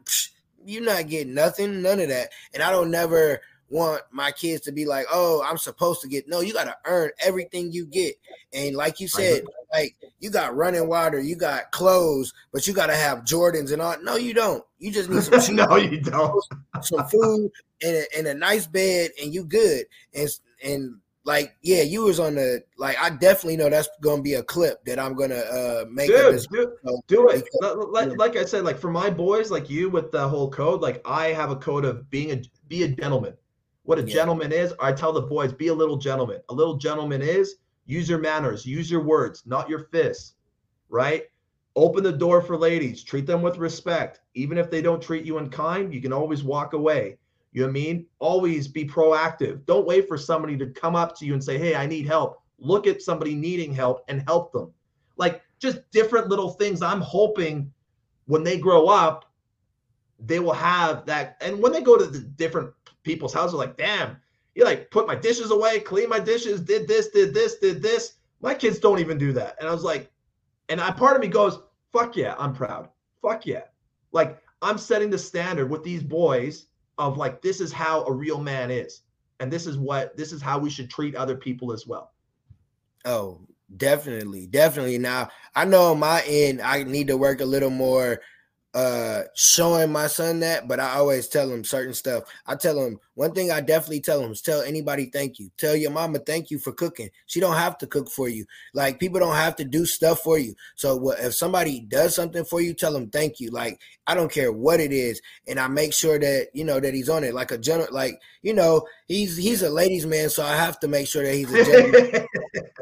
you're 0.69 0.85
not 0.85 1.09
getting 1.09 1.35
nothing, 1.35 1.81
none 1.81 2.01
of 2.01 2.09
that. 2.09 2.29
And 2.53 2.63
I 2.63 2.71
don't 2.71 2.91
never 2.91 3.41
want 3.71 4.03
my 4.11 4.31
kids 4.31 4.63
to 4.63 4.73
be 4.73 4.85
like, 4.85 5.07
oh, 5.11 5.43
I'm 5.47 5.59
supposed 5.59 6.03
to 6.03 6.09
get. 6.09 6.29
No, 6.29 6.41
you 6.41 6.53
got 6.53 6.65
to 6.65 6.77
earn 6.85 7.11
everything 7.21 7.73
you 7.73 7.87
get. 7.87 8.15
And 8.53 8.77
like 8.77 9.01
you 9.01 9.09
said, 9.09 9.45
like 9.73 9.97
you 10.21 10.31
got 10.31 10.57
running 10.57 10.87
water, 10.87 11.21
you 11.21 11.37
got 11.37 11.71
clothes, 11.71 12.35
but 12.53 12.67
you 12.67 12.75
got 12.75 12.87
to 12.87 12.95
have 12.95 13.21
Jordans 13.21 13.73
and 13.73 13.81
all. 13.81 13.97
No, 14.03 14.17
you 14.17 14.35
don't. 14.35 14.63
You 14.79 14.93
just 14.93 15.09
need 15.09 15.23
some. 15.23 15.57
no, 15.57 15.77
you 15.77 16.01
don't. 16.01 16.45
some 16.83 17.07
food 17.09 17.51
and 17.83 17.97
a, 17.97 18.17
and 18.17 18.27
a 18.27 18.35
nice 18.35 18.67
bed, 18.67 19.11
and 19.23 19.33
you 19.33 19.45
good. 19.45 19.87
And 20.15 20.29
and 20.63 20.97
like 21.29 21.55
yeah 21.61 21.83
you 21.83 22.05
was 22.05 22.19
on 22.19 22.37
the 22.37 22.63
like 22.79 22.97
i 23.03 23.11
definitely 23.11 23.55
know 23.55 23.69
that's 23.69 23.91
gonna 24.01 24.23
be 24.23 24.35
a 24.35 24.43
clip 24.43 24.83
that 24.87 24.99
i'm 24.99 25.15
gonna 25.15 25.35
uh 25.35 25.85
make 25.91 26.09
Dude, 26.09 26.41
do, 26.51 27.03
do 27.07 27.29
it. 27.29 27.45
Like, 27.61 28.17
like 28.17 28.37
i 28.37 28.47
said 28.47 28.65
like 28.65 28.79
for 28.79 28.91
my 28.91 29.11
boys 29.11 29.51
like 29.51 29.69
you 29.69 29.91
with 29.91 30.11
the 30.11 30.27
whole 30.27 30.51
code 30.51 30.81
like 30.81 31.03
i 31.05 31.27
have 31.27 31.51
a 31.51 31.57
code 31.57 31.85
of 31.85 32.09
being 32.09 32.31
a 32.33 32.43
be 32.69 32.85
a 32.85 32.89
gentleman. 32.89 33.35
What 33.83 33.99
a 33.99 34.03
yeah. 34.03 34.15
gentleman 34.15 34.53
is 34.53 34.73
i 34.81 34.91
tell 34.91 35.13
the 35.13 35.21
boys 35.21 35.53
be 35.53 35.69
a 35.69 35.75
little 35.75 35.99
gentleman. 35.99 36.41
A 36.49 36.55
little 36.55 36.79
gentleman 36.79 37.21
is 37.21 37.57
use 37.85 38.09
your 38.09 38.21
manners 38.21 38.65
use 38.65 38.91
your 38.91 39.03
words 39.03 39.43
not 39.45 39.69
your 39.69 39.81
fists 39.93 40.35
right? 40.89 41.25
Open 41.77 42.03
the 42.03 42.13
door 42.13 42.41
for 42.41 42.57
ladies 42.57 43.05
treat 43.05 43.27
them 43.27 43.43
with 43.43 43.59
respect. 43.59 44.21
Even 44.33 44.57
if 44.57 44.71
they 44.71 44.81
don't 44.81 45.03
treat 45.03 45.27
you 45.27 45.37
in 45.37 45.51
kind 45.51 45.93
you 45.93 46.01
can 46.01 46.15
always 46.15 46.43
walk 46.43 46.73
away 46.73 47.19
you 47.53 47.63
know 47.63 47.69
what 47.69 47.71
I 47.71 47.73
mean? 47.73 48.07
Always 48.19 48.69
be 48.69 48.85
proactive. 48.85 49.65
Don't 49.65 49.87
wait 49.87 50.07
for 50.07 50.19
somebody 50.19 50.57
to 50.59 50.67
come 50.67 50.95
up 50.95 51.17
to 51.19 51.27
you 51.27 51.33
and 51.33 51.43
say, 51.43 51.59
Hey, 51.59 51.75
I 51.75 51.87
need 51.87 52.07
help. 52.07 52.43
Look 52.59 52.87
at 52.87 53.03
somebody 53.03 53.35
needing 53.35 53.73
help 53.73 54.05
and 54.09 54.23
help 54.27 54.53
them. 54.53 54.73
Like 55.17 55.43
just 55.59 55.79
different 55.91 56.29
little 56.29 56.51
things. 56.51 56.83
I'm 56.83 57.01
hoping 57.01 57.73
when 58.27 58.45
they 58.45 58.59
grow 58.59 58.89
up, 58.89 59.33
they 60.19 60.41
will 60.41 60.53
have 60.53 61.07
that. 61.07 61.37
And 61.41 61.61
when 61.63 61.73
they 61.73 61.81
go 61.81 61.97
to 61.97 62.05
the 62.05 62.21
different 62.21 62.73
people's 63.03 63.33
houses, 63.33 63.55
like, 63.55 63.77
damn, 63.77 64.17
you 64.55 64.65
like 64.65 64.91
put 64.91 65.07
my 65.07 65.15
dishes 65.15 65.51
away, 65.51 65.81
clean 65.81 66.09
my 66.09 66.21
dishes, 66.21 66.61
did 66.61 66.87
this, 66.87 67.09
did 67.09 67.33
this, 67.33 67.59
did 67.59 67.83
this. 67.83 68.15
My 68.41 68.55
kids 68.55 68.79
don't 68.79 68.99
even 68.99 69.19
do 69.19 69.33
that. 69.33 69.57
And 69.59 69.69
I 69.69 69.73
was 69.73 69.85
like, 69.85 70.11
and 70.69 70.81
I 70.81 70.91
part 70.91 71.17
of 71.17 71.23
me 71.23 71.29
goes, 71.29 71.61
fuck 71.93 72.17
yeah, 72.17 72.35
I'm 72.39 72.53
proud. 72.53 72.89
Fuck 73.23 73.47
yeah. 73.47 73.63
Like 74.13 74.39
I'm 74.61 74.79
setting 74.79 75.11
the 75.11 75.19
standard 75.19 75.71
with 75.71 75.83
these 75.83 76.03
boys 76.03 76.67
of 76.99 77.17
like 77.17 77.43
this 77.43 77.61
is 77.61 77.73
how 77.73 78.05
a 78.05 78.13
real 78.13 78.41
man 78.41 78.71
is 78.71 79.03
and 79.41 79.53
this 79.53 79.67
is 79.67 79.79
what 79.79 80.17
this 80.17 80.33
is 80.33 80.43
how 80.43 80.59
we 80.59 80.71
should 80.71 80.91
treat 80.91 81.15
other 81.15 81.37
people 81.37 81.73
as 81.73 81.87
well. 81.87 82.13
Oh 83.05 83.41
definitely 83.77 84.47
definitely. 84.47 84.99
Now 84.99 85.29
i 85.55 85.65
know 85.65 85.93
on 85.93 85.99
my 85.99 86.23
end 86.27 86.61
i 86.63 86.83
need 86.83 87.07
to 87.07 87.17
work 87.17 87.41
a 87.41 87.45
little 87.45 87.71
more 87.71 88.21
uh 88.79 89.25
showing 89.35 89.91
my 89.91 90.07
son 90.07 90.39
that 90.39 90.69
but 90.69 90.79
i 90.79 90.95
always 90.95 91.27
tell 91.27 91.51
him 91.51 91.65
certain 91.65 91.93
stuff. 91.95 92.23
I 92.47 92.55
tell 92.55 92.79
him 92.79 93.01
one 93.15 93.33
thing 93.33 93.51
i 93.51 93.61
definitely 93.61 94.01
tell 94.01 94.23
him 94.23 94.31
is 94.31 94.41
tell 94.41 94.63
anybody 94.63 95.07
thank 95.07 95.41
you. 95.41 95.51
Tell 95.57 95.75
your 95.75 95.91
mama 95.91 96.21
thank 96.21 96.53
you 96.53 96.61
for 96.61 96.73
cooking. 96.73 97.11
She 97.27 97.41
don't 97.41 97.57
have 97.57 97.77
to 97.79 97.89
cook 97.89 98.09
for 98.09 98.29
you. 98.29 98.45
Like 98.75 99.01
people 99.01 99.19
don't 99.19 99.35
have 99.35 99.57
to 99.57 99.65
do 99.65 99.85
stuff 99.85 100.21
for 100.21 100.39
you. 100.39 100.55
So 100.77 101.11
if 101.13 101.35
somebody 101.35 101.81
does 101.81 102.15
something 102.15 102.45
for 102.45 102.61
you 102.61 102.73
tell 102.73 102.93
them 102.93 103.11
thank 103.11 103.41
you. 103.41 103.51
Like 103.51 103.81
i 104.07 104.15
don't 104.15 104.31
care 104.31 104.53
what 104.53 104.79
it 104.79 104.93
is 104.93 105.21
and 105.49 105.59
i 105.59 105.67
make 105.67 105.93
sure 105.93 106.19
that 106.19 106.49
you 106.55 106.65
know 106.65 106.79
that 106.79 106.95
he's 106.95 107.09
on 107.09 107.25
it. 107.25 107.35
Like 107.35 107.51
a 107.51 107.59
general 107.59 107.89
like 107.91 108.21
you 108.43 108.55
know 108.55 108.87
he's 109.09 109.37
he's 109.37 109.63
a 109.63 109.71
ladies 109.71 110.07
man 110.07 110.31
so 110.31 110.45
i 110.45 110.55
have 110.55 110.79
to 110.81 110.89
make 110.89 111.09
sure 111.09 111.25
that 111.25 111.35
he's 111.35 111.53
a 111.53 111.65
gentleman. 111.65 112.27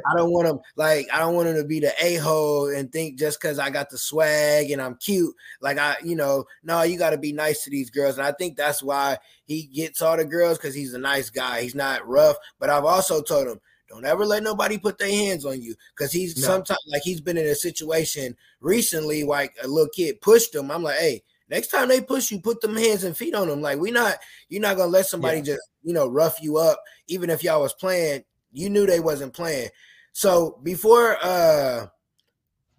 I 0.07 0.17
don't 0.17 0.31
want 0.31 0.47
him 0.49 0.59
like 0.77 1.07
I 1.13 1.19
don't 1.19 1.35
want 1.35 1.49
him 1.49 1.57
to 1.57 1.65
be 1.65 1.81
the 1.81 1.93
a 2.01 2.17
hole 2.17 2.69
and 2.69 2.91
think 2.93 3.19
just 3.19 3.41
because 3.41 3.59
I 3.59 3.71
got 3.71 3.91
the 3.91 3.99
swag 3.99 4.71
and 4.71 4.81
I'm 4.81 4.97
cute, 4.97 5.35
like 5.61 5.79
I, 5.79 5.86
you 6.03 6.17
know, 6.17 6.45
no, 6.63 6.83
you 6.83 6.99
got 6.99 7.11
to 7.11 7.19
be 7.19 7.33
nice 7.33 7.65
to 7.65 7.71
these 7.71 7.91
girls, 7.91 8.19
and 8.19 8.27
I 8.27 8.33
think 8.33 8.57
that's 8.57 8.83
why 8.83 9.19
he 9.45 9.65
gets 9.65 10.03
all 10.03 10.17
the 10.17 10.25
girls 10.25 10.59
because 10.59 10.75
he's 10.75 10.95
a 10.95 10.99
nice 10.99 11.31
guy. 11.31 11.63
He's 11.63 11.75
not 11.75 12.07
rough, 12.07 12.37
but 12.59 12.71
I've 12.71 12.85
also 12.85 13.23
told 13.23 13.49
him 13.49 13.61
don't 13.89 14.05
ever 14.05 14.27
let 14.27 14.43
nobody 14.43 14.79
put 14.79 14.99
their 14.99 15.11
hands 15.11 15.45
on 15.45 15.63
you 15.63 15.75
because 15.97 16.13
he's 16.13 16.37
no. 16.37 16.47
sometimes 16.47 16.81
like 16.89 17.03
he's 17.03 17.21
been 17.21 17.37
in 17.37 17.47
a 17.47 17.55
situation 17.55 18.37
recently 18.61 19.23
like 19.23 19.55
a 19.63 19.69
little 19.69 19.89
kid 19.95 20.21
pushed 20.21 20.55
him. 20.55 20.71
I'm 20.71 20.83
like, 20.83 20.99
hey, 20.99 21.23
next 21.49 21.69
time 21.69 21.89
they 21.89 22.01
push 22.01 22.31
you, 22.31 22.41
put 22.41 22.61
them 22.61 22.77
hands 22.77 23.05
and 23.05 23.17
feet 23.17 23.35
on 23.35 23.49
them. 23.49 23.63
Like 23.63 23.79
we 23.79 23.91
not, 23.91 24.19
you're 24.49 24.63
not 24.63 24.77
gonna 24.77 24.91
let 24.91 25.07
somebody 25.07 25.39
yeah. 25.39 25.45
just 25.45 25.61
you 25.83 25.93
know 25.93 26.09
rough 26.09 26.43
you 26.43 26.57
up, 26.57 26.83
even 27.09 27.31
if 27.31 27.45
y'all 27.45 27.63
was 27.63 27.75
playing. 27.75 28.25
You 28.53 28.71
knew 28.71 28.87
they 28.87 29.01
wasn't 29.01 29.35
playing. 29.35 29.69
So 30.13 30.59
before 30.63 31.19
uh 31.23 31.87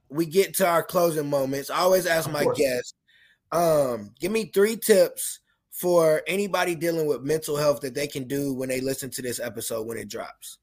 we 0.09 0.25
get 0.25 0.55
to 0.55 0.67
our 0.67 0.83
closing 0.83 1.29
moments, 1.29 1.69
I 1.69 1.79
always 1.79 2.05
ask 2.05 2.29
my 2.31 2.45
guests, 2.55 2.93
um, 3.51 4.13
give 4.19 4.31
me 4.31 4.45
three 4.45 4.75
tips 4.75 5.39
for 5.71 6.23
anybody 6.27 6.75
dealing 6.75 7.07
with 7.07 7.21
mental 7.21 7.55
health 7.55 7.81
that 7.81 7.93
they 7.93 8.07
can 8.07 8.27
do 8.27 8.53
when 8.53 8.69
they 8.69 8.81
listen 8.81 9.09
to 9.11 9.21
this 9.21 9.39
episode 9.39 9.85
when 9.87 9.97
it 9.97 10.09
drops. 10.09 10.57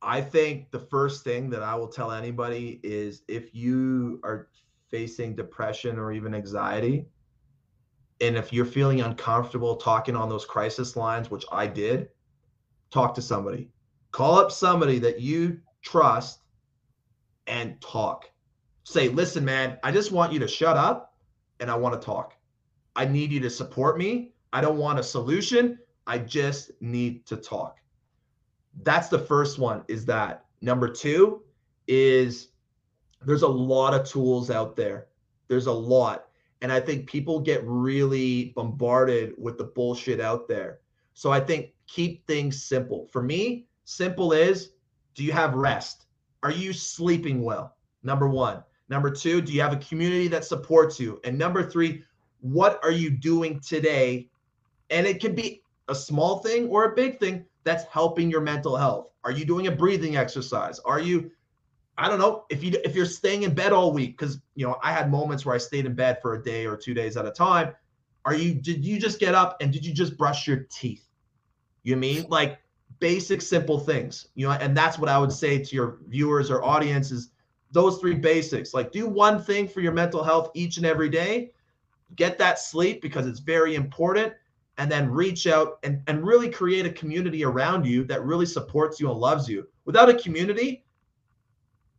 I 0.00 0.20
think 0.20 0.70
the 0.70 0.80
first 0.80 1.24
thing 1.24 1.50
that 1.50 1.62
I 1.62 1.74
will 1.74 1.88
tell 1.88 2.12
anybody 2.12 2.80
is 2.82 3.22
if 3.28 3.54
you 3.54 4.20
are 4.22 4.48
facing 4.90 5.34
depression 5.34 5.98
or 5.98 6.12
even 6.12 6.34
anxiety, 6.34 7.06
and 8.20 8.36
if 8.36 8.52
you're 8.52 8.64
feeling 8.64 9.00
uncomfortable 9.00 9.76
talking 9.76 10.14
on 10.14 10.28
those 10.28 10.44
crisis 10.44 10.96
lines, 10.96 11.30
which 11.30 11.44
I 11.50 11.66
did, 11.66 12.08
talk 12.90 13.14
to 13.14 13.22
somebody. 13.22 13.70
Call 14.12 14.38
up 14.38 14.52
somebody 14.52 14.98
that 15.00 15.20
you 15.20 15.60
trust 15.82 16.40
and 17.46 17.80
talk. 17.80 18.30
Say, 18.84 19.08
listen, 19.08 19.44
man, 19.44 19.78
I 19.82 19.90
just 19.90 20.12
want 20.12 20.32
you 20.32 20.38
to 20.40 20.48
shut 20.48 20.76
up 20.76 21.13
and 21.64 21.70
I 21.70 21.76
want 21.76 21.98
to 21.98 22.04
talk. 22.04 22.36
I 22.94 23.06
need 23.06 23.32
you 23.32 23.40
to 23.40 23.48
support 23.48 23.96
me. 23.96 24.32
I 24.52 24.60
don't 24.60 24.76
want 24.76 24.98
a 24.98 25.02
solution. 25.02 25.78
I 26.06 26.18
just 26.18 26.72
need 26.82 27.24
to 27.24 27.38
talk. 27.38 27.78
That's 28.82 29.08
the 29.08 29.18
first 29.18 29.58
one 29.58 29.82
is 29.88 30.04
that. 30.04 30.44
Number 30.60 30.90
two 30.90 31.42
is 31.88 32.48
there's 33.22 33.44
a 33.44 33.48
lot 33.48 33.94
of 33.94 34.06
tools 34.06 34.50
out 34.50 34.76
there. 34.76 35.06
There's 35.48 35.64
a 35.64 35.72
lot. 35.72 36.26
And 36.60 36.70
I 36.70 36.80
think 36.80 37.08
people 37.08 37.40
get 37.40 37.64
really 37.64 38.52
bombarded 38.54 39.32
with 39.38 39.56
the 39.56 39.64
bullshit 39.64 40.20
out 40.20 40.48
there. 40.48 40.80
So 41.14 41.32
I 41.32 41.40
think 41.40 41.70
keep 41.86 42.26
things 42.26 42.62
simple. 42.62 43.06
For 43.10 43.22
me, 43.22 43.68
simple 43.86 44.32
is 44.32 44.72
do 45.14 45.24
you 45.24 45.32
have 45.32 45.54
rest? 45.54 46.04
Are 46.42 46.52
you 46.52 46.74
sleeping 46.74 47.42
well? 47.42 47.74
Number 48.02 48.28
one. 48.28 48.62
Number 48.94 49.10
two, 49.10 49.42
do 49.42 49.52
you 49.52 49.60
have 49.60 49.72
a 49.72 49.78
community 49.78 50.28
that 50.28 50.44
supports 50.44 51.00
you? 51.00 51.20
And 51.24 51.36
number 51.36 51.68
three, 51.68 52.04
what 52.42 52.78
are 52.84 52.92
you 52.92 53.10
doing 53.10 53.58
today? 53.58 54.28
And 54.88 55.04
it 55.04 55.20
can 55.20 55.34
be 55.34 55.62
a 55.88 55.94
small 55.96 56.38
thing 56.38 56.68
or 56.68 56.84
a 56.84 56.94
big 56.94 57.18
thing 57.18 57.44
that's 57.64 57.82
helping 57.86 58.30
your 58.30 58.40
mental 58.40 58.76
health. 58.76 59.10
Are 59.24 59.32
you 59.32 59.44
doing 59.44 59.66
a 59.66 59.72
breathing 59.72 60.14
exercise? 60.14 60.78
Are 60.78 61.00
you 61.00 61.32
I 61.98 62.08
don't 62.08 62.20
know 62.20 62.44
if 62.50 62.62
you 62.62 62.72
if 62.84 62.94
you're 62.94 63.04
staying 63.04 63.42
in 63.42 63.52
bed 63.52 63.72
all 63.72 63.92
week 63.92 64.16
because 64.16 64.40
you 64.54 64.64
know 64.64 64.76
I 64.80 64.92
had 64.92 65.10
moments 65.10 65.44
where 65.44 65.56
I 65.56 65.58
stayed 65.58 65.86
in 65.86 65.94
bed 65.96 66.22
for 66.22 66.34
a 66.34 66.42
day 66.44 66.64
or 66.64 66.76
two 66.76 66.94
days 66.94 67.16
at 67.16 67.26
a 67.26 67.32
time. 67.32 67.74
Are 68.24 68.36
you 68.36 68.54
did 68.54 68.84
you 68.84 69.00
just 69.00 69.18
get 69.18 69.34
up 69.34 69.56
and 69.60 69.72
did 69.72 69.84
you 69.84 69.92
just 69.92 70.16
brush 70.16 70.46
your 70.46 70.68
teeth? 70.70 71.08
You 71.82 71.96
mean 71.96 72.26
like 72.28 72.60
basic 73.00 73.42
simple 73.42 73.80
things, 73.80 74.28
you 74.36 74.46
know, 74.46 74.52
and 74.52 74.76
that's 74.76 75.00
what 75.00 75.08
I 75.08 75.18
would 75.18 75.32
say 75.32 75.58
to 75.58 75.74
your 75.74 75.98
viewers 76.06 76.48
or 76.48 76.62
audience 76.62 77.10
is 77.10 77.30
those 77.70 77.98
three 77.98 78.14
basics. 78.14 78.74
Like 78.74 78.92
do 78.92 79.08
one 79.08 79.42
thing 79.42 79.66
for 79.68 79.80
your 79.80 79.92
mental 79.92 80.22
health 80.22 80.50
each 80.54 80.76
and 80.76 80.86
every 80.86 81.08
day. 81.08 81.52
Get 82.16 82.38
that 82.38 82.58
sleep 82.58 83.02
because 83.02 83.26
it's 83.26 83.40
very 83.40 83.74
important 83.74 84.32
and 84.78 84.90
then 84.90 85.10
reach 85.10 85.46
out 85.46 85.78
and, 85.82 86.02
and 86.06 86.24
really 86.26 86.50
create 86.50 86.86
a 86.86 86.90
community 86.90 87.44
around 87.44 87.86
you 87.86 88.04
that 88.04 88.24
really 88.24 88.46
supports 88.46 89.00
you 89.00 89.10
and 89.10 89.18
loves 89.18 89.48
you. 89.48 89.66
Without 89.84 90.08
a 90.08 90.14
community, 90.14 90.84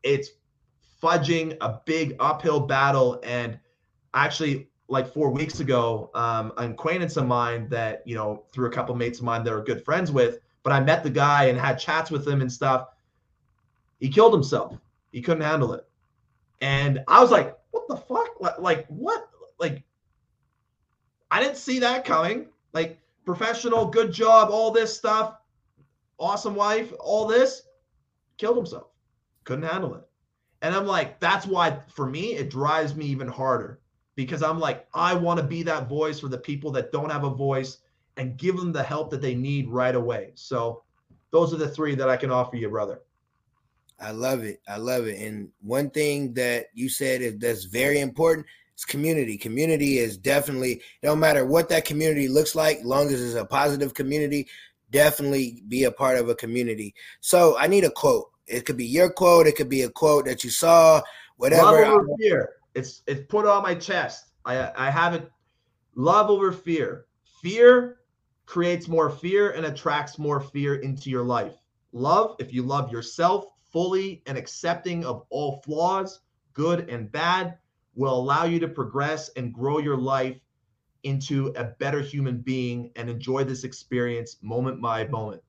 it's 0.04 0.30
fudging 1.02 1.58
a 1.62 1.80
big 1.86 2.16
uphill 2.20 2.60
battle. 2.60 3.20
And 3.24 3.60
actually, 4.14 4.70
like 4.88 5.12
four 5.12 5.32
weeks 5.32 5.62
ago, 5.62 6.12
um, 6.14 6.52
an 6.58 6.72
acquaintance 6.72 7.18
of 7.18 7.28
mine 7.28 7.68
that, 7.70 8.04
you 8.06 8.16
know, 8.16 8.44
through 8.52 8.68
a 8.68 8.72
couple 8.72 8.96
mates 8.96 9.20
of 9.20 9.26
mine 9.26 9.44
that 9.44 9.54
are 9.54 9.64
good 9.64 9.84
friends 9.84 10.12
with, 10.12 10.40
but 10.64 10.74
I 10.74 10.80
met 10.80 11.04
the 11.04 11.10
guy 11.10 11.46
and 11.46 11.58
had 11.58 11.80
chats 11.80 12.12
with 12.12 12.28
him 12.28 12.42
and 12.42 12.52
stuff. 12.52 12.90
He 14.00 14.10
killed 14.10 14.34
himself. 14.34 14.78
He 15.16 15.22
couldn't 15.22 15.44
handle 15.44 15.72
it. 15.72 15.88
And 16.60 17.02
I 17.08 17.22
was 17.22 17.32
like, 17.32 17.58
what 17.72 17.88
the 17.88 17.96
fuck? 17.96 18.60
Like, 18.60 18.86
what? 18.88 19.30
Like, 19.60 19.84
I 21.32 21.42
didn't 21.42 21.56
see 21.56 21.80
that 21.80 22.04
coming. 22.04 22.48
Like, 22.74 23.00
professional, 23.24 23.86
good 23.86 24.12
job, 24.12 24.50
all 24.52 24.72
this 24.72 24.96
stuff, 24.96 25.38
awesome 26.20 26.54
wife, 26.54 26.92
all 27.00 27.26
this, 27.28 27.64
killed 28.38 28.58
himself 28.58 28.88
couldn't 29.46 29.70
handle 29.70 29.96
it. 29.96 30.04
And 30.62 30.76
I'm 30.76 30.86
like, 30.86 31.20
that's 31.20 31.46
why 31.46 31.80
for 31.88 32.08
me, 32.08 32.34
it 32.34 32.50
drives 32.50 32.96
me 32.96 33.06
even 33.06 33.28
harder 33.28 33.80
because 34.16 34.44
I'm 34.44 34.60
like, 34.60 34.88
I 34.94 35.14
want 35.14 35.40
to 35.40 35.46
be 35.46 35.64
that 35.64 35.88
voice 35.88 36.20
for 36.20 36.28
the 36.28 36.38
people 36.38 36.72
that 36.72 36.92
don't 36.92 37.12
have 37.12 37.24
a 37.24 37.30
voice 37.30 37.78
and 38.18 38.38
give 38.38 38.58
them 38.58 38.72
the 38.72 38.84
help 38.84 39.12
that 39.12 39.22
they 39.22 39.36
need 39.36 39.70
right 39.70 39.96
away. 39.96 40.32
So 40.36 40.84
those 41.32 41.54
are 41.54 41.58
the 41.58 41.70
three 41.70 41.96
that 41.96 42.10
I 42.10 42.18
can 42.18 42.32
offer 42.32 42.58
you, 42.58 42.70
brother. 42.70 43.02
I 44.00 44.12
love 44.12 44.44
it. 44.44 44.62
I 44.68 44.78
love 44.78 45.08
it. 45.08 45.22
And 45.22 45.50
one 45.62 45.90
thing 45.90 46.34
that 46.34 46.68
you 46.74 46.90
said 46.90 47.22
is 47.22 47.38
that's 47.38 47.66
very 47.66 48.00
important 48.00 48.46
is 48.78 48.86
community. 48.86 49.38
Community 49.38 50.00
is 50.00 50.18
definitely, 50.18 50.82
no 51.02 51.16
matter 51.16 51.46
what 51.46 51.70
that 51.70 51.86
community 51.86 52.28
looks 52.28 52.56
like, 52.56 52.80
long 52.84 53.08
as 53.08 53.22
it's 53.22 53.36
a 53.36 53.46
positive 53.46 53.94
community, 53.94 54.48
definitely 54.92 55.64
be 55.68 55.86
a 55.86 55.92
part 55.92 56.18
of 56.18 56.30
a 56.30 56.36
community. 56.36 56.94
So 57.22 57.58
I 57.58 57.68
need 57.68 57.86
a 57.86 57.92
quote. 57.92 58.32
It 58.48 58.66
could 58.66 58.78
be 58.78 58.86
your 58.86 59.10
quote. 59.10 59.48
It 59.48 59.56
could 59.56 59.70
be 59.70 59.84
a 59.84 59.90
quote 59.90 60.26
that 60.26 60.44
you 60.44 60.50
saw. 60.50 61.02
Whatever. 61.38 61.64
Love 61.64 61.94
over 61.94 62.08
fear. 62.20 62.50
It's 62.76 63.02
it's 63.08 63.26
put 63.28 63.46
on 63.46 63.64
my 63.64 63.76
chest. 63.76 64.26
I 64.46 64.72
I 64.76 64.90
have 64.90 65.14
it. 65.14 65.32
Love 65.96 66.30
over 66.30 66.52
fear. 66.52 67.06
Fear 67.42 68.00
creates 68.46 68.88
more 68.88 69.10
fear 69.10 69.52
and 69.52 69.66
attracts 69.66 70.20
more 70.20 70.40
fear 70.40 70.76
into 70.76 71.10
your 71.10 71.24
life. 71.24 71.54
Love, 71.94 72.36
if 72.40 72.54
you 72.54 72.62
love 72.62 72.92
yourself 72.92 73.46
fully 73.76 74.24
and 74.26 74.38
accepting 74.38 75.04
of 75.04 75.26
all 75.30 75.62
flaws, 75.66 76.22
good 76.54 76.90
and 76.90 77.12
bad, 77.12 77.58
will 77.94 78.18
allow 78.18 78.46
you 78.46 78.58
to 78.58 78.70
progress 78.70 79.30
and 79.36 79.54
grow 79.54 79.80
your 79.80 79.98
life 79.98 80.38
into 81.04 81.48
a 81.58 81.66
better 81.66 82.00
human 82.00 82.38
being 82.38 82.90
and 82.96 83.10
enjoy 83.10 83.44
this 83.44 83.66
experience 83.66 84.38
moment 84.42 84.82
by 84.82 85.06
moment. 85.08 85.42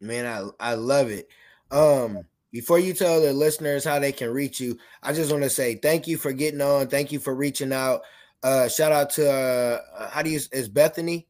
Man, 0.00 0.26
I, 0.26 0.72
I 0.72 0.74
love 0.74 1.08
it. 1.08 1.28
Um, 1.70 2.26
before 2.52 2.78
you 2.78 2.92
tell 2.92 3.22
the 3.22 3.32
listeners 3.32 3.84
how 3.84 3.98
they 3.98 4.12
can 4.12 4.30
reach 4.30 4.60
you, 4.60 4.76
I 5.02 5.14
just 5.14 5.30
want 5.30 5.44
to 5.44 5.50
say 5.50 5.76
thank 5.76 6.06
you 6.06 6.18
for 6.18 6.34
getting 6.34 6.60
on. 6.60 6.88
Thank 6.88 7.10
you 7.10 7.20
for 7.20 7.34
reaching 7.34 7.72
out. 7.72 8.02
Uh, 8.42 8.68
shout 8.68 8.92
out 8.92 9.08
to 9.12 9.32
uh, 9.32 10.10
how 10.10 10.20
do 10.20 10.28
you 10.28 10.40
is 10.52 10.68
Bethany? 10.68 11.26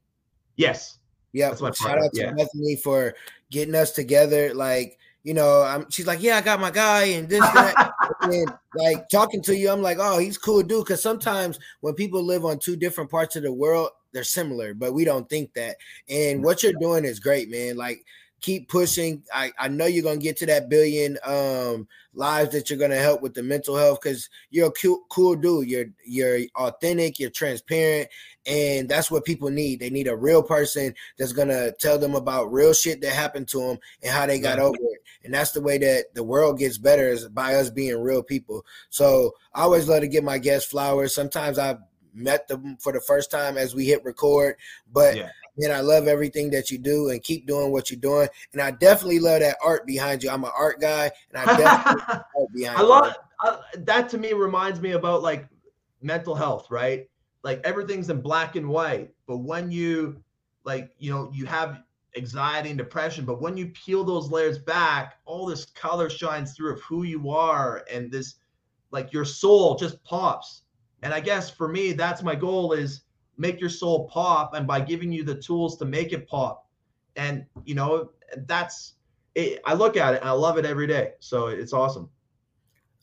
Yes. 0.57 0.99
Yeah. 1.33 1.55
Shout 1.55 1.99
out 1.99 2.13
to 2.15 2.21
yeah. 2.21 2.33
Bethany 2.33 2.75
for 2.83 3.15
getting 3.53 3.77
us 3.77 3.93
together. 3.93 4.55
Like, 4.55 4.99
you 5.25 5.35
know, 5.35 5.63
I'm 5.63 5.89
she's 5.91 6.07
like, 6.07 6.23
Yeah, 6.23 6.37
I 6.37 6.41
got 6.41 6.61
my 6.61 6.71
guy 6.71 7.05
and 7.05 7.29
this, 7.29 7.41
that. 7.41 7.93
and 8.23 8.53
like 8.75 9.09
talking 9.09 9.43
to 9.43 9.57
you, 9.57 9.71
I'm 9.71 9.83
like, 9.83 9.99
oh, 10.01 10.19
he's 10.19 10.39
cool 10.39 10.63
dude. 10.63 10.87
Cause 10.87 11.03
sometimes 11.03 11.59
when 11.81 11.95
people 11.95 12.23
live 12.23 12.45
on 12.45 12.59
two 12.59 12.77
different 12.77 13.11
parts 13.11 13.37
of 13.37 13.43
the 13.43 13.53
world, 13.53 13.91
they're 14.13 14.25
similar, 14.25 14.75
but 14.75 14.93
we 14.93 15.05
don't 15.05 15.29
think 15.29 15.53
that. 15.55 15.77
And 16.09 16.41
mm. 16.41 16.45
what 16.45 16.63
you're 16.63 16.73
doing 16.81 17.05
is 17.05 17.21
great, 17.21 17.51
man. 17.51 17.77
Like 17.77 18.05
keep 18.43 18.69
pushing. 18.69 19.23
I, 19.33 19.53
I 19.59 19.69
know 19.69 19.87
you're 19.87 20.03
gonna 20.03 20.19
get 20.19 20.37
to 20.39 20.47
that 20.47 20.69
billion 20.69 21.17
um 21.25 21.89
lives 22.13 22.53
that 22.53 22.69
you're 22.69 22.79
gonna 22.79 22.97
help 22.97 23.23
with 23.23 23.35
the 23.35 23.43
mental 23.43 23.77
health 23.77 24.01
because 24.03 24.29
you're 24.51 24.69
a 24.69 24.73
cool, 24.73 25.03
cool 25.09 25.37
dude. 25.37 25.71
You're 25.71 25.87
you're 26.05 26.41
authentic, 26.57 27.19
you're 27.19 27.31
transparent, 27.31 28.09
and 28.45 28.89
that's 28.89 29.11
what 29.11 29.25
people 29.25 29.49
need. 29.49 29.81
They 29.81 29.91
need 29.91 30.09
a 30.09 30.17
real 30.17 30.43
person 30.43 30.95
that's 31.17 31.33
gonna 31.33 31.73
tell 31.73 31.99
them 31.99 32.15
about 32.15 32.53
real 32.53 32.75
shit 32.75 33.01
that 33.01 33.13
happened 33.13 33.49
to 33.49 33.61
them 33.61 33.79
and 34.03 34.13
how 34.13 34.27
they 34.27 34.41
got 34.41 34.59
over 34.59 34.77
it. 34.77 34.99
And 35.25 35.33
that's 35.33 35.53
the 35.53 35.63
way 35.63 35.79
that 35.79 36.15
the 36.15 36.25
world 36.25 36.59
gets 36.59 36.79
better 36.79 37.09
is 37.09 37.29
by 37.29 37.55
us 37.55 37.71
being 37.71 38.03
real 38.03 38.25
people. 38.25 38.67
So 38.91 39.33
I 39.55 39.63
always 39.63 39.89
love 39.89 40.01
to 40.01 40.09
give 40.09 40.25
my 40.25 40.39
guests 40.39 40.69
flowers. 40.69 41.15
Sometimes 41.15 41.59
I've 41.59 41.79
met 42.13 42.49
them 42.49 42.77
for 42.81 42.93
the 42.93 43.01
first 43.01 43.31
time 43.31 43.57
as 43.57 43.75
we 43.75 43.87
hit 43.87 44.05
record, 44.05 44.57
but 44.93 45.17
yeah 45.17 45.31
man, 45.57 45.71
I 45.71 45.81
love 45.81 46.07
everything 46.07 46.51
that 46.51 46.71
you 46.71 46.79
do 46.79 47.11
and 47.11 47.23
keep 47.23 47.47
doing 47.47 47.73
what 47.73 47.91
you're 47.91 48.01
doing. 48.01 48.29
And 48.53 48.63
I 48.63 48.71
definitely 48.71 49.19
love 49.19 49.41
that 49.41 49.57
art 49.63 49.87
behind 49.87 50.23
you. 50.23 50.31
I'm 50.31 50.45
an 50.45 50.51
art 50.57 50.81
guy, 50.81 51.11
and 51.33 51.51
I 51.51 51.57
definitely 51.57 52.03
art 52.09 52.53
behind 52.55 52.79
I 52.79 52.83
love 52.83 53.15
that. 53.79 54.09
To 54.11 54.19
me, 54.19 54.33
reminds 54.33 54.81
me 54.81 54.93
about 54.93 55.23
like 55.23 55.49
mental 56.01 56.35
health, 56.35 56.71
right? 56.71 57.09
Like 57.43 57.61
everything's 57.65 58.09
in 58.11 58.21
black 58.21 58.57
and 58.57 58.69
white, 58.69 59.11
but 59.27 59.39
when 59.39 59.71
you 59.71 60.23
like, 60.65 60.93
you 60.99 61.11
know, 61.11 61.31
you 61.35 61.45
have 61.47 61.83
anxiety 62.17 62.69
and 62.69 62.79
depression, 62.79 63.25
but 63.25 63.41
when 63.41 63.57
you 63.57 63.67
peel 63.69 64.05
those 64.05 64.31
layers 64.31 64.59
back, 64.59 65.17
all 65.25 65.47
this 65.47 65.65
color 65.65 66.09
shines 66.09 66.55
through 66.55 66.75
of 66.75 66.81
who 66.83 67.03
you 67.03 67.31
are, 67.31 67.85
and 67.91 68.11
this 68.11 68.37
like 68.91 69.13
your 69.13 69.25
soul 69.25 69.75
just 69.75 70.03
pops. 70.05 70.63
And 71.03 71.13
I 71.13 71.21
guess 71.21 71.51
for 71.51 71.67
me, 71.67 71.93
that's 71.93 72.23
my 72.23 72.35
goal 72.37 72.73
is 72.73 73.02
make 73.37 73.61
your 73.61 73.71
soul 73.71 74.09
pop 74.09 74.55
and 74.55 74.67
by 74.67 74.81
giving 74.81 75.13
you 75.13 75.25
the 75.25 75.35
tools 75.35 75.77
to 75.79 75.85
make 75.85 76.13
it 76.13 76.29
pop. 76.29 76.67
And 77.17 77.45
you 77.65 77.75
know 77.75 78.11
that's 78.47 78.95
it, 79.35 79.61
i 79.67 79.75
look 79.75 79.97
at 79.97 80.15
it 80.15 80.21
and 80.21 80.29
i 80.29 80.33
love 80.33 80.59
it 80.59 80.65
every 80.65 80.87
day. 80.87 81.13
So 81.21 81.49
it's 81.49 81.73
awesome. 81.73 82.09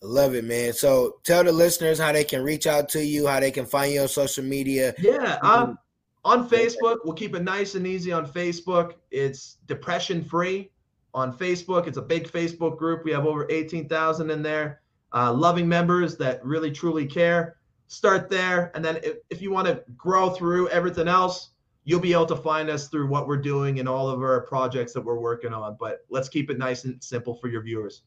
I 0.01 0.05
love 0.05 0.36
it 0.36 0.45
man. 0.45 0.73
So 0.73 1.17
tell 1.23 1.43
the 1.43 1.51
listeners 1.51 1.99
how 1.99 2.11
they 2.11 2.23
can 2.23 2.43
reach 2.43 2.67
out 2.67 2.89
to 2.89 3.03
you 3.03 3.27
how 3.27 3.39
they 3.39 3.51
can 3.51 3.65
find 3.65 3.93
you 3.93 4.01
on 4.01 4.07
social 4.07 4.43
media. 4.43 4.93
Yeah 4.99 5.38
um, 5.41 5.77
on 6.25 6.49
facebook 6.49 6.97
we'll 7.05 7.13
keep 7.13 7.36
it 7.36 7.43
nice 7.43 7.75
and 7.75 7.86
easy 7.86 8.11
on 8.11 8.25
facebook. 8.27 8.93
It's 9.11 9.57
depression 9.67 10.23
free 10.23 10.71
on 11.13 11.36
facebook. 11.36 11.88
It's 11.88 11.97
a 11.97 12.01
big 12.01 12.27
facebook 12.27 12.77
group. 12.77 13.03
We 13.03 13.11
have 13.11 13.25
over 13.25 13.45
18000 13.49 14.32
in 14.32 14.41
there 14.41 14.82
uh, 15.13 15.34
loving 15.34 15.67
members 15.67 16.17
that 16.17 16.43
really 16.45 16.71
truly 16.71 17.05
care 17.05 17.57
start 17.89 18.29
there. 18.29 18.71
And 18.73 18.85
then 18.85 18.97
if, 19.03 19.17
if 19.29 19.41
you 19.41 19.51
want 19.51 19.67
to 19.67 19.83
grow 19.97 20.29
through 20.29 20.69
everything 20.69 21.07
else, 21.07 21.49
you'll 21.83 21.99
be 21.99 22.13
able 22.13 22.27
to 22.27 22.35
find 22.35 22.69
us 22.69 22.87
through 22.87 23.07
what 23.07 23.27
we're 23.27 23.41
doing 23.41 23.79
and 23.79 23.89
all 23.89 24.07
of 24.07 24.21
our 24.21 24.41
projects 24.41 24.93
that 24.93 25.01
we're 25.01 25.19
working 25.19 25.53
on. 25.53 25.75
But 25.79 26.05
let's 26.09 26.29
keep 26.29 26.49
it 26.49 26.57
nice 26.57 26.85
and 26.85 27.03
simple 27.03 27.35
for 27.35 27.47
your 27.47 27.63
viewers. 27.63 28.03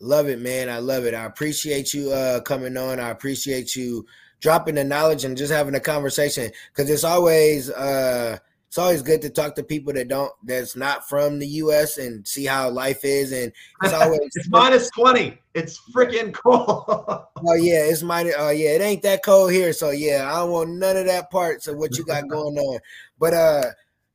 Love 0.00 0.28
it, 0.28 0.38
man. 0.40 0.68
I 0.68 0.78
love 0.78 1.06
it. 1.06 1.14
I 1.14 1.24
appreciate 1.24 1.92
you 1.92 2.12
uh, 2.12 2.40
coming 2.42 2.76
on. 2.76 3.00
I 3.00 3.08
appreciate 3.08 3.74
you 3.74 4.06
dropping 4.40 4.76
the 4.76 4.84
knowledge 4.84 5.24
and 5.24 5.36
just 5.36 5.52
having 5.52 5.74
a 5.74 5.80
conversation 5.80 6.50
because 6.72 6.88
it's 6.90 7.02
always 7.02 7.70
uh, 7.70 8.38
it's 8.68 8.76
always 8.76 9.00
good 9.00 9.22
to 9.22 9.30
talk 9.30 9.54
to 9.54 9.62
people 9.62 9.94
that 9.94 10.08
don't 10.08 10.30
that's 10.44 10.76
not 10.76 11.08
from 11.08 11.38
the 11.38 11.46
US 11.46 11.96
and 11.96 12.26
see 12.28 12.44
how 12.44 12.68
life 12.68 13.02
is 13.02 13.32
and 13.32 13.50
it's 13.82 13.94
always 13.94 14.20
it's 14.34 14.48
minus 14.50 14.90
20 14.90 15.38
it's 15.54 15.80
freaking 15.92 16.32
cold. 16.32 16.84
Oh 17.46 17.54
yeah 17.54 17.84
it's 17.84 18.02
minus 18.02 18.34
oh 18.36 18.50
yeah 18.50 18.70
it 18.70 18.82
ain't 18.82 19.02
that 19.02 19.24
cold 19.24 19.52
here 19.52 19.72
so 19.72 19.90
yeah 19.90 20.30
I 20.30 20.40
don't 20.40 20.50
want 20.50 20.70
none 20.70 20.96
of 20.96 21.06
that 21.06 21.30
parts 21.30 21.66
of 21.66 21.76
what 21.76 21.96
you 21.96 22.04
got 22.04 22.28
going 22.28 22.58
on? 22.58 22.80
But 23.18 23.32
uh 23.32 23.64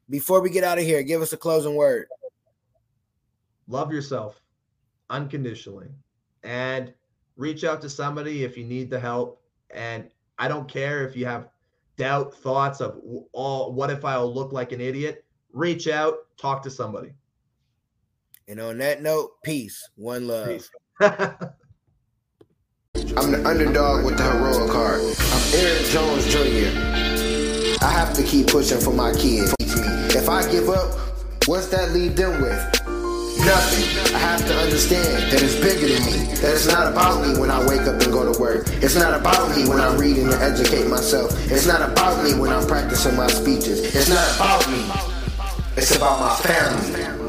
before 0.10 0.41
we 0.41 0.51
get 0.51 0.64
out 0.64 0.78
of 0.78 0.84
here 0.84 1.01
give 1.01 1.22
us 1.22 1.34
a 1.34 1.38
closing 1.38 1.76
word. 1.76 2.08
Love 3.68 3.91
yourself 3.91 4.39
unconditionally 5.10 5.88
and 6.43 6.93
reach 7.38 7.64
out 7.64 7.82
to 7.82 7.89
somebody 7.89 8.43
if 8.43 8.56
you 8.56 8.66
need 8.66 8.91
the 8.91 8.99
help 8.99 9.41
and 9.72 10.10
I 10.38 10.47
don't 10.47 10.68
care 10.68 11.08
if 11.08 11.16
you 11.16 11.26
have 11.26 11.47
doubt, 11.97 12.33
thoughts 12.35 12.81
of 12.81 12.99
all 13.31 13.73
what 13.73 13.89
if 13.89 14.03
I'll 14.05 14.33
look 14.33 14.51
like 14.51 14.71
an 14.71 14.81
idiot, 14.81 15.25
reach 15.51 15.87
out, 15.87 16.15
talk 16.37 16.63
to 16.63 16.69
somebody. 16.69 17.13
And 18.47 18.59
on 18.59 18.77
that 18.79 19.01
note, 19.01 19.41
peace. 19.43 19.89
One 19.95 20.27
love. 20.27 20.47
Peace. 20.47 20.69
I'm 23.15 23.31
the 23.31 23.43
underdog 23.45 24.05
with 24.05 24.17
the 24.17 24.23
heroic 24.23 24.71
heart. 24.71 25.01
I'm 25.01 25.53
Eric 25.55 25.85
Jones 25.87 26.25
Jr. 26.27 27.83
I 27.83 27.91
have 27.91 28.13
to 28.15 28.23
keep 28.23 28.47
pushing 28.47 28.79
for 28.79 28.93
my 28.93 29.11
kids. 29.13 29.53
If 30.15 30.29
I 30.29 30.49
give 30.51 30.69
up, 30.69 30.93
what's 31.47 31.67
that 31.67 31.91
leave 31.91 32.15
them 32.15 32.41
with? 32.41 32.82
Nothing. 33.45 34.15
I 34.15 34.19
have 34.19 34.47
to 34.47 34.55
understand 34.55 35.31
that 35.31 35.41
it's 35.43 35.55
bigger 35.55 35.87
than 35.87 36.05
me. 36.05 36.33
That 36.35 36.53
it's 36.53 36.65
not 36.65 36.91
about 36.91 37.27
me 37.27 37.37
when 37.37 37.51
I 37.51 37.59
wake 37.67 37.81
up 37.81 38.01
and 38.01 38.11
go 38.11 38.31
to 38.31 38.39
work. 38.39 38.69
It's 38.81 38.95
not 38.95 39.19
about 39.19 39.53
me 39.53 39.67
when 39.67 39.81
I'm 39.81 39.97
reading 39.97 40.29
to 40.29 40.37
educate 40.39 40.87
myself. 40.87 41.31
It's 41.51 41.67
not 41.67 41.81
about 41.81 42.23
me 42.23 42.39
when 42.39 42.53
I'm 42.53 42.65
practicing 42.65 43.17
my 43.17 43.27
speeches. 43.27 43.81
It's 43.93 44.07
not 44.07 44.35
about 44.35 44.69
me. 44.71 44.85
It's 45.75 45.93
about 45.93 46.21
my 46.21 46.35
family. 46.37 47.22